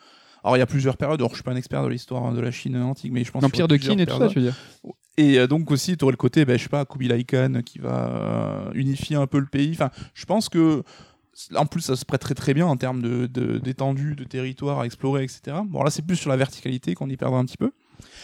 [0.44, 1.20] alors, il y a plusieurs périodes.
[1.20, 3.42] Alors, je suis pas un expert de l'histoire de la Chine antique, mais je pense.
[3.42, 4.54] L'empire de Qin et tout ça, tu veux dire
[5.16, 7.78] Et euh, donc aussi, tu aurais le côté, ben, je sais pas, Kubilai Khan qui
[7.80, 9.70] va euh, unifier un peu le pays.
[9.72, 10.82] Enfin, je pense que.
[11.54, 14.80] En plus, ça se prête très très bien en termes de, de- d'étendue, de territoire
[14.80, 15.58] à explorer, etc.
[15.66, 17.70] Bon, là, c'est plus sur la verticalité qu'on y perdra un petit peu.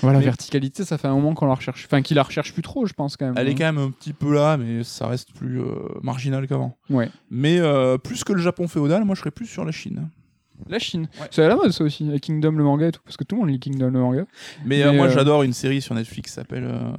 [0.01, 1.85] Voilà, Mais- verticalité, ça fait un moment qu'on la recherche.
[1.87, 3.35] Enfin, qu'il la recherche plus trop, je pense quand même.
[3.37, 5.67] Elle est quand même un petit peu là, mais ça reste plus euh,
[6.03, 6.77] marginal qu'avant.
[6.91, 7.11] Ouais.
[7.31, 10.09] Mais euh, plus que le Japon féodal, moi je serais plus sur la Chine.
[10.69, 11.09] La Chine.
[11.21, 11.27] Ouais.
[11.31, 13.35] C'est à la mode ça aussi, la Kingdom le manga et tout, parce que tout
[13.35, 14.25] le monde lit Kingdom le manga.
[14.65, 16.93] Mais, euh, Mais, moi euh, j'adore une série sur Netflix qui s'appelle euh,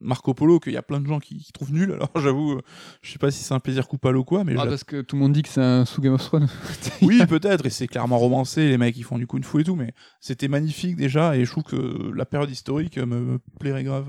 [0.00, 1.92] Marco Polo, qu'il y a plein de gens qui, qui trouvent nul.
[1.92, 2.60] Alors j'avoue,
[3.02, 5.16] je sais pas si c'est un plaisir coupable ou quoi, mais Ah, parce que tout
[5.16, 6.48] le monde dit que c'est un sous Game of Thrones.
[7.02, 9.76] oui peut-être, et c'est clairement romancé, les mecs ils font du kung fu et tout,
[9.76, 14.06] mais c'était magnifique déjà, et je trouve que la période historique me, me plairait grave.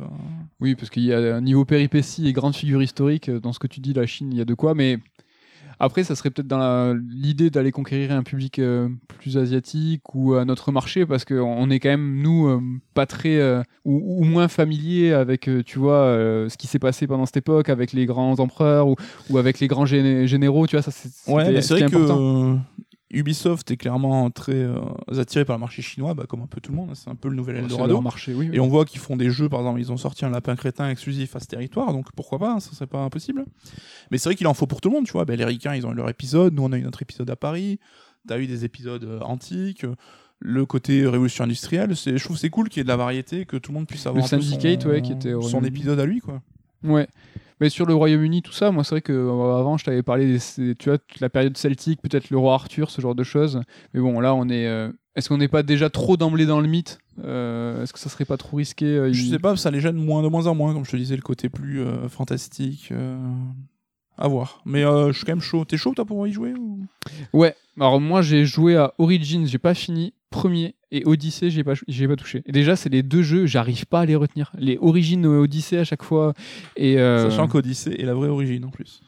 [0.60, 3.68] Oui, parce qu'il y a un niveau péripéties et grande figure historique dans ce que
[3.68, 5.00] tu dis, la Chine, il y a de quoi, mais
[5.84, 10.46] après, ça serait peut-être dans l'idée d'aller conquérir un public euh, plus asiatique ou à
[10.46, 12.62] notre marché, parce qu'on on est quand même, nous, euh,
[12.94, 16.06] pas très, euh, ou, ou moins familiers avec, tu vois,
[16.50, 18.96] ce qui s'est passé pendant cette époque, avec les grands empereurs ou,
[19.30, 22.58] ou avec les grands géné- généraux, tu vois, ça c'est Ouais, c'est vrai que
[23.14, 24.80] Ubisoft est clairement très euh,
[25.18, 27.16] attiré par le marché chinois, bah, comme un peu tout le monde, hein, c'est un
[27.16, 27.92] peu le nouvel Eldorado.
[27.92, 28.48] leur marché, oui.
[28.50, 28.56] oui.
[28.56, 30.90] Et on voit qu'ils font des jeux, par exemple, ils ont sorti un lapin crétin
[30.90, 33.46] exclusif à ce territoire, donc pourquoi pas, hein, ça serait pas impossible.
[34.12, 35.26] Mais c'est vrai qu'il en faut pour tout le monde, tu vois.
[35.26, 37.36] Ben, les Ricains, ils ont eu leur épisode, nous on a eu notre épisode à
[37.36, 37.80] Paris,
[38.28, 39.86] t'as eu des épisodes euh, antiques,
[40.40, 43.46] le côté révolution industrielle, c'est, je trouve c'est cool qu'il y ait de la variété,
[43.46, 46.06] que tout le monde puisse avoir peu Syndicate, son, ouais, qui était son épisode à
[46.06, 46.42] lui, quoi.
[46.84, 47.08] Ouais.
[47.62, 50.38] Mais sur le Royaume-Uni, tout ça, moi, c'est vrai que euh, avant, je t'avais parlé,
[50.58, 53.62] des, tu vois, la période celtique, peut-être le roi Arthur, ce genre de choses.
[53.94, 54.68] Mais bon, là, on est.
[54.68, 58.10] euh, Est-ce qu'on n'est pas déjà trop d'emblée dans le mythe Euh, Est-ce que ça
[58.10, 60.48] serait pas trop risqué euh, Je il- sais pas, ça les gêne moins de moins
[60.48, 62.90] en moins, comme je te disais, le côté plus euh, fantastique.
[62.92, 63.16] euh,
[64.18, 64.62] À voir.
[64.66, 65.64] Mais euh, je suis quand même chaud.
[65.64, 66.80] T'es chaud, toi, pour y jouer ou...
[67.34, 67.56] Ouais.
[67.80, 70.14] Alors moi, j'ai joué à Origins, j'ai pas fini.
[70.32, 72.42] Premier et Odyssey, j'ai pas, j'ai pas touché.
[72.48, 74.52] Et déjà, c'est les deux jeux, j'arrive pas à les retenir.
[74.58, 76.34] Les Origins et Odyssey à chaque fois.
[76.76, 79.02] Et euh, Sachant qu'Odyssey est la vraie origine en plus.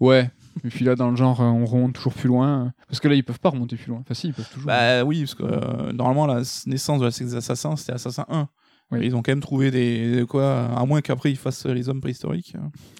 [0.00, 0.30] Ouais.
[0.64, 2.72] Et puis là, dans le genre, euh, on remonte toujours plus loin.
[2.88, 4.00] Parce que là, ils peuvent pas remonter plus loin.
[4.00, 4.66] Enfin, si, ils peuvent toujours.
[4.66, 8.48] Bah oui, parce que euh, normalement, la naissance de la des assassins, c'était Assassin 1.
[8.90, 9.00] Oui.
[9.02, 10.16] Et Ils ont quand même trouvé des.
[10.16, 12.54] des quoi, à moins qu'après ils fassent les hommes préhistoriques.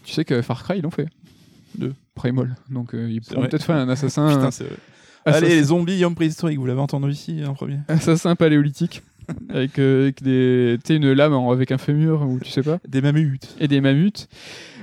[0.04, 1.08] Tu sais que Far Cry, ils l'ont fait.
[1.76, 1.94] Deux.
[2.14, 2.56] Primal.
[2.70, 4.28] Donc, euh, ils pourront peut-être faire un assassin.
[4.34, 4.76] Putain, c'est vrai.
[5.24, 7.78] Assassin- Allez, les zombies hommes préhistoriques, vous l'avez entendu ici en premier.
[7.88, 9.02] assassin paléolithique.
[9.48, 12.78] avec, euh, avec des, une lame avec un fémur ou tu sais pas.
[12.86, 13.56] Des mammouths.
[13.58, 14.28] Et des mammouths.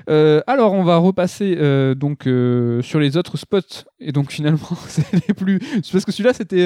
[0.10, 3.86] Euh, alors, on va repasser euh, donc euh, sur les autres spots.
[4.00, 5.60] Et donc, finalement, c'est les plus.
[5.92, 6.66] Parce que celui-là, c'était.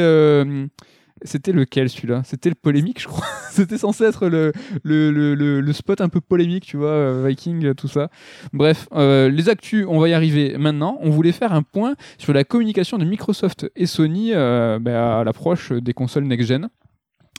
[1.22, 2.22] Euh, C'était lequel celui-là?
[2.26, 3.26] C'était le polémique, je crois.
[3.52, 8.10] C'était censé être le, spot un peu polémique, tu vois, euh, Viking, tout ça.
[8.54, 10.98] Bref, euh, les actus, on va y arriver maintenant.
[11.02, 15.24] On voulait faire un point sur la communication de Microsoft et Sony euh, bah, à
[15.24, 16.70] l'approche des consoles next-gen.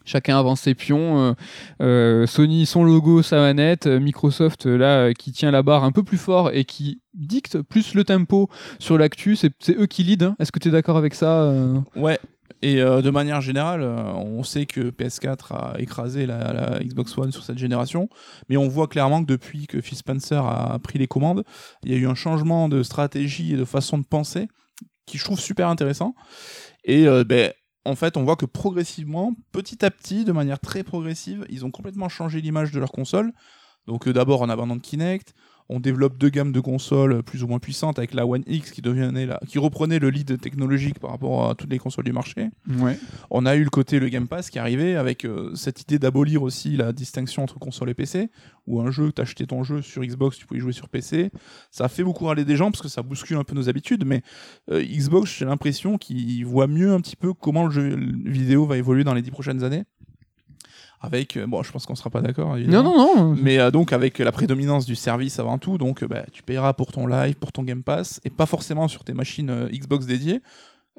[0.07, 1.19] Chacun avance ses pions.
[1.19, 1.33] euh,
[1.83, 3.87] euh, Sony, son logo, sa manette.
[3.89, 7.01] euh, Microsoft, euh, là, euh, qui tient la barre un peu plus fort et qui
[7.13, 8.49] dicte plus le tempo
[8.79, 9.35] sur l'actu.
[9.35, 10.23] C'est eux qui lead.
[10.23, 10.37] hein.
[10.39, 11.81] Est-ce que tu es d'accord avec ça euh?
[11.97, 12.21] Ouais.
[12.67, 17.31] Et euh, de manière générale, euh, on sait que PS4 a écrasé la, Xbox One
[17.31, 18.09] sur cette génération,
[18.49, 21.45] mais on voit clairement que depuis que Phil Spencer a pris les commandes,
[21.85, 24.49] il y a eu un changement de stratégie et de façon de penser
[25.07, 26.17] qui je trouve super intéressant.
[26.83, 27.53] Et euh, ben,
[27.85, 31.71] en fait, on voit que progressivement, petit à petit, de manière très progressive, ils ont
[31.71, 33.33] complètement changé l'image de leur console.
[33.87, 35.35] Donc d'abord en abandon de Kinect,
[35.69, 38.83] on développe deux gammes de consoles plus ou moins puissantes avec la One X qui
[38.83, 42.51] devenait la, qui reprenait le lead technologique par rapport à toutes les consoles du marché.
[42.79, 42.99] Ouais.
[43.31, 46.43] On a eu le côté le Game Pass qui arrivait avec euh, cette idée d'abolir
[46.43, 48.31] aussi la distinction entre console et PC,
[48.67, 51.31] où un jeu, t'achetais ton jeu sur Xbox, tu pouvais y jouer sur PC.
[51.71, 54.05] Ça a fait beaucoup râler des gens parce que ça bouscule un peu nos habitudes,
[54.05, 54.23] mais
[54.71, 58.77] euh, Xbox, j'ai l'impression qu'ils voient mieux un petit peu comment le jeu vidéo va
[58.77, 59.85] évoluer dans les dix prochaines années.
[61.01, 62.57] Avec, euh, bon, je pense qu'on sera pas d'accord.
[62.57, 63.37] Non, non, non.
[63.41, 66.73] Mais euh, donc avec la prédominance du service avant tout, donc euh, bah, tu payeras
[66.73, 70.07] pour ton live, pour ton Game Pass, et pas forcément sur tes machines euh, Xbox
[70.07, 70.41] dédiées.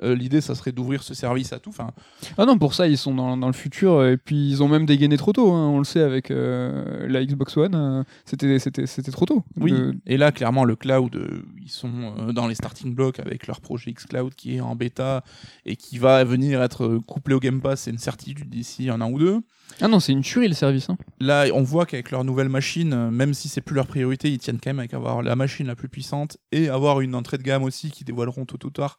[0.03, 1.71] Euh, L'idée, ça serait d'ouvrir ce service à tout.
[1.71, 1.89] Enfin,
[2.37, 4.05] Ah non, pour ça, ils sont dans, dans le futur.
[4.05, 5.51] Et puis, ils ont même dégainé trop tôt.
[5.51, 8.05] hein, on le sait avec la Xbox One.
[8.23, 9.43] C'était c'était- c'était trop tôt.
[9.59, 9.71] oui.
[9.71, 11.17] De- Et là, clairement, le cloud,
[11.63, 15.23] ils sont dans les starting blocks avec leur projet xCloud qui est en bêta
[15.65, 19.09] et qui va venir être couplé au Game Pass, c'est une certitude d'ici un an
[19.09, 19.41] ou deux.
[19.79, 20.89] Ah non, c'est une tuerie le service.
[20.89, 20.97] hein.
[21.19, 24.39] Là, on voit qu'avec leur nouvelle machine, euh, même si c'est plus leur priorité, ils
[24.39, 27.43] tiennent quand même avec avoir la machine la plus puissante et avoir une entrée de
[27.43, 28.97] gamme aussi qui dévoileront tôt ou tard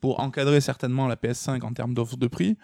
[0.00, 2.56] pour encadrer certainement la PS5 en termes d'offre de prix.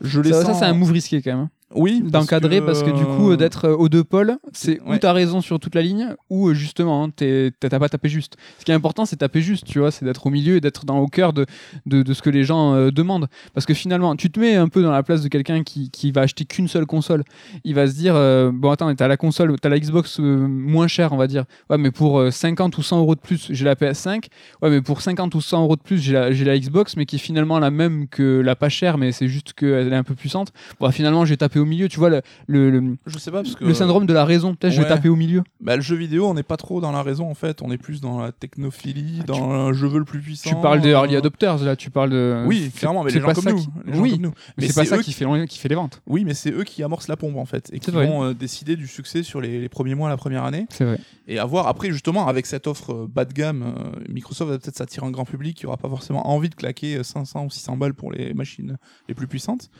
[0.00, 1.48] Je les Ça, ça, c'est un move risqué quand même.
[1.74, 4.98] Oui, D'encadrer parce que du coup, euh, d'être euh, aux deux pôles, c'est ou Ouais.
[4.98, 8.36] t'as raison sur toute la ligne, ou euh, justement, hein, t'as pas tapé juste.
[8.58, 10.86] Ce qui est important, c'est taper juste, tu vois, c'est d'être au milieu et d'être
[10.86, 11.44] dans au cœur de,
[11.84, 13.28] de, de ce que les gens euh, demandent.
[13.52, 16.10] Parce que finalement, tu te mets un peu dans la place de quelqu'un qui, qui
[16.10, 17.22] va acheter qu'une seule console.
[17.64, 20.88] Il va se dire, euh, bon, attends, t'as la console, t'as la Xbox euh, moins
[20.88, 21.44] chère, on va dire.
[21.68, 24.24] Ouais, mais pour euh, 50 ou 100 euros de plus, j'ai la PS5.
[24.62, 27.16] Ouais, mais pour 50 ou 100 euros de plus, j'ai la, la Xbox, mais qui
[27.16, 30.14] est finalement la même que la pas chère, mais c'est juste qu'elle est un peu
[30.14, 30.48] puissante.
[30.80, 31.88] Bon, finalement, j'ai tapé taper au milieu.
[31.88, 34.54] Tu vois le, le, le, Je sais pas parce que le syndrome de la raison.
[34.54, 35.42] Peut-être je vais taper au milieu.
[35.60, 37.62] bah, le jeu vidéo, on n'est pas trop dans la raison en fait.
[37.62, 40.50] On est plus dans la technophilie, Ah, tu- dans un je veux le plus puissant.
[40.50, 41.76] Tu parles des early adopters là.
[41.76, 42.44] Tu parles de.
[42.46, 43.58] Oui, clairement, mais c'est les gens comme nous.
[43.58, 44.10] qui- les gens Oui.
[44.12, 44.32] comme nous.
[44.56, 46.02] Mais c'est pas ça qui fait, qui fait les ventes.
[46.06, 48.76] Oui, mais c'est eux qui amorcent la pompe en fait et qui vont euh, décider
[48.76, 50.66] du succès sur les, les premiers mois, la première année.
[50.70, 50.98] C'est vrai.
[51.26, 54.58] Et à voir après, justement, avec cette offre euh, bas de gamme, euh, Microsoft va
[54.58, 57.50] peut-être s'attirer un grand public qui aura pas forcément envie de claquer euh, 500 ou
[57.50, 58.76] 600 balles pour les machines
[59.08, 59.70] les plus puissantes.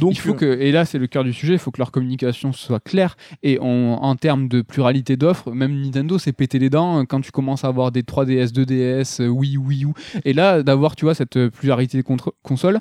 [0.00, 1.90] Donc, il faut que, et là c'est le cœur du sujet, il faut que leur
[1.90, 3.16] communication soit claire.
[3.42, 7.20] Et en, en termes de pluralité d'offres, même Nintendo s'est pété les dents euh, quand
[7.20, 9.88] tu commences à avoir des 3DS, 2DS, euh, Wii, Wii U.
[10.24, 12.04] Et là, d'avoir, tu vois, cette euh, pluralité de
[12.42, 12.80] consoles,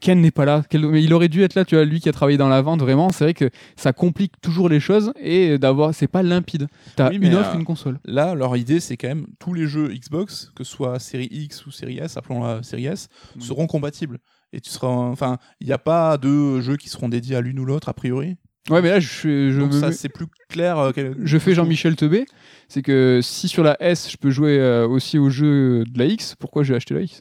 [0.00, 0.62] Ken n'est pas là.
[0.72, 2.80] Mais il aurait dû être là, tu vois, lui qui a travaillé dans la vente,
[2.80, 3.10] vraiment.
[3.10, 6.68] C'est vrai que ça complique toujours les choses et d'avoir, c'est pas limpide.
[6.96, 7.98] T'as Oui, une offre, euh, une console.
[8.04, 11.66] Là, leur idée, c'est quand même tous les jeux Xbox, que ce soit série X
[11.66, 13.42] ou série S, appelons-la série S, Oui.
[13.42, 14.18] seront compatibles.
[14.54, 17.58] Et tu seras, enfin, il n'y a pas de jeux qui seront dédiés à l'une
[17.58, 18.36] ou l'autre a priori?
[18.70, 20.78] Ouais, mais là, je, je Donc me ça, c'est plus clair.
[20.78, 22.24] euh, quel- je fais Jean-Michel Teubé,
[22.68, 26.06] c'est que si sur la S je peux jouer euh, aussi aux jeux de la
[26.06, 27.20] X, pourquoi j'ai acheté la X?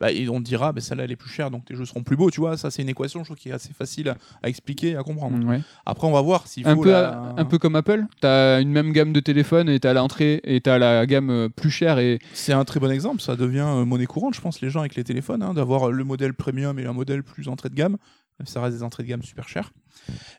[0.00, 2.02] Bah, et on te dira, bah, celle-là, elle est plus chère, donc tes jeux seront
[2.02, 2.30] plus beaux.
[2.30, 4.96] Tu vois, ça, c'est une équation, je trouve, qui est assez facile à, expliquer et
[4.96, 5.44] à comprendre.
[5.46, 5.60] Ouais.
[5.84, 6.70] Après, on va voir s'il faut.
[6.70, 9.92] un, peu, la- un peu comme Apple, t'as une même gamme de téléphone et t'as
[9.92, 13.20] l'entrée et t'as la gamme euh, plus chère et C'est un très bon exemple.
[13.20, 15.92] Ça devient euh, monnaie courante, je pense, les gens avec les téléphones, hein, d'avoir euh,
[15.92, 17.98] le modèle premium et un modèle plus entrée de gamme.
[18.38, 19.70] Même si Ça reste des entrées de gamme super chères.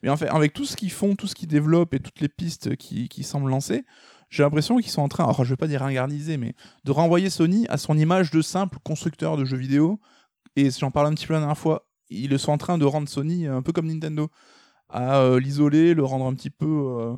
[0.01, 2.29] Mais en fait, avec tout ce qu'ils font, tout ce qu'ils développent et toutes les
[2.29, 3.83] pistes qui, qui semblent lancer,
[4.31, 6.55] j'ai l'impression qu'ils sont en train, alors je vais pas dire ringardiser, mais
[6.85, 9.99] de renvoyer Sony à son image de simple constructeur de jeux vidéo.
[10.55, 13.07] Et j'en parle un petit peu la dernière fois, ils sont en train de rendre
[13.07, 14.29] Sony un peu comme Nintendo,
[14.89, 17.13] à euh, l'isoler, le rendre un petit peu euh,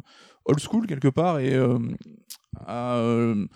[0.45, 1.79] old school quelque part et euh,
[2.65, 3.47] à euh,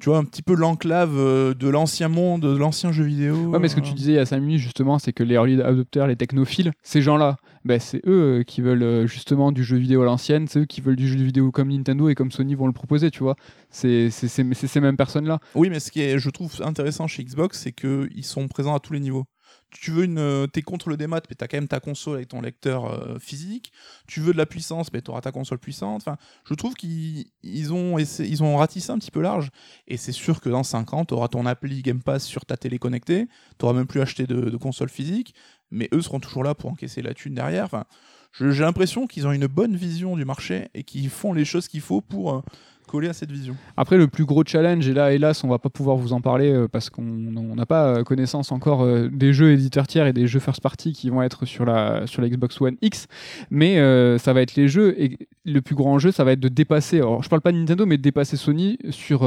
[0.00, 3.34] tu vois un petit peu l'enclave euh, de l'ancien monde, de l'ancien jeu vidéo.
[3.48, 5.34] Ouais, mais ce que tu disais il y a 5 minutes, justement, c'est que les
[5.34, 7.36] early adopters, les technophiles, ces gens-là,
[7.68, 10.64] ben, c'est eux euh, qui veulent euh, justement du jeu vidéo à l'ancienne, c'est eux
[10.64, 13.36] qui veulent du jeu vidéo comme Nintendo et comme Sony vont le proposer, tu vois.
[13.68, 15.38] C'est ces mêmes personnes-là.
[15.54, 18.80] Oui, mais ce qui est, je trouve intéressant chez Xbox, c'est qu'ils sont présents à
[18.80, 19.26] tous les niveaux.
[19.70, 22.28] Tu veux une, euh, t'es contre le démat, mais t'as quand même ta console avec
[22.28, 23.70] ton lecteur physique.
[24.06, 26.00] Tu veux de la puissance, mais t'auras ta console puissante.
[26.00, 26.16] Enfin,
[26.46, 29.50] je trouve qu'ils ils ont, ils ratissé un petit peu large.
[29.86, 32.78] Et c'est sûr que dans 5 ans, t'auras ton appli Game Pass sur ta télé
[32.78, 33.28] connectée.
[33.58, 35.34] T'auras même plus acheté de console physique.
[35.70, 37.64] Mais eux seront toujours là pour encaisser la thune derrière.
[37.64, 37.84] Enfin,
[38.32, 41.80] j'ai l'impression qu'ils ont une bonne vision du marché et qu'ils font les choses qu'il
[41.80, 42.40] faut pour euh,
[42.86, 43.56] coller à cette vision.
[43.76, 46.52] Après, le plus gros challenge, et là, hélas, on va pas pouvoir vous en parler
[46.52, 50.26] euh, parce qu'on on n'a pas euh, connaissance encore des jeux éditeurs tiers et des
[50.26, 53.06] jeux first party qui vont être sur la, sur la Xbox One X,
[53.50, 53.76] mais
[54.18, 56.98] ça va être les jeux, et le plus grand enjeu, ça va être de dépasser,
[56.98, 59.26] alors je parle pas de Nintendo, mais de dépasser Sony sur...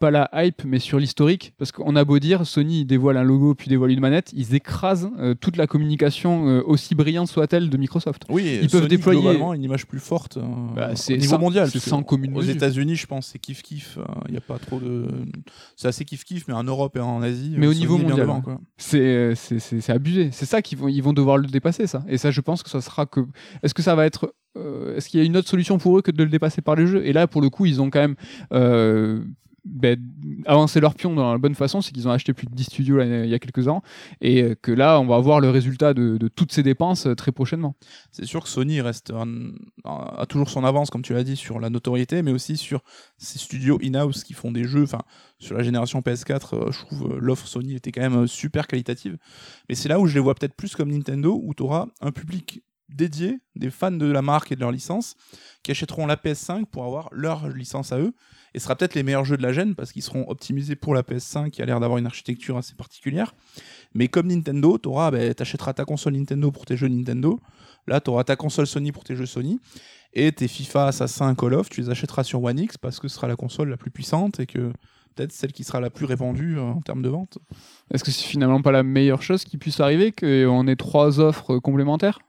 [0.00, 3.54] pas la hype, mais sur l'historique, parce qu'on a beau dire, Sony dévoile un logo
[3.54, 7.76] puis dévoile une manette, ils écrasent euh, toute la communication, euh, aussi brillante soit-elle, de
[7.76, 8.22] Microsoft.
[8.28, 10.42] Oui, Ils peuvent déployer- globalement une image plus forte euh,
[10.74, 11.70] Bah, au niveau sans- mondial.
[11.70, 12.42] c'est sans commune Aux.
[12.42, 13.98] États-Unis, je pense, c'est kiff kiff.
[14.26, 15.06] Il n'y a pas trop de.
[15.76, 17.54] C'est assez kiff kiff, mais en Europe et en Asie.
[17.56, 18.28] Mais au Sony niveau mondial.
[18.76, 20.30] C'est c'est- c'est- c'est abusé.
[20.32, 22.04] C'est ça qu'ils vont, ils vont devoir le dépasser, ça.
[22.08, 23.20] Et ça, je pense que ça sera que.
[23.62, 24.34] Est-ce que ça va être.
[24.56, 26.74] euh, Est-ce qu'il y a une autre solution pour eux que de le dépasser par
[26.76, 28.16] les jeux Et là, pour le coup, ils ont quand même.
[28.52, 29.24] euh,
[29.64, 29.98] ben,
[30.46, 33.00] avancé leur pion dans la bonne façon, c'est qu'ils ont acheté plus de 10 studios
[33.00, 33.82] il y a quelques ans,
[34.20, 37.74] et que là, on va voir le résultat de, toutes ces dépenses euh, très prochainement.
[38.12, 39.52] C'est sûr que Sony reste en-
[39.84, 42.82] a toujours son avance, comme tu l'as dit, sur la notoriété, mais aussi sur
[43.18, 44.86] ses studios in-house qui font des jeux.
[45.38, 49.16] Sur la génération PS4, euh, je trouve euh, l'offre Sony était quand même super qualitative.
[49.68, 52.12] Mais c'est là où je les vois peut-être plus comme Nintendo, où tu auras un
[52.12, 55.16] public dédié, des fans de la marque et de leur licence,
[55.62, 58.14] qui achèteront la PS5 pour avoir leur licence à eux.
[58.54, 60.94] Et ce sera peut-être les meilleurs jeux de la gêne parce qu'ils seront optimisés pour
[60.94, 63.34] la PS5 qui a l'air d'avoir une architecture assez particulière.
[63.94, 67.40] Mais comme Nintendo, tu achèteras ta console Nintendo pour tes jeux Nintendo.
[67.88, 69.58] Là, tu auras ta console Sony pour tes jeux Sony.
[70.12, 73.16] Et tes FIFA, Assassin, Call of, tu les achèteras sur One X parce que ce
[73.16, 74.72] sera la console la plus puissante et que
[75.14, 77.38] peut-être celle qui sera la plus répandue euh, en termes de vente.
[77.92, 81.58] Est-ce que c'est finalement pas la meilleure chose qui puisse arriver qu'on ait trois offres
[81.58, 82.20] complémentaires?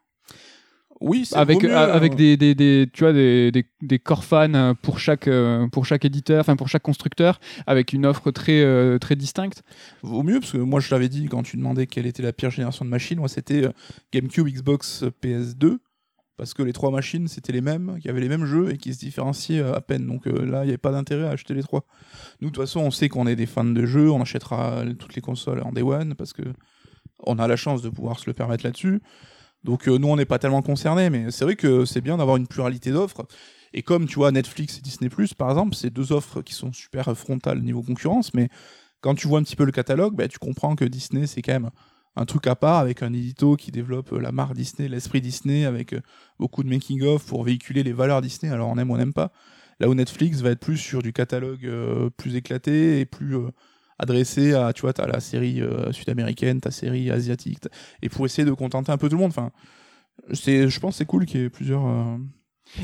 [1.02, 4.00] Oui, c'est avec mieux, euh, avec euh, des, des, des- tu vois des, des, des
[4.00, 8.06] core fans euh, pour chaque euh, pour chaque éditeur enfin pour chaque constructeur avec une
[8.06, 9.64] offre très très distincte
[10.04, 12.50] Vaut mieux, parce que moi je l'avais dit quand tu demandais quelle était la pire
[12.50, 13.68] génération de machines, moi c'était
[14.14, 15.80] GameCube, Xbox, euh, PS2,
[16.38, 18.94] parce que les trois machines c'était les mêmes, qui avaient les mêmes jeux et qui
[18.94, 20.08] se différenciaient à peine.
[20.08, 21.86] Donc euh, là, il n'y avait pas d'intérêt à acheter les trois.
[22.40, 25.16] Nous, de toute façon, on sait qu'on est des fans de jeux, on achètera toutes
[25.16, 26.44] les consoles en Day One, parce que
[27.26, 29.02] on a la chance de pouvoir se le permettre là-dessus.
[29.66, 32.38] Donc euh, nous, on n'est pas tellement concernés, mais c'est vrai que c'est bien d'avoir
[32.38, 33.26] une pluralité d'offres.
[33.74, 37.18] Et comme tu vois Netflix et Disney par exemple, c'est deux offres qui sont super
[37.18, 38.50] frontales niveau concurrence, mais
[39.02, 41.54] quand tu vois un petit peu le catalogue, bah, tu comprends que Disney c'est quand
[41.54, 41.72] même
[42.16, 45.66] un truc à part avec un édito qui développe euh, la marque Disney, l'esprit Disney,
[45.66, 46.02] avec euh,
[46.40, 48.52] beaucoup de making-of pour véhiculer les valeurs Disney.
[48.52, 49.32] Alors on aime ou on n'aime pas.
[49.80, 51.70] Là où Netflix va être plus sur du catalogue
[52.16, 53.36] plus éclaté et plus
[53.98, 57.60] adressé à, tu vois, t'as la série euh, sud-américaine, ta série asiatique,
[58.02, 59.32] et pour essayer de contenter un peu tout le monde.
[59.32, 59.52] Enfin,
[60.34, 61.86] c'est, je pense que c'est cool qu'il y ait plusieurs.
[61.86, 62.18] euh,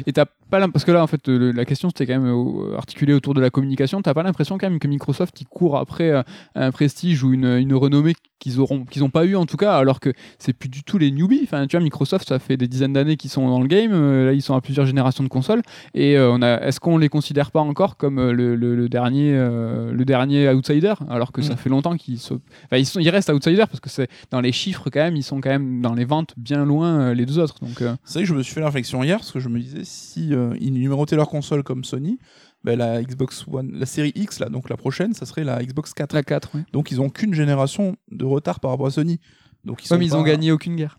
[0.06, 0.14] Et
[0.52, 3.42] pas parce que là en fait le- la question c'était quand même articulée autour de
[3.42, 4.02] la communication.
[4.04, 6.22] T'as pas l'impression quand même que Microsoft il court après euh,
[6.56, 9.76] un prestige ou une, une renommée qu'ils auront qu'ils ont pas eu en tout cas
[9.78, 11.42] alors que c'est plus du tout les newbies.
[11.44, 13.92] Enfin tu vois Microsoft ça fait des dizaines d'années qu'ils sont dans le game.
[13.94, 15.62] euh, là ils sont à plusieurs générations de consoles
[15.96, 19.32] et euh, on a est-ce qu'on les considère pas encore comme le, le- le dernier
[19.34, 20.94] le dernier outsider?
[21.10, 21.58] Alors que ça Mm.
[21.58, 22.34] fait longtemps qu'ils se...
[22.34, 25.24] enfin, ils sont ils restent outsiders parce que c'est dans les chiffres quand même ils
[25.24, 28.30] sont quand même dans les ventes bien loin les deux autres donc C'est vrai que
[28.30, 30.74] je me suis fait la réflexion hier parce que je me disais si euh, ils
[30.74, 32.18] numérotaient leur console comme Sony,
[32.64, 35.94] ben, la Xbox One, la série X là, donc la prochaine, ça serait la Xbox
[35.94, 36.14] 4.
[36.14, 36.64] la 4 ouais.
[36.74, 39.20] Donc ils ont qu'une génération de retard par rapport à Sony.
[39.66, 40.98] Donc ils Ouais, ils ont gagné aucune guerre.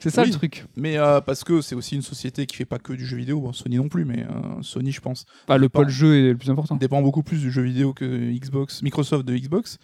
[0.00, 0.28] C'est ça Oui.
[0.30, 0.64] le truc.
[0.74, 3.40] Mais euh, parce que c'est aussi une société qui fait pas que du jeu vidéo,
[3.40, 6.32] bon, Sony non plus, mais euh, Sony je pense Enfin, le Pas- pôle jeu est
[6.32, 6.74] le plus important.
[6.74, 9.78] dépend beaucoup plus du jeu vidéo que Xbox, Microsoft de Xbox.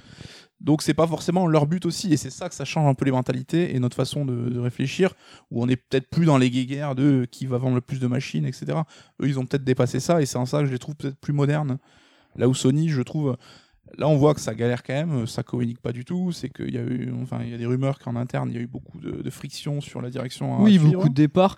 [0.60, 3.04] Donc c'est pas forcément leur but aussi, et c'est ça que ça change un peu
[3.04, 5.14] les mentalités et notre façon de, de réfléchir,
[5.52, 8.06] où on est peut-être plus dans les guéguerres de qui va vendre le plus de
[8.08, 8.78] machines, etc.
[9.22, 11.16] Eux ils ont peut-être dépassé ça, et c'est en ça que je les trouve peut-être
[11.18, 11.78] plus modernes.
[12.36, 13.36] Là où Sony, je trouve,
[13.98, 16.74] là on voit que ça galère quand même, ça communique pas du tout, c'est qu'il
[16.74, 18.66] y a eu, enfin il y a des rumeurs qu'en interne il y a eu
[18.66, 20.56] beaucoup de, de friction sur la direction.
[20.58, 20.92] à Oui, suivre.
[20.92, 21.56] beaucoup de départs.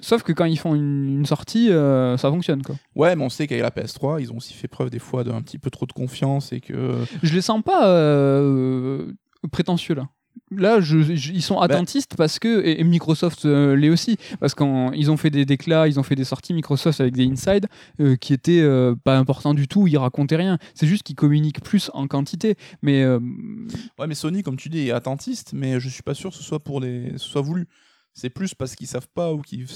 [0.00, 2.62] Sauf que quand ils font une, une sortie, euh, ça fonctionne.
[2.62, 2.76] Quoi.
[2.96, 5.40] Ouais, mais on sait qu'avec la PS3, ils ont aussi fait preuve des fois d'un
[5.42, 9.12] petit peu trop de confiance et que Je les sens pas euh,
[9.52, 10.08] prétentieux là.
[10.52, 15.10] Là, je, je- ils sont attentistes parce que et, Microsoft euh, l'est aussi parce qu'ils
[15.10, 17.66] ont fait des déclats, ils ont fait des sorties Microsoft avec des inside
[18.00, 20.58] euh, qui étaient euh, pas importants du tout, ils racontaient rien.
[20.74, 24.92] C'est juste qu'ils communiquent plus en quantité, mais Ouais, mais Sony, comme tu dis, est
[24.92, 27.66] attentiste, mais je suis pas sûr que ce soit pour les, ce soit voulu.
[28.12, 29.66] C'est plus parce qu'ils savent pas ou qu'ils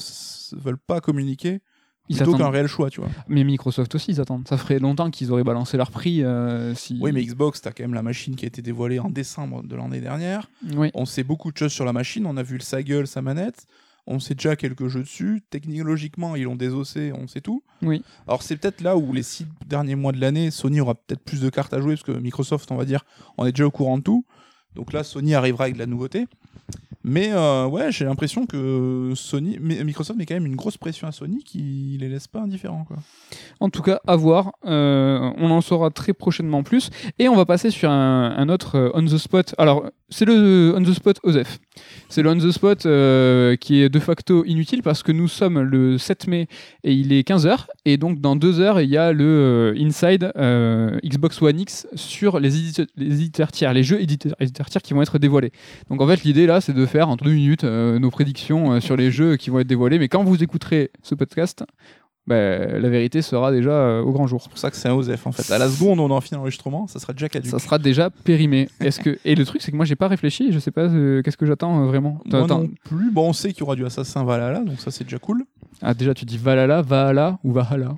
[0.53, 1.61] veulent pas communiquer
[2.09, 3.11] ils plutôt qu'un réel choix, tu vois.
[3.29, 4.47] Mais Microsoft aussi, ils attendent.
[4.47, 6.23] Ça ferait longtemps qu'ils auraient balancé leur prix.
[6.23, 6.99] euh, si...
[7.01, 9.75] Oui, mais Xbox, t'as quand même la machine qui a été dévoilée en décembre de
[9.75, 10.51] l'année dernière.
[10.75, 10.91] Oui.
[10.95, 12.27] On sait beaucoup de choses sur la machine.
[12.27, 13.67] On a vu sa gueule, sa manette.
[14.07, 15.43] On sait déjà quelques jeux dessus.
[15.49, 17.63] Technologiquement, ils l'ont désossé, on sait tout.
[17.81, 18.03] Oui.
[18.27, 21.41] Alors c'est peut-être là où les six derniers mois de l'année, Sony aura peut-être plus
[21.41, 23.07] de cartes à jouer parce que Microsoft, on va dire,
[23.39, 24.27] on est déjà au courant de tout.
[24.75, 26.27] Donc là, Sony arrivera avec de la nouveauté.
[27.07, 31.13] Mais euh, ouais, j'ai l'impression que Sony, Microsoft met quand même une grosse pression à
[31.13, 32.87] Sony qui les laisse pas indifférents.
[32.89, 32.97] Quoi.
[33.61, 34.53] En tout cas, à voir.
[34.65, 36.89] Euh, on en saura très prochainement plus.
[37.19, 39.55] Et on va passer sur un, autre euh, on the spot.
[39.59, 41.59] Alors, c'est le on the spot OSEF.
[42.09, 42.79] C'est le on the spot
[43.59, 46.49] qui est de facto inutile parce que nous sommes le 7 mai
[46.85, 47.67] et il est 15h.
[47.85, 50.33] Et donc, dans deux heures, il y a le Inside
[51.05, 55.19] Xbox One X sur les éditeurs tiers, les jeux éditeurs, éditeurs tiers qui vont être
[55.19, 55.53] dévoilés.
[55.91, 58.81] Donc, en fait, l'idée là, c'est de faire en deux minutes euh, nos prédictions euh,
[58.81, 59.99] sur les jeux qui vont être dévoilés.
[59.99, 61.65] Mais quand vous écouterez ce podcast,
[62.27, 64.41] bah, la vérité sera déjà euh, au grand jour.
[64.43, 65.53] C'est pour ça que c'est un OSEF en fait.
[65.53, 67.51] À la seconde on en finit l'enregistrement, ça sera déjà caduc.
[67.51, 68.71] Ça sera déjà périmé.
[68.81, 71.21] Est-ce que et le truc c'est que moi j'ai pas réfléchi, je sais pas euh,
[71.21, 72.23] qu'est-ce que j'attends euh, vraiment.
[72.25, 73.11] Moi non plus.
[73.11, 75.45] Bon, on sait qu'il y aura du Assassin Valhalla, donc ça c'est déjà cool.
[75.83, 77.95] Ah déjà tu dis Valhalla, Valhalla ou Valhalla?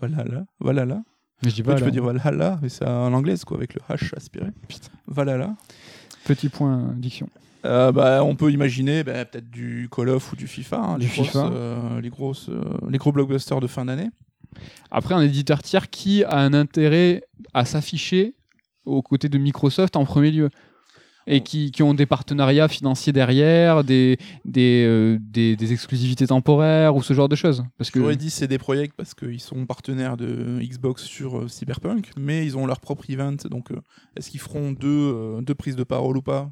[0.00, 1.02] Valhalla, Valhalla.
[1.42, 1.84] Mais je dis Après, tu Valhalla.
[1.84, 4.46] peux dire Valhalla, mais c'est en anglais quoi, avec le H aspiré.
[5.06, 5.54] Valhalla.
[6.24, 7.28] Petit point diction.
[7.64, 11.06] Euh, bah, on peut imaginer bah, peut-être du Call of ou du FIFA, hein, Du
[11.06, 11.50] les, grosses, FIFA.
[11.52, 14.08] euh, les, grosses, euh, les gros blockbusters de fin d'année.
[14.90, 17.22] Après un éditeur tiers qui a un intérêt
[17.54, 18.34] à s'afficher
[18.86, 20.48] aux côtés de Microsoft en premier lieu.
[21.26, 27.02] Et qui, qui ont des partenariats financiers derrière, des, des, des, des exclusivités temporaires ou
[27.04, 27.62] ce genre de choses.
[27.78, 32.44] Parce que J'aurais dit CD Projekt parce qu'ils sont partenaires de Xbox sur Cyberpunk, mais
[32.44, 33.68] ils ont leur propre event, donc
[34.16, 36.50] est-ce qu'ils feront deux, deux prises de parole ou pas?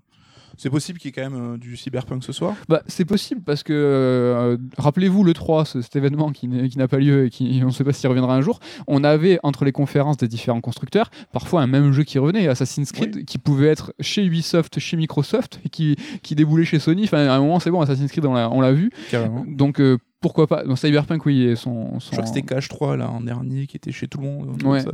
[0.58, 2.54] C'est possible qu'il y ait quand même euh, du Cyberpunk ce soir?
[2.68, 6.98] Bah, c'est possible parce que, euh, rappelez-vous, le 3, ce- cet événement qui, n'a pas
[6.98, 9.72] lieu et qui on ne sait pas s'il reviendra un jour, on avait entre les
[9.72, 13.94] conférences des différents constructeurs parfois un même jeu qui revenait, Assassin's Creed, qui pouvait être
[14.00, 17.04] chez Ubisoft, chez Microsoft et qui, qui déboulait chez Sony.
[17.04, 18.90] Enfin, à un moment, c'est bon, Assassin's Creed, on l'a, vu.
[19.10, 19.44] Carrément.
[19.46, 21.98] Donc, euh, pourquoi pas Dans Cyberpunk, oui, et son.
[22.00, 24.62] Je crois que c'était KH3 là en dernier qui était chez tout le monde.
[24.64, 24.80] Ouais.
[24.80, 24.90] ça.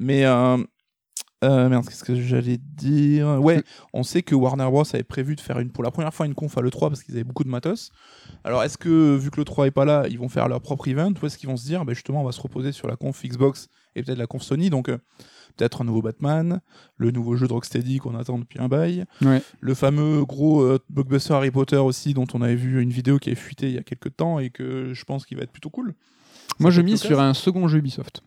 [0.00, 0.56] Mais euh,
[1.44, 3.38] euh, merde, qu'est-ce que j'allais dire?
[3.40, 3.62] Ouais,
[3.92, 6.34] on sait que Warner Bros avait prévu de faire une pour la première fois une
[6.34, 7.90] conf à l'E3 parce qu'ils avaient beaucoup de matos.
[8.44, 11.12] Alors est-ce que vu que l'E3 est pas là, ils vont faire leur propre event
[11.22, 13.22] ou est-ce qu'ils vont se dire bah, justement on va se reposer sur la conf
[13.24, 14.98] Xbox et peut-être la conf Sony donc euh,
[15.56, 16.60] peut-être un nouveau Batman,
[16.96, 19.42] le nouveau jeu de Rocksteady qu'on attend depuis un bail, Ouais.
[19.60, 23.30] le fameux gros euh, blockbuster Harry Potter aussi dont on avait vu une vidéo qui
[23.30, 25.70] est fuitée il y a quelques temps et que je pense qu'il va être plutôt
[25.70, 25.94] cool.
[26.60, 28.22] Moi, je mise sur un second jeu Ubisoft.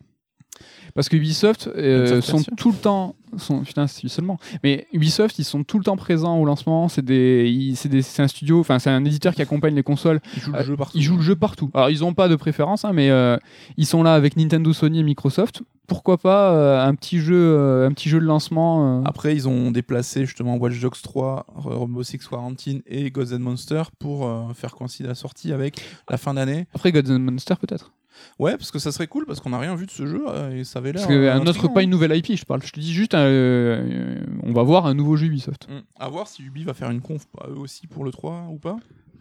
[0.94, 3.16] Parce que Ubisoft euh, sont tout le temps.
[3.38, 4.38] Sont, putain, seulement.
[4.62, 6.88] Mais Ubisoft, ils sont tout le temps présents au lancement.
[6.88, 10.20] C'est des, c'est un studio, enfin, c'est un éditeur qui accompagne les consoles.
[10.36, 10.98] Ils jouent Euh, le jeu partout.
[10.98, 11.70] Ils jouent le jeu partout.
[11.72, 13.38] Alors, ils n'ont pas de préférence, hein, mais euh,
[13.78, 15.62] ils sont là avec Nintendo, Sony et Microsoft.
[15.86, 19.48] Pourquoi pas euh, un petit jeu, euh, un petit jeu de lancement euh, Après, ils
[19.48, 24.42] ont déplacé justement Watch Dogs 3, Rainbow Six Quarantine et Ghosts and Monsters pour euh,
[24.54, 25.80] faire coïncider la sortie avec
[26.10, 26.66] la fin d'année.
[26.74, 27.92] Après Gods and Monsters, peut-être.
[28.38, 30.58] Ouais, parce que ça serait cool parce qu'on n'a rien vu de ce jeu euh,
[30.58, 31.02] et ça avait l'air.
[31.02, 32.62] Parce que euh, un autre, pas une nouvelle IP, je parle.
[32.62, 35.68] Je te dis juste, un, euh, on va voir un nouveau jeu Ubisoft.
[35.68, 35.80] Mm.
[35.98, 38.58] À voir si Ubi va faire une conf à eux aussi pour le 3 ou
[38.58, 38.76] pas.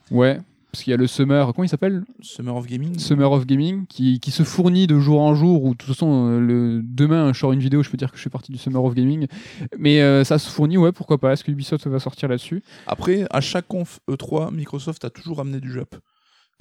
[0.10, 0.40] Ouais.
[0.72, 2.04] Parce qu'il y a le Summer, comment il s'appelle?
[2.22, 2.98] Summer of Gaming.
[2.98, 6.30] Summer of Gaming, qui, qui se fournit de jour en jour, ou de toute façon,
[6.30, 8.58] euh, le, demain, je sors une vidéo, je peux dire que je fais partie du
[8.58, 9.28] Summer of Gaming.
[9.78, 11.34] Mais euh, ça se fournit, ouais, pourquoi pas.
[11.34, 12.64] Est-ce que Ubisoft va sortir là-dessus?
[12.88, 15.94] Après, à chaque conf E3, Microsoft a toujours amené du Jap.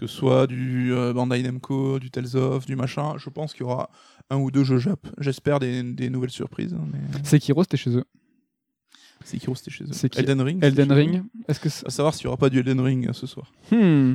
[0.01, 3.15] Que ce soit du euh, Bandai Namco, du Tales of, du machin.
[3.19, 3.91] Je pense qu'il y aura
[4.31, 4.99] un ou deux jeux Jap.
[5.19, 6.73] J'espère des, des nouvelles surprises.
[6.73, 7.01] hein, Mais...
[7.23, 8.05] Sekiro, c'était chez eux.
[9.25, 9.89] Sekiro, c'était chez eux.
[10.17, 10.65] Elden Ring.
[10.65, 10.91] Elden.
[10.91, 13.27] Ring Est-ce que c'est- À savoir s'il n'y aura pas du Elden Ring euh, ce
[13.27, 13.53] soir.
[13.71, 14.15] Hmm.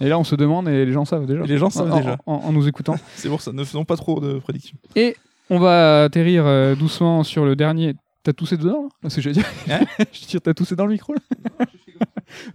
[0.00, 1.44] Et là, on se demande, et les gens savent déjà.
[1.44, 2.16] Et les gens savent En- déjà.
[2.24, 2.96] En, en- en nous écoutant.
[3.16, 4.78] C'est pour ça, ne faisons pas trop de prédictions.
[4.94, 5.16] Et
[5.50, 7.94] on va atterrir euh, doucement sur le dernier.
[8.22, 8.88] T'as toussé dedans là?
[9.02, 9.46] C'est ce que j'allais dire.
[9.70, 9.84] Hein?
[10.12, 11.20] Je tire, t'as toussé dans le micro là?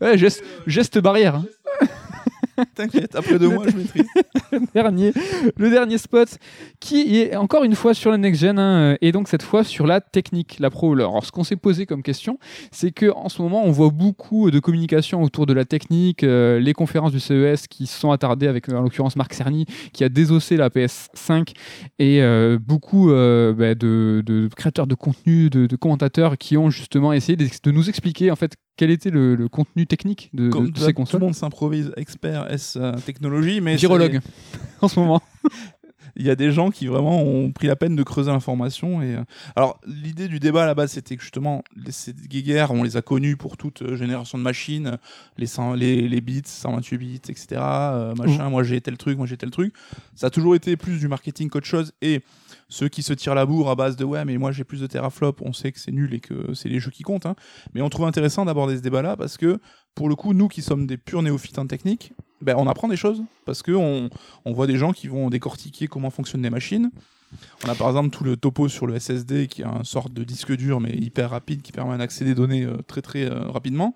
[0.01, 1.35] Ouais, geste, geste barrière.
[1.35, 1.45] hein.
[2.75, 4.05] T'inquiète, après deux mois, je maîtrise.
[4.51, 5.13] le dernier,
[5.57, 6.37] le dernier spot
[6.79, 9.87] qui est encore une fois sur le next gen hein, et donc cette fois sur
[9.87, 10.93] la technique, la pro.
[10.93, 12.37] Alors ce qu'on s'est posé comme question,
[12.71, 16.59] c'est que en ce moment on voit beaucoup de communication autour de la technique, euh,
[16.59, 20.09] les conférences du CES qui se sont attardées avec en l'occurrence Marc Cerny qui a
[20.09, 21.53] désossé la PS5
[21.99, 26.69] et euh, beaucoup euh, bah, de, de créateurs de contenu, de, de commentateurs qui ont
[26.69, 30.45] justement essayé de, de nous expliquer en fait quel était le, le contenu technique de,
[30.45, 31.21] de Comme toutes tout, ces tout le consoles.
[31.21, 34.19] monde s'improvise expert S euh, technologie, mais Virologue
[34.81, 35.21] en ce moment.
[36.15, 39.01] il y a des gens qui vraiment ont pris la peine de creuser l'information.
[39.01, 39.23] Et euh,
[39.55, 43.01] alors l'idée du débat à la base, c'était que justement ces guéguerres, on les a
[43.01, 44.97] connus pour toute euh, génération de machines,
[45.37, 47.45] les, 100 les, les bits, 128 bits, etc.
[47.61, 49.73] euh, machin, moi j'ai tel truc, moi j'ai tel truc.
[50.15, 51.93] Ça a toujours été plus du marketing qu'autre chose.
[52.01, 52.21] Et
[52.71, 54.87] ceux qui se tirent la bourre à base de ouais, mais moi j'ai plus de
[54.87, 57.27] teraflop, on sait que c'est nul et que c'est les jeux qui comptent.
[57.27, 57.35] hein.
[57.73, 59.59] Mais on trouve intéressant d'aborder ce débat-là parce que
[59.93, 62.95] pour le coup, nous qui sommes des purs néophytes en technique, ben, on apprend des
[62.97, 64.09] choses parce que on
[64.45, 66.89] voit des gens qui vont décortiquer comment fonctionnent les machines.
[67.65, 70.23] On a par exemple tout le topo sur le SSD qui est une sorte de
[70.23, 73.93] disque dur mais hyper rapide qui permet d'accéder des données euh, très très euh, rapidement.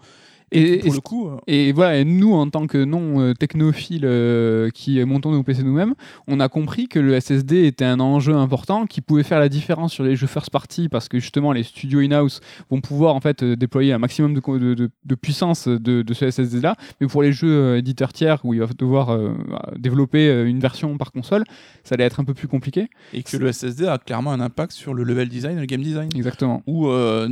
[0.52, 4.70] Et, Pour et le coup, euh, Et voilà, et nous, en tant que non-technophiles euh,
[4.70, 5.96] qui montons nos PC nous-mêmes,
[6.28, 9.92] on a compris que le SSD était un enjeu important qui pouvait faire la différence
[9.94, 13.44] sur les jeux first party parce que justement, les studios in-house vont pouvoir en fait
[13.44, 16.76] euh, déployer un maximum de, de, de- de puissance de, de ce SSD-là.
[17.02, 19.34] Mais pour les jeux euh, éditeurs tiers où il va devoir euh,
[19.78, 21.44] développer euh, une version par console,
[21.84, 22.88] ça allait être un peu plus compliqué.
[23.14, 25.82] et que le SSD a clairement un impact sur le level design et le game
[25.82, 26.10] design.
[26.16, 26.62] Exactement.
[26.68, 27.28] Où euh,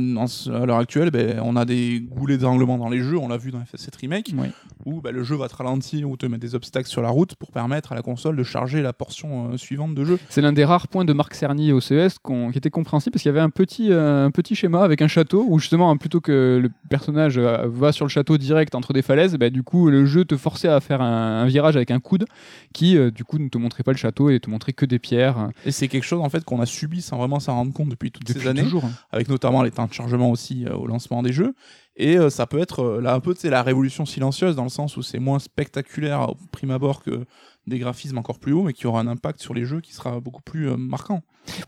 [0.52, 3.50] à l'heure actuelle, ben, on a des goulets d'éranglement dans les jeux, on l'a vu
[3.50, 4.48] dans FF7 Remake, Oui.
[4.86, 7.34] où ben, le jeu va te ralentir ou te mettre des obstacles sur la route
[7.36, 10.18] pour permettre à la console de charger la portion euh, suivante de jeu.
[10.28, 13.28] C'est l'un des rares points de Marc Cerny au CES qui était compréhensible parce qu'il
[13.28, 16.20] y avait un petit, euh, un petit schéma avec un château où justement hein, plutôt
[16.20, 19.88] que le personnage euh, va sur le château direct entre des falaises, bah, du coup
[19.90, 22.24] le jeu te forçait à faire un, un virage avec un coude
[22.72, 24.98] qui euh, du coup ne te montrait pas le château et te montrait que des
[24.98, 27.88] pierres Et c'est quelque chose en fait qu'on a subi sans vraiment s'en rendre compte
[27.88, 28.62] depuis toutes depuis ces années.
[28.62, 28.84] toujours.
[28.84, 28.90] hein.
[29.12, 31.54] avec notamment les temps de chargement aussi au lancement des jeux.
[31.96, 34.96] Et euh, ça peut être euh, là un peu la révolution silencieuse dans le sens
[34.96, 37.24] où c'est moins spectaculaire au prime abord que
[37.66, 40.20] des graphismes encore plus hauts, mais qui aura un impact sur les jeux qui sera
[40.20, 41.22] beaucoup plus euh, marquant.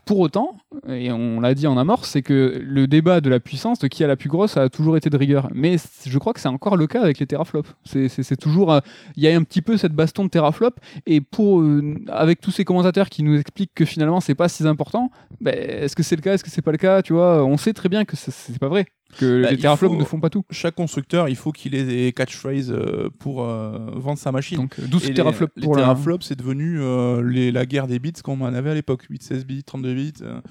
[0.05, 0.57] Pour autant,
[0.87, 4.03] et on l'a dit en amorce, c'est que le débat de la puissance, de qui
[4.03, 5.49] a la plus grosse, a toujours été de rigueur.
[5.53, 5.75] Mais
[6.05, 7.69] je crois que c'est encore le cas avec les teraflops.
[7.85, 8.79] C'est- toujours, euh,
[9.15, 10.71] il y a un petit peu cette baston de teraflop.
[11.05, 14.65] Et pour, euh, avec tous ces commentateurs qui nous expliquent que finalement c'est pas si
[14.67, 15.11] important,
[15.41, 17.57] ben, est-ce que c'est le cas, est-ce que c'est pas le cas Tu vois, on
[17.57, 18.85] sait très bien que c'est- pas vrai,
[19.19, 20.43] que Bah, les teraflops faut- ne font pas tout.
[20.51, 24.57] Chaque constructeur, il faut qu'il ait des catchphrases euh, pour euh, vendre sa machine.
[24.57, 25.83] Donc euh, 12 Et les- teraflops les, pour la.
[25.83, 29.23] teraflops, c'est devenu euh, les- la guerre des bits qu'on en avait à l'époque, 8,
[29.23, 30.13] 16 bits, 32 bits.
[30.21, 30.41] euh.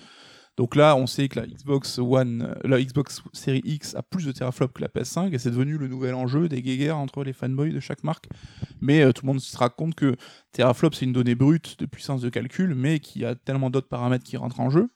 [0.57, 4.25] Donc là, on sait que la Xbox One, euh, la Xbox Series X a plus
[4.25, 7.35] de teraflops que la PS5 et c'est devenu le nouvel enjeu des guéguerres entre les
[7.35, 8.29] fanboys de chaque marque.
[8.81, 10.17] Mais euh, tout le monde se rend que
[10.53, 14.25] teraflop c'est une donnée brute de puissance de calcul, mais qui a tellement d'autres paramètres
[14.25, 14.89] qui rentrent en jeu,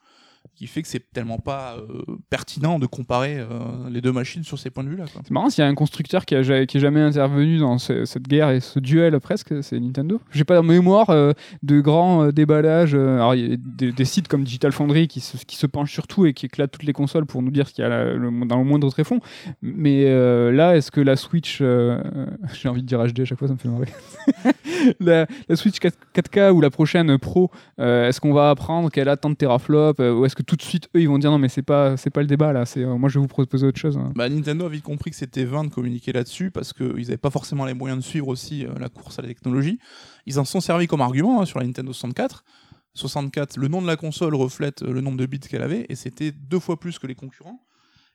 [0.61, 3.47] qui fait que c'est tellement pas euh, pertinent de comparer euh,
[3.89, 5.05] les deux machines sur ces points de vue là.
[5.11, 5.23] Quoi.
[5.25, 8.05] C'est marrant, s'il y a un constructeur qui, a, qui est jamais intervenu dans ce-
[8.05, 10.21] cette guerre et ce duel presque, c'est Nintendo.
[10.31, 11.33] J'ai pas en mémoire euh,
[11.63, 12.93] de grands euh, déballages.
[12.93, 15.65] euh, alors, il y a des, des sites comme Digital Foundry qui se, qui se
[15.65, 17.85] penchent sur tout et qui éclatent toutes les consoles pour nous dire ce qu'il y
[17.85, 19.19] a là, le- dans le moindre tréfonds.
[19.63, 21.99] Mais euh, là, est-ce que la Switch, euh,
[22.53, 23.87] j'ai envie de dire HD à chaque fois, ça me fait marrer.
[24.99, 29.17] la, Switch 4, k ou la prochaine Pro, euh, est-ce qu'on va apprendre qu'elle a
[29.17, 31.37] tant de teraflops euh, ou est-ce que tout de suite eux ils vont dire non
[31.37, 33.79] mais c'est pas c'est pas le débat là, c'est moi je vais vous proposer autre
[33.79, 33.97] chose.
[33.97, 34.11] hein.
[34.15, 37.29] Bah, Nintendo a vite compris que c'était vain de communiquer là-dessus parce qu'ils n'avaient pas
[37.29, 39.79] forcément les moyens de suivre aussi la course à la technologie.
[40.25, 42.43] Ils en sont servis comme argument hein, sur la Nintendo 64.
[42.93, 46.31] 64, le nom de la console reflète le nombre de bits qu'elle avait et c'était
[46.31, 47.61] deux fois plus que les concurrents.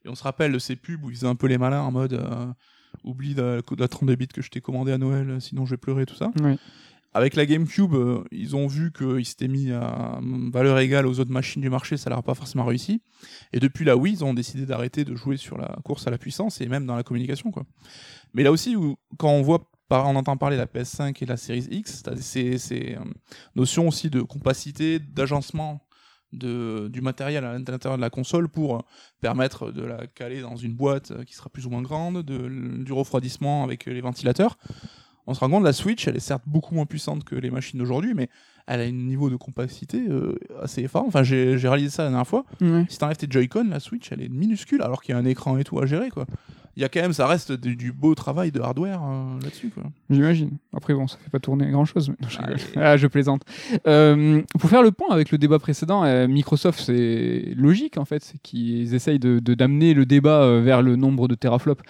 [0.05, 1.91] Et on se rappelle de ces pubs où ils faisaient un peu les malins en
[1.91, 2.47] mode euh,
[3.05, 6.07] oublie la, la 32 bits que je t'ai commandé à Noël, sinon je vais pleurer,
[6.07, 6.31] tout ça.
[6.43, 6.59] Oui.
[7.17, 10.21] Avec la GameCube, euh, ils ont vu qu'ils s'étaient mis à
[10.53, 13.01] valeur égale aux autres machines du marché, ça leur a pas forcément réussi.
[13.55, 16.19] Et depuis la Wii, ils ont décidé d'arrêter de jouer sur la course à la
[16.19, 17.51] puissance et même dans la communication.
[17.51, 17.65] Quoi.
[18.35, 21.37] Mais là aussi, où, quand on voit on entend parler de la PS5 et la
[21.37, 23.05] Series X, ces, ces euh,
[23.55, 25.86] notions aussi de compacité, d'agencement
[26.37, 28.85] de, du matériel à l'intérieur de la console pour
[29.21, 32.93] permettre de la caler dans une boîte qui sera plus ou moins grande, de, du
[32.93, 34.59] refroidissement avec les ventilateurs.
[35.29, 37.81] On se rend compte, la Switch, elle est certes beaucoup moins puissante que les machines
[37.81, 38.29] d'aujourd'hui, mais
[38.69, 41.05] elle a un niveau de compacité euh, assez fort.
[41.07, 42.45] Enfin, j'ai réalisé ça la dernière fois.
[42.61, 42.85] Ouais.
[42.89, 45.59] Si t'enlèves tes Joy-Con, la Switch, elle est minuscule, alors qu'il y a un écran
[45.59, 46.27] et tout à gérer, quoi.
[46.77, 49.73] Il y a quand même, ça reste du, du beau travail de hardware euh, là-dessus.
[50.11, 50.59] J'imagine.
[50.75, 52.11] Après, bon, ça fait pas tourner grand chose.
[52.11, 52.17] Mais...
[52.77, 53.43] Ah, je plaisante.
[53.87, 58.23] Euh, pour faire le point avec le débat précédent, euh, Microsoft, c'est logique en fait,
[58.23, 61.83] c'est qu'ils essayent de d'amener le débat euh, vers le nombre de teraflops.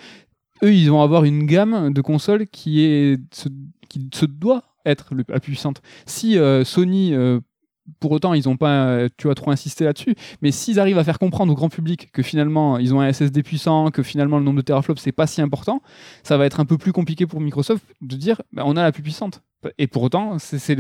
[0.63, 3.49] Eux, ils vont avoir une gamme de consoles qui est se-
[3.89, 5.83] qui se doit être le- la puissante.
[6.07, 7.13] Si Sony
[8.01, 10.15] pour autant, ils n'ont pas, euh, tu vois, trop insisté là-dessus.
[10.43, 13.43] Mais s'ils arrivent à faire comprendre au grand public que finalement, ils ont un SSD
[13.43, 15.83] puissant, que finalement le nombre de teraflops c'est pas si important,
[16.23, 18.93] ça va être un peu plus compliqué pour Microsoft de dire, bah, on a la
[18.93, 19.43] plus puissante.
[19.79, 20.77] Et pour autant, c'est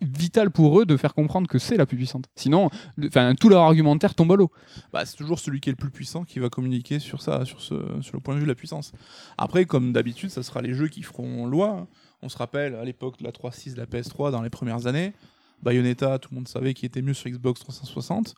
[0.00, 2.26] vital pour eux de faire comprendre que c'est la plus puissante.
[2.36, 4.50] Sinon, le- tout leur argumentaire tombe à l'eau.
[4.92, 7.58] Bah, c'est toujours celui qui est le plus puissant qui va communiquer sur ça, sur,
[7.70, 8.92] le point de vue de la puissance.
[9.36, 11.86] Après, comme d'habitude, ça sera les jeux qui feront loi.
[12.22, 15.12] On se rappelle à l'époque de la 3.6 de la PS3 dans les premières années,
[15.62, 18.34] Bayonetta, tout le monde savait qu'il était mieux sur Xbox 360.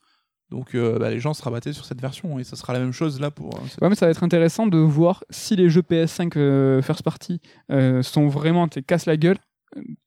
[0.50, 2.92] Donc euh, bah, les gens se rabattaient sur cette version et ça sera la même
[2.92, 3.54] chose là pour.
[3.56, 7.02] euh, Ouais, mais ça va être intéressant de voir si les jeux PS5 euh, first
[7.02, 7.40] party
[8.02, 9.38] sont vraiment, cassent la gueule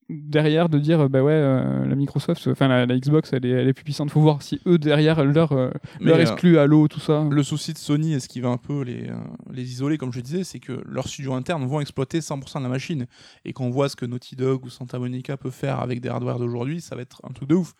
[0.10, 3.50] derrière de dire euh, bah ouais euh, la Microsoft enfin la, la Xbox elle est,
[3.50, 6.88] elle est plus puissante faut voir si eux derrière leur euh, leur euh, exclut Halo
[6.88, 9.16] tout ça Le souci de Sony, et ce qui va un peu les, euh,
[9.52, 12.70] les isoler, comme je disais, c'est que leurs studios internes vont exploiter 100% de la
[12.70, 13.06] machine.
[13.44, 16.10] Et quand on voit ce que Naughty Dog ou Santa Monica peut faire avec des
[16.10, 17.74] hardware d'aujourd'hui, ça va être un truc de ouf.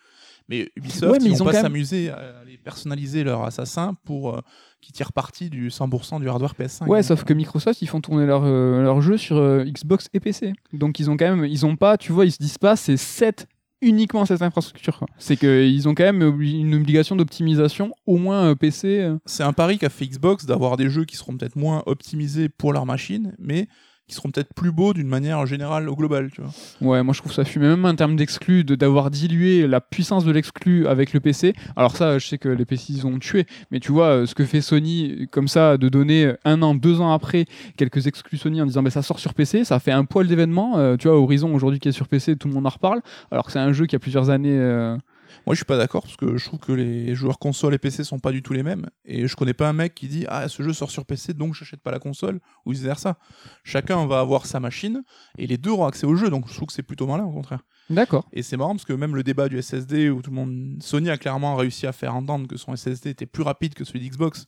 [0.48, 3.42] Mais Ubisoft, Ouais, mais ils, ils vont ont pas même- s'amuser à aller personnaliser leur
[3.44, 4.40] assassin pour euh,
[4.80, 6.86] qu'ils tirent parti du 100% du hardware PS5.
[6.86, 7.02] Ouais, hein.
[7.02, 10.52] sauf que Microsoft, ils font tourner leur, euh, leur jeu sur euh, Xbox et PC.
[10.72, 12.96] Donc ils ont quand même, ils ont pas, tu vois, ils se disent pas, c'est
[12.96, 13.46] cette
[13.82, 15.04] uniquement cette infrastructure.
[15.18, 19.00] C'est qu'ils ont quand même une obligation d'optimisation, au moins euh, PC.
[19.00, 19.18] euh.
[19.26, 22.72] C'est un pari qu'a fait Xbox d'avoir des jeux qui seront peut-être moins optimisés pour
[22.72, 23.68] leur machine, mais
[24.08, 26.50] qui seront peut-être plus beaux d'une manière générale au global, tu vois.
[26.80, 27.62] Ouais, moi je trouve ça fume.
[27.62, 31.54] Même en termes d'exclus, de- d'avoir dilué la puissance de l'exclu avec le PC.
[31.74, 34.34] Alors ça, je sais que les PC ils ont tué, mais tu vois euh, ce
[34.36, 37.46] que fait Sony, euh, comme ça, de donner un an, deux ans après
[37.76, 40.78] quelques exclus Sony en disant bah, ça sort sur PC, ça fait un poil d'événement.
[40.78, 43.00] Euh, tu vois, Horizon aujourd'hui qui est sur PC, tout le monde en reparle,
[43.32, 44.56] alors que c'est un jeu qui a plusieurs années.
[44.56, 44.96] euh,
[45.44, 48.04] Moi, je suis pas d'accord parce que je trouve que les joueurs console et PC
[48.04, 48.86] sont pas du tout les mêmes.
[49.04, 51.54] Et je connais pas un mec qui dit Ah, ce jeu sort sur PC donc
[51.54, 53.18] j'achète pas la console ou vice versa.
[53.64, 55.02] Chacun va avoir sa machine
[55.38, 57.32] et les deux auront accès au jeu donc je trouve que c'est plutôt malin au
[57.32, 57.60] contraire.
[57.90, 58.28] D'accord.
[58.32, 60.76] Et c'est marrant parce que même le débat du SSD où tout le monde.
[60.80, 64.00] Sony a clairement réussi à faire entendre que son SSD était plus rapide que celui
[64.00, 64.46] d'Xbox.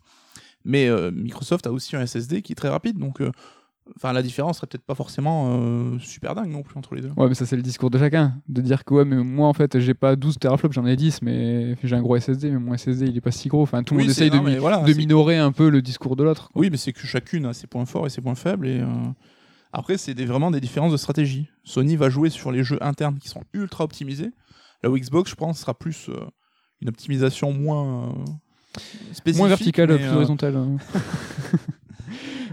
[0.64, 3.20] Mais euh, Microsoft a aussi un SSD qui est très rapide donc.
[3.20, 3.30] euh,
[3.96, 7.10] Enfin, la différence serait peut-être pas forcément euh, super dingue non plus entre les deux.
[7.16, 8.40] Ouais, mais ça c'est le discours de chacun.
[8.48, 11.22] De dire que ouais, mais moi en fait j'ai pas 12 teraflops, j'en ai 10,
[11.22, 13.62] mais j'ai un gros SSD, mais mon SSD il est pas si gros.
[13.62, 16.22] Enfin, tout le Oui, monde essaye de, mi- voilà, minorer un peu le discours de
[16.24, 16.50] l'autre.
[16.54, 18.66] Oui, mais c'est que chacune a ses points forts et ses points faibles.
[18.68, 18.86] Et euh,
[19.72, 21.48] après, c'est des- vraiment des différences de stratégie.
[21.64, 24.30] Sony va jouer sur les jeux internes qui sont ultra optimisés.
[24.82, 26.14] Là où Xbox, je pense, sera plus euh,
[26.80, 28.14] une optimisation moins
[29.12, 29.38] spécifique.
[29.40, 30.56] Moins vertical, mais, plus horizontal.
[30.56, 30.76] hein.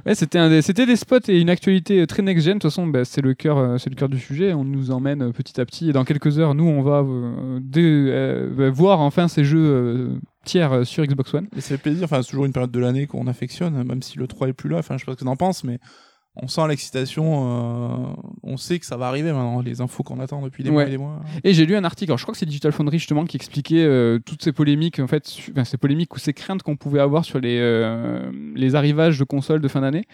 [0.05, 2.53] ouais, c'était des, spots et une actualité euh, très next-gen.
[2.53, 4.53] De toute façon, bah, c'est le cœur, euh, c'est le cœur du sujet.
[4.53, 5.89] On nous emmène euh, petit à petit.
[5.89, 11.33] Et dans quelques heures, nous, on va bah, voir enfin ces jeux tiers sur Xbox
[11.33, 11.47] One.
[11.55, 12.05] Et fait plaisir.
[12.05, 14.69] Enfin, c'est toujours une période de l'année qu'on affectionne, même si le 3 est plus
[14.69, 14.77] là.
[14.77, 15.79] Enfin, je sais pas ce que t'en penses, mais
[16.35, 17.25] on sent l'excitation.
[17.25, 18.13] euh,
[18.43, 19.61] on sait que ça va arriver maintenant.
[19.61, 21.21] Les infos qu'on attend depuis des mois et des mois.
[21.43, 23.83] Et j'ai lu un article, alors je crois que c'est Digital Foundry justement qui expliquait
[23.83, 27.25] euh, toutes ces polémiques, en fait, enfin, ces polémiques ou ces craintes qu'on pouvait avoir
[27.25, 30.05] sur les, euh, les arrivages de consoles de fin d'année,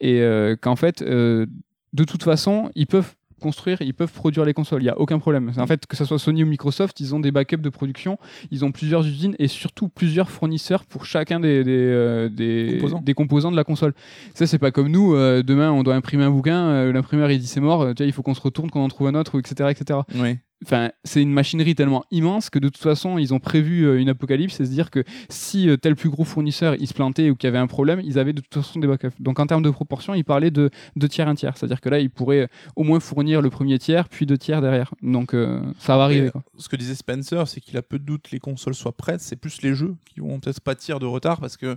[0.00, 1.46] et euh, qu'en fait, euh,
[1.92, 4.82] de toute façon, ils peuvent construire, ils peuvent produire les consoles.
[4.82, 5.52] Il y a aucun problème.
[5.56, 8.18] En fait, que ce soit Sony ou Microsoft, ils ont des backups de production,
[8.50, 13.00] ils ont plusieurs usines et surtout plusieurs fournisseurs pour chacun des des, euh, des, Composants.
[13.02, 13.94] des composants de la console.
[14.34, 15.14] Ça, c'est pas comme nous.
[15.14, 17.86] euh, demain, on doit imprimer un bouquin, euh, l'imprimeur il dit c'est mort.
[17.94, 20.38] tu vois, il faut qu'on se retourne, qu'on en trouve un autre, etc., etc Oui.
[20.64, 24.08] Enfin, c'est une machinerie tellement immense que de toute façon, ils ont prévu euh, une
[24.08, 27.36] apocalypse et se dire que si euh, tel plus gros fournisseur il se plantait ou
[27.36, 29.20] qu'il y avait un problème, ils avaient de toute façon des backups.
[29.20, 31.56] Donc en termes de proportion, ils parlaient de deux tiers, un tiers.
[31.56, 34.60] C'est-à-dire que là, ils pourraient euh, au moins fournir le premier tiers, puis deux tiers
[34.60, 34.92] derrière.
[35.02, 36.30] Donc euh, ça va arriver.
[36.30, 36.42] quoi.
[36.56, 39.20] Ce que disait Spencer, c'est qu'il a peu de doute que les consoles soient prêtes.
[39.20, 41.76] C'est plus les jeux qui vont peut-être pâtir de retard parce que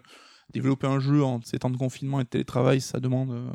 [0.54, 3.50] développer un jeu en ces temps de confinement et de télétravail, ça demande euh,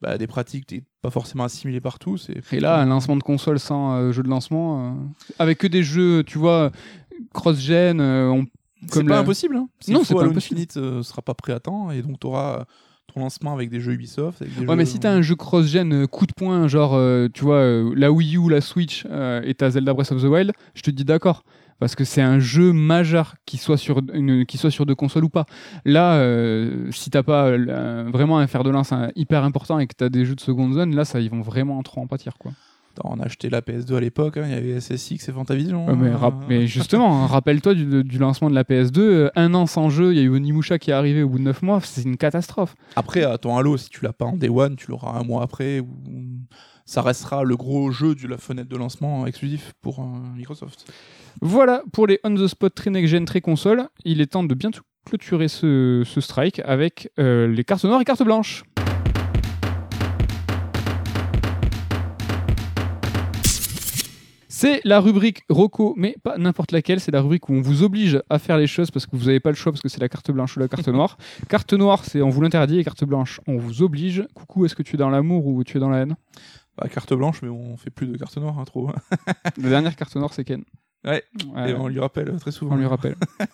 [0.00, 0.66] bah, des pratiques
[1.02, 2.16] pas forcément assimilées partout.
[2.16, 4.92] C'est Et là, un lancement de console sans euh, jeu de lancement, euh,
[5.38, 6.70] avec que des jeux, tu vois,
[7.32, 8.46] cross-gen, euh, on
[8.88, 9.56] c'est pas la- impossible.
[9.56, 9.68] Hein.
[9.88, 10.58] Non, c'est pas impossible.
[10.58, 12.64] Infinite euh, sera pas prêt à temps et donc tu auras
[13.12, 14.40] ton lancement avec des jeux Ubisoft.
[14.40, 16.98] Avec des Ouais, mais si t'as un jeu cross-gen coup de poing, genre,
[17.34, 17.62] tu vois,
[17.94, 21.04] la Wii U, la Switch et t'as Zelda Breath of the Wild, je te dis
[21.04, 21.42] d'accord.
[21.80, 25.24] Parce que c'est un jeu majeur, qui soit sur, une, qui soit sur deux consoles
[25.24, 25.46] ou pas.
[25.86, 29.86] Là, euh, si t'as pas euh, vraiment un fer de lance hein, hyper important et
[29.86, 32.34] que t'as des jeux de seconde zone, là, ça, ils vont vraiment trop en pâtir,
[32.38, 32.52] quoi.
[32.92, 35.96] Attends, on a acheté la PS2 à l'époque, hein, il y avait SSX et Fantavision.
[35.96, 36.40] Mais, hein.
[36.48, 40.12] mais justement, hein, rappelle-toi du, du lancement de la PS2, euh, un an sans jeu,
[40.12, 42.16] il y a eu Onimusha qui est arrivé au bout de 9 mois, c'est une
[42.16, 42.74] catastrophe.
[42.96, 45.42] Après, à ton Halo, si tu l'as pas en Day One, tu l'auras un mois
[45.44, 45.80] après.
[45.80, 45.86] Ou...
[46.90, 50.92] Ça restera le gros jeu de la fenêtre de lancement exclusif pour euh, Microsoft.
[51.40, 53.86] Voilà pour les on the spot très next gen très console.
[54.04, 54.70] Il est temps de bien
[55.06, 58.64] clôturer ce, ce strike avec euh, les cartes noires et cartes blanches.
[64.48, 67.00] C'est la rubrique Rocco, mais pas n'importe laquelle.
[67.00, 69.40] C'est la rubrique où on vous oblige à faire les choses parce que vous n'avez
[69.40, 71.16] pas le choix parce que c'est la carte blanche ou la carte noire.
[71.48, 74.26] carte noire, c'est on vous l'interdit et carte blanche, on vous oblige.
[74.34, 76.16] Coucou, est-ce que tu es dans l'amour ou tu es dans la haine?
[76.80, 78.90] Bah, carte blanche, mais on fait plus de carte noire, hein, trop.
[79.58, 80.64] La dernière carte noire, c'est Ken.
[81.04, 81.24] Ouais,
[81.54, 82.74] Ouais, Et on lui rappelle euh, très souvent.
[82.74, 83.16] on lui rappelle.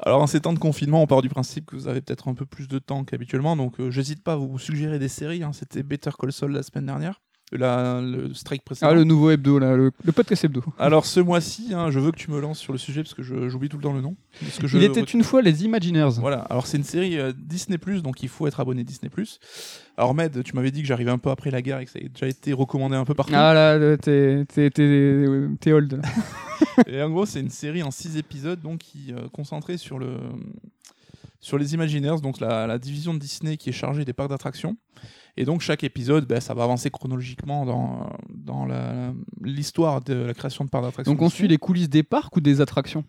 [0.00, 2.34] Alors, en ces temps de confinement, on part du principe que vous avez peut-être un
[2.34, 3.56] peu plus de temps qu'habituellement.
[3.56, 5.42] Donc, euh, j'hésite pas à vous suggérer des séries.
[5.42, 5.52] hein.
[5.52, 7.20] C'était Better Call Saul la semaine dernière.
[7.52, 8.90] La- le strike précédent.
[8.90, 10.64] Ah, le nouveau hebdo, là, le, le podcast hebdo.
[10.78, 13.22] Alors, ce mois-ci, hein, je veux que tu me lances sur le sujet parce que
[13.22, 14.16] j'oublie tout le temps le nom.
[14.40, 16.18] Parce que je- Il était une fois les Imagineers.
[16.18, 19.10] Voilà, alors c'est une série euh, Disney donc il faut être abonné Disney
[19.96, 21.98] Alors Med, tu m'avais dit que j'arrivais un peu après la guerre et que ça
[22.00, 23.32] avait déjà été recommandé un peu partout.
[23.36, 24.44] Ah là, t'es
[25.72, 26.00] old.
[26.88, 30.16] Et en gros, c'est une série en six épisodes donc qui euh, concentrée sur le
[31.44, 34.76] sur les Imagineers, donc la, la division de Disney qui est chargée des parcs d'attractions.
[35.36, 38.66] Et donc chaque épisode, ben, ça va avancer chronologiquement dans, dans
[39.42, 41.12] l'histoire de la création de parcs d'attractions.
[41.12, 43.04] Donc on suit les coulisses des parcs ou des attractions?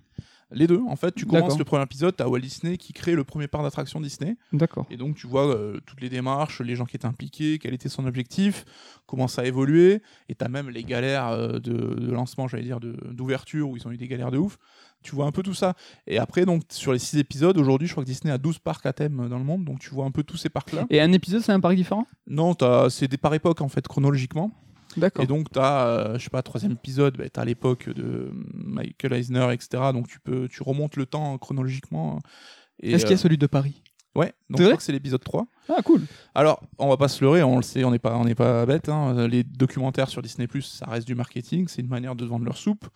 [0.52, 0.82] Les deux.
[0.88, 3.64] En fait, tu commences le premier épisode, t'as Walt Disney qui crée le premier parc
[3.64, 4.38] d'attractions Disney.
[4.54, 4.86] D'accord.
[4.92, 7.90] Et donc tu vois euh, toutes les démarches, les gens qui étaient impliqués, quel était
[7.90, 8.64] son objectif,
[9.08, 12.80] comment ça a évolué, et t'as même les galères euh, de, de lancement, j'allais dire,
[12.80, 14.60] d'ouverture, où ils ont eu des galères de ouf.
[15.06, 15.76] Tu vois un peu tout ça.
[16.08, 18.86] Et après, donc sur les six épisodes, aujourd'hui, je crois que Disney a 12 parcs
[18.88, 20.88] à thème dans le monde, donc tu vois un peu tous ces parcs-là.
[20.90, 22.08] Et un épisode, c'est un parc différent?
[22.28, 22.56] Non,
[22.90, 24.52] c'est des par époque, en fait, chronologiquement.
[24.98, 25.24] D'accord.
[25.24, 29.14] Et donc, tu as, je sais pas, troisième épisode, bah, tu as l'époque de Michael
[29.14, 29.84] Eisner, etc.
[29.94, 32.20] Donc, tu, peux, tu remontes le temps chronologiquement.
[32.82, 33.84] Et, Est-ce qu'il y a euh, celui de Paris?
[34.16, 35.46] Ouais, donc je crois que c'est l'épisode 3.
[35.68, 36.02] Ah, cool.
[36.34, 38.88] Alors, on va pas se leurrer, on le sait, on n'est pas, on pas bête.
[38.88, 39.28] hein.
[39.28, 42.88] Les documentaires sur Disney ça reste du marketing, c'est une manière de vendre leur soupe.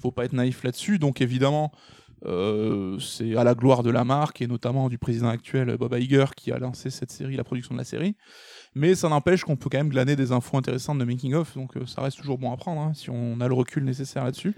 [0.00, 0.98] Faut pas être naïf là-dessus.
[0.98, 1.72] Donc, évidemment,
[2.26, 6.26] euh, c'est à la gloire de la marque et notamment du président actuel Bob Iger
[6.36, 8.16] qui a lancé cette série, la production de la série.
[8.74, 11.76] Mais ça n'empêche qu'on peut quand même glaner des infos intéressantes de making of, donc
[11.76, 14.54] euh, ça reste toujours bon à prendre hein, si on a le recul nécessaire là-dessus.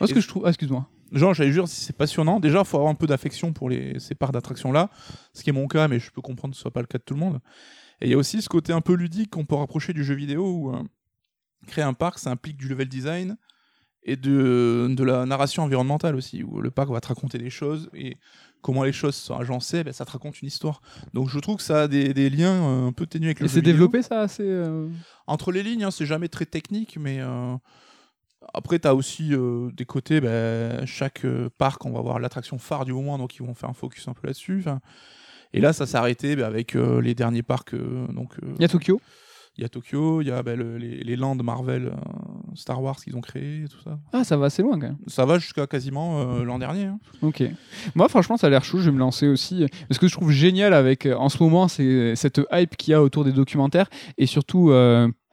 [0.00, 0.44] Ce que je trouve.
[0.46, 0.86] Ah, excuse-moi.
[1.14, 3.98] Genre, j'allais dire, si c'est passionnant, déjà, il faut avoir un peu d'affection pour les,
[4.00, 4.90] ces parcs d'attractions-là,
[5.32, 6.98] ce qui est mon cas, mais je peux comprendre que ce soit pas le cas
[6.98, 7.40] de tout le monde.
[8.00, 10.14] Et il y a aussi ce côté un peu ludique qu'on peut rapprocher du jeu
[10.14, 10.82] vidéo, où euh,
[11.68, 13.36] créer un parc, ça implique du level design
[14.06, 17.88] et de, de la narration environnementale aussi, où le parc va te raconter des choses,
[17.94, 18.18] et
[18.60, 20.82] comment les choses sont agencées, ben, ça te raconte une histoire.
[21.14, 23.46] Donc je trouve que ça a des, des liens euh, un peu ténus avec le
[23.46, 23.72] Et jeu c'est vidéo.
[23.72, 24.42] développé, ça assez.
[24.42, 24.88] euh,
[25.26, 27.56] Entre les lignes, hein, c'est jamais très technique, mais euh,
[28.52, 32.58] après, tu as aussi euh, des côtés, ben, chaque euh, parc, on va voir l'attraction
[32.58, 34.58] phare du moment, donc ils vont faire un focus un peu là-dessus.
[34.60, 34.80] Enfin,
[35.52, 37.74] Et là, ça s'est arrêté ben, avec euh, les derniers parcs.
[37.74, 39.00] donc, Il y a Tokyo.
[39.56, 41.92] il y a Tokyo, il y a ben, le- les, les lands Marvel,
[42.54, 43.98] Star Wars qu'ils ont créés, et tout ça.
[44.12, 44.98] Ah, ça va assez loin quand même.
[45.06, 46.86] Ça va jusqu'à quasiment l'an dernier.
[46.86, 46.98] hein.
[47.22, 47.42] Ok.
[47.94, 48.78] Moi, franchement, ça a l'air chou.
[48.80, 49.66] Je vais me lancer aussi.
[49.90, 53.02] Ce que je trouve génial avec, en ce moment, c'est cette hype qu'il y a
[53.02, 53.88] autour des documentaires
[54.18, 54.72] et surtout.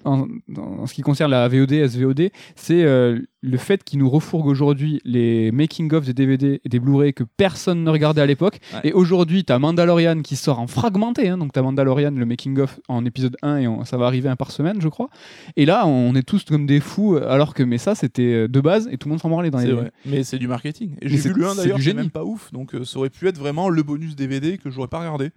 [0.05, 4.47] En, en ce qui concerne la VOD, SVOD, c'est euh, le fait qu'ils nous refourguent
[4.47, 8.59] aujourd'hui les making-of des DVD et des Blu-ray que personne ne regardait à l'époque.
[8.73, 8.81] Ouais.
[8.89, 11.29] Et aujourd'hui, t'as Mandalorian qui sort en fragmenté.
[11.29, 14.35] Hein, donc t'as Mandalorian, le making-of en épisode 1 et on- ça va arriver un
[14.35, 15.09] par semaine, je crois.
[15.57, 18.59] Et là, on est tous comme des fous, alors que mais ça, c'était euh, de
[18.61, 19.71] base et tout le monde s'en branlait dans les.
[19.71, 19.91] Vrai.
[20.05, 20.95] Mais c'est du marketing.
[21.01, 22.51] Et j'ai vu le 1 c'est d'ailleurs, c'est même pas ouf.
[22.51, 25.31] Donc euh, ça aurait pu être vraiment le bonus DVD que j'aurais pas regardé.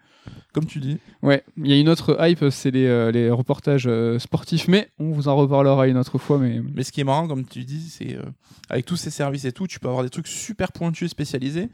[0.53, 0.99] Comme tu dis.
[1.23, 4.19] Ouais, il y a une autre hype, c'est les, euh, les reportages euh,
[4.69, 6.39] mais on vous en reparlera une autre fois.
[6.39, 8.23] Mais ce qui est marrant, comme tu dis, c'est euh,
[8.69, 11.69] avec tous ces services et tout, tu peux avoir des trucs super pointus et spécialisés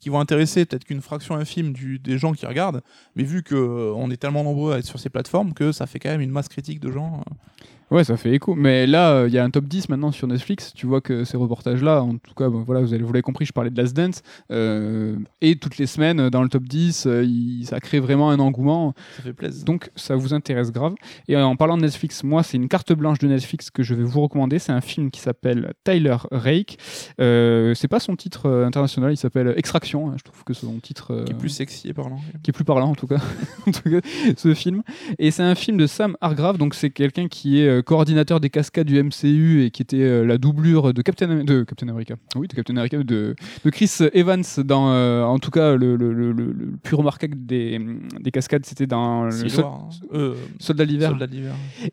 [0.00, 2.82] qui vont intéresser peut-être qu'une fraction infime des gens qui regardent.
[3.16, 5.98] Mais vu que euh, est tellement nombreux à être sur ces plateformes que ça fait
[5.98, 7.20] quand même une masse critique de gens.
[7.20, 7.64] euh.
[7.90, 8.54] Ouais, ça fait écho.
[8.54, 10.72] Mais là, euh, il y a un top 10 maintenant sur Netflix.
[10.74, 13.44] Tu vois que ces reportages-là, en tout cas, bon, voilà, vous, avez- vous l'avez compris,
[13.44, 14.22] je parlais de Last Dance.
[14.50, 18.30] euh, et toutes les semaines, euh, dans le top 10, euh, il- ça crée vraiment
[18.30, 18.94] un engouement.
[19.16, 19.64] Ça fait plaisir.
[19.64, 20.94] Donc, ça vous intéresse grave.
[21.28, 24.02] Et en parlant de Netflix, moi, c'est une carte blanche de Netflix que je vais
[24.04, 24.58] vous recommander.
[24.58, 26.78] C'est un film qui s'appelle Tyler Rake.
[27.18, 30.10] C'est pas son titre international, il s'appelle Extraction.
[30.10, 30.14] hein.
[30.18, 31.22] Je trouve que son titre.
[31.24, 32.18] qui est plus sexy et parlant.
[32.42, 33.18] qui est plus parlant en tout cas,
[33.66, 34.00] en tout cas
[34.36, 34.82] ce film.
[35.18, 38.50] Et c'est un film de Sam Hargrave, donc c'est quelqu'un qui est euh, coordinateur des
[38.50, 42.14] cascades du MCU et qui était euh, la doublure de Captain, de Captain America.
[42.36, 43.34] Oui, de Captain America, de,
[43.64, 47.80] de Chris Evans dans, euh, en tout cas, le, le, le, plus remarquable des,
[48.20, 50.34] des cascades, c'était dans le Sol- hein.
[50.58, 51.12] Soldat d'hiver.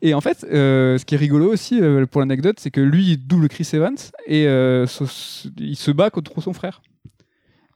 [0.00, 1.80] Et en fait, ce qui est rigolo aussi
[2.10, 3.96] pour l'anecdote, c'est que lui, il double Chris Evans
[4.26, 4.44] et
[4.86, 5.06] so-
[5.58, 6.82] il se bat contre son frère.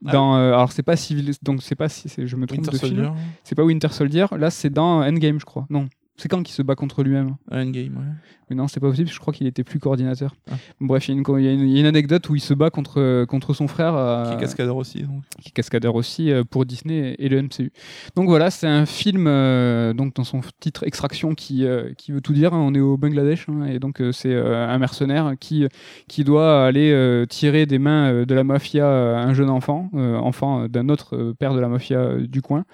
[0.05, 2.71] Ah Dans, euh, alors c'est pas civil, donc c'est pas si je me trompe Winter
[2.73, 2.97] de film.
[3.05, 3.13] Soldier.
[3.45, 5.67] C'est pas Winter Soldier, là c'est dans Endgame, je crois.
[5.71, 7.37] Non, c'est quand qu'il se bat contre lui-même?
[7.51, 8.46] Endgame, ouais.
[8.49, 10.35] Mais non, c'est pas possible, je crois qu'il était plus coordinateur.
[10.51, 10.55] Ah.
[10.81, 11.21] Bref, il y, a
[11.53, 14.35] une- y y a anecdote où il se bat contre, contre son frère, euh, Qui
[14.35, 15.03] est cascadeur aussi.
[15.03, 15.23] Donc.
[15.41, 17.73] qui est cascadeur aussi euh, pour Disney et le MCU.
[18.15, 22.21] Donc voilà, c'est un film euh, donc dans son titre Extraction qui, euh, qui veut
[22.21, 22.55] tout dire.
[22.55, 22.59] hein.
[22.61, 25.67] on est au Bangladesh hein, et donc c'est un mercenaire qui,
[26.09, 31.35] qui doit aller tirer des mains de la mafia un jeune enfant, enfant d'un autre
[31.39, 32.65] père de la mafia du coin.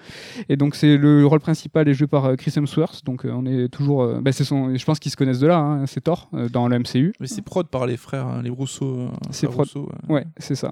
[0.49, 3.03] Et donc c'est le rôle principal est joué par Chris Hemsworth.
[3.05, 5.57] Donc on est toujours, bah, c'est son, je pense qu'ils se connaissent de là.
[5.57, 7.13] hein, c'est Thor euh, dans le MCU.
[7.19, 8.99] Mais c'est prod par les frères, hein, les Rousseau.
[8.99, 10.15] euh, C'est prod- Rousseau, ouais.
[10.15, 10.71] Ouais, c'est ça.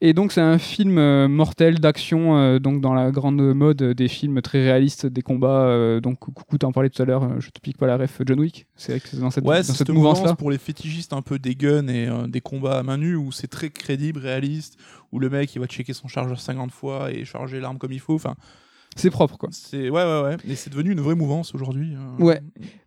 [0.00, 4.08] Et donc c'est un film euh, mortel d'action, euh, donc dans la grande mode des
[4.08, 6.00] films très réalistes, des combats.
[6.00, 8.66] donc coucou, t'en parlais tout à l'heure, je te pique pas la ref, John Wick.
[8.76, 10.36] C'est vrai que c'est dans cette, Ouais, dans cette cette mouvance mouvance-là.
[10.36, 13.48] pour les fétichistes un peu des guns et des combats à main nue où c'est
[13.48, 14.78] très crédible, réaliste,
[15.12, 18.00] où le mec il va checker son chargeur 50 fois et charger l'arme comme il
[18.00, 18.14] faut.
[18.14, 18.34] Enfin,
[18.96, 19.48] C'est propre quoi.
[19.52, 20.36] c'est ouais ouais ouais.
[20.48, 21.94] Et c'est devenu une vraie mouvance aujourd'hui.
[21.94, 22.24] euh.
[22.24, 22.40] Ouais.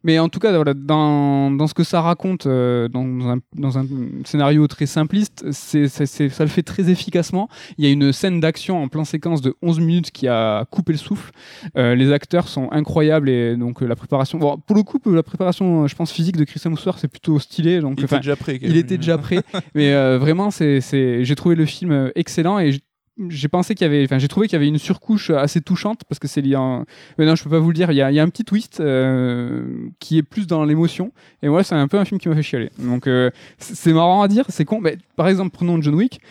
[0.04, 3.78] Mais en tout cas, voilà, dans, dans ce que ça raconte, euh, dans, un, dans
[3.78, 3.86] un
[4.26, 7.50] scénario très simpliste, c'est, c'est- c'est- ça le fait très efficacement.
[7.78, 10.94] Il y a une scène d'action en plan séquence de 11 minutes qui a coupé
[10.94, 11.32] le souffle.
[11.78, 14.40] Euh, les acteurs sont incroyables et donc la préparation.
[14.40, 17.80] Bon, pour le coup, la préparation, je pense, physique de Chris Hemsworth, c'est plutôt stylé.
[17.82, 18.60] Donc, Il était déjà prêt.
[18.62, 19.42] il était déjà prêt.
[19.76, 22.72] mais vraiment, c'est, c'est, j'ai trouvé le film excellent et
[23.28, 26.02] j'ai pensé qu'il y avait, enfin, j'ai trouvé qu'il y avait une surcouche assez touchante
[26.08, 26.86] parce que c'est lié en...
[27.18, 27.92] Mais non, je peux pas vous le dire.
[27.92, 29.64] Il y a, un petit twist euh,
[30.00, 31.12] qui est plus dans l'émotion.
[31.44, 32.70] Et moi, c'est un peu un film qui m'a fait chialer.
[32.80, 34.80] Donc, euh, c'est marrant à dire, c'est con.
[34.82, 36.22] Mais, par exemple, prenons John Wick.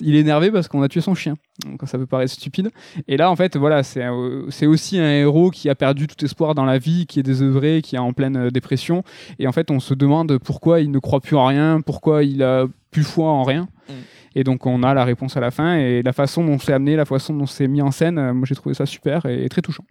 [0.00, 1.36] Il est énervé parce qu'on a tué son chien.
[1.66, 2.70] Donc, ça peut paraître stupide.
[3.08, 6.22] Et là, en fait, voilà, c'est un- c'est aussi un héros qui a perdu tout
[6.24, 9.02] espoir dans la vie, qui est désœuvré, qui est en pleine euh, dépression.
[9.38, 12.42] Et en fait, on se demande pourquoi il ne croit plus en rien, pourquoi il
[12.42, 13.68] a plus foi en rien.
[13.88, 13.92] Mm.
[14.34, 15.76] Et donc, on a la réponse à la fin.
[15.76, 18.46] Et la façon dont c'est amené, la façon dont c'est mis en scène, euh, moi,
[18.48, 19.84] j'ai trouvé ça super et très touchant.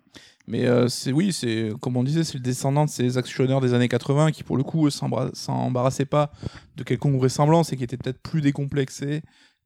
[0.46, 3.74] Mais euh, c'est oui, c'est comme on disait, c'est le descendant de ces actionneurs des
[3.74, 6.32] années 80 qui pour le coup s'embra- s'embarrassaient pas
[6.76, 9.22] de quelconque vraisemblance et qui étaient peut-être plus décomplexés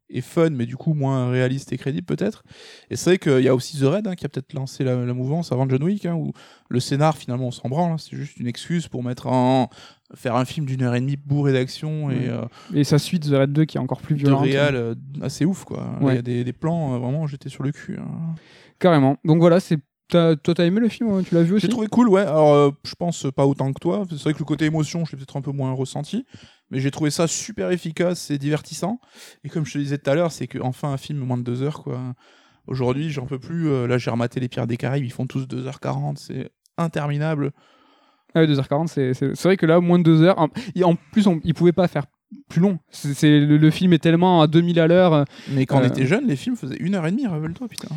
[0.10, 2.44] et fun, mais du coup moins réaliste et crédible peut-être.
[2.90, 4.96] Et c'est vrai qu'il y a aussi The Red hein, qui a peut-être lancé la,
[5.06, 6.32] la mouvance avant John Wick, hein, où
[6.70, 9.70] le scénar finalement on s'en branle, hein, c'est juste une excuse pour mettre en
[10.14, 12.28] faire un film d'une heure et demie bourré d'action et Ouais.
[12.30, 14.44] euh, Et sa suite, The Red 2, qui est encore plus de violente.
[14.44, 15.86] réal euh, assez ouf quoi.
[16.00, 16.16] Il Ouais.
[16.16, 17.98] y a des, des plans euh, vraiment j'étais sur le cul.
[18.80, 19.18] Carrément.
[19.26, 19.78] Donc voilà, c'est.
[20.10, 21.66] Toi, t'as aimé le film hein, Tu l'as vu aussi?
[21.66, 22.22] J'ai trouvé cool, ouais.
[22.22, 24.06] Alors, euh, je pense pas autant que toi.
[24.10, 26.26] C'est vrai que le côté émotion, je l'ai peut-être un peu moins ressenti.
[26.72, 29.00] Mais j'ai trouvé ça super efficace et divertissant.
[29.44, 31.44] Et comme je te disais tout à l'heure, c'est que enfin un film moins de
[31.44, 32.14] deux heures, quoi.
[32.68, 33.70] Aujourd'hui, j'en peux plus.
[33.70, 36.18] Euh, là, j'ai rematé Les Pierres des Caraïbes, ils font tous 2h40.
[36.18, 37.52] C'est interminable.
[38.36, 40.38] Ah ouais, 2h40, c'est vrai que là, moins de 2 heures.
[40.38, 40.50] En,
[40.84, 42.04] en plus, on, ils pouvaient pas faire
[42.50, 42.78] plus long.
[42.92, 45.14] C'est le, le film est tellement à 2000 à l'heure.
[45.14, 45.88] euh, Mais quand on Euh.
[45.88, 47.88] était jeune, les films faisaient une heure et demie, rappelle-toi, putain.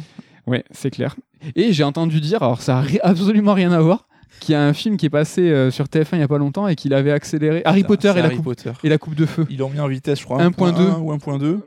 [0.46, 1.16] Ouais, c'est clair.
[1.56, 4.06] Et j'ai entendu dire, alors ça a ri- absolument rien à voir,
[4.38, 6.38] qu'il y a un film qui est passé euh, sur TF1 il y a pas
[6.38, 7.62] longtemps et qu'il avait accéléré.
[7.64, 8.72] Harry Putain, Potter et la, coupe, Potter.
[8.84, 9.46] et la coupe de feu.
[9.50, 11.60] Ils l'ont mis en vitesse, je crois, 1.2 1.1 ou 1.2.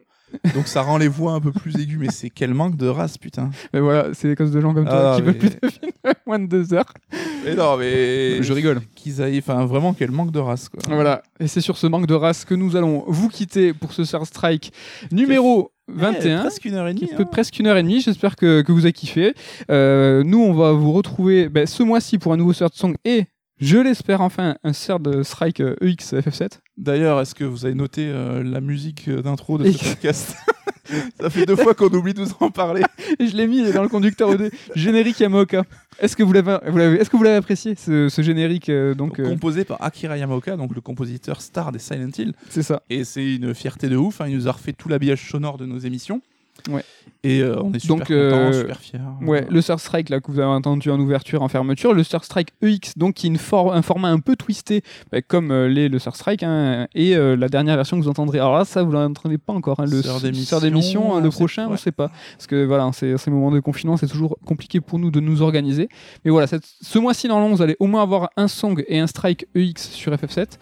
[0.55, 3.17] Donc ça rend les voix un peu plus aiguës, mais c'est quel manque de race,
[3.17, 3.49] putain.
[3.73, 5.67] Mais voilà, c'est à cause de gens comme toi Ah, qui veulent mais- plus de
[5.69, 5.91] films
[6.27, 6.93] moins de 2 heures.
[7.45, 8.41] Mais non, mais.
[8.41, 8.81] Je rigole.
[8.95, 9.39] Qu'ils aillent.
[9.39, 10.81] Enfin, vraiment, quel manque de race, quoi.
[10.87, 14.03] Voilà, et c'est sur ce manque de race que nous allons vous quitter pour ce
[14.05, 14.71] Star Strike
[15.11, 16.39] numéro Eh, 21.
[16.41, 17.09] presque une heure et demie.
[17.17, 17.25] hein.
[17.29, 17.99] presque une heure et demie.
[18.01, 19.33] J'espère que, que vous avez kiffé.
[19.69, 23.25] Euh, nous, on va vous retrouver ben, ce mois-ci pour un nouveau Third Song et,
[23.65, 26.59] je l'espère, enfin, un Third Strike euh, EX FF7.
[26.77, 30.35] D'ailleurs, est-ce que vous avez noté euh, la musique euh, d'intro de ce podcast
[31.19, 32.81] Ça fait deux fois qu'on oublie de vous en parler.
[33.19, 34.51] Je l'ai mis dans le conducteur OD.
[34.75, 35.63] Générique Yamaoka.
[35.99, 38.93] Est-ce que vous l'avez, vous l'avez- est-ce que vous l'avez apprécié ce, ce générique euh,
[38.93, 42.33] donc euh, Composé par Akira Yamaoka, donc le compositeur star des Silent Hill.
[42.49, 42.83] c'est ça.
[42.89, 44.19] Et c'est une fierté de ouf.
[44.19, 46.21] hein, Il nous a refait tout l'habillage sonore de nos émissions.
[46.69, 46.83] Ouais.
[47.25, 48.99] Et euh, on est super Donc, contents, euh, super fiers.
[49.21, 52.23] Ouais, le Star Strike là que vous avez entendu en ouverture, en fermeture, le Star
[52.25, 55.69] Strike EX donc qui est une for- un format un peu twisté bah, comme euh,
[55.69, 58.39] l'est le Star Strike hein, et euh, la dernière version que vous entendrez.
[58.39, 59.79] Alors là, ça vous l'entendez pas encore.
[59.79, 61.77] hein, le Sœur d'émission, hein, le on prochain, on ouais.
[61.77, 65.09] sait pas parce que voilà, ces, ces moments de confinement, c'est toujours compliqué pour nous
[65.09, 65.87] de nous organiser.
[66.25, 69.07] Mais voilà, cette- ce mois-ci normalement, vous allez au moins avoir un Song et un
[69.07, 70.57] Strike EX sur FF7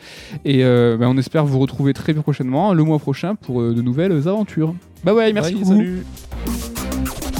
[0.45, 4.75] et bah, on espère vous retrouver très prochainement le mois prochain pour de nouvelles aventures.
[5.03, 5.65] Bye bye, merci beaucoup.
[5.71, 6.03] salut.
[6.51, 7.30] Música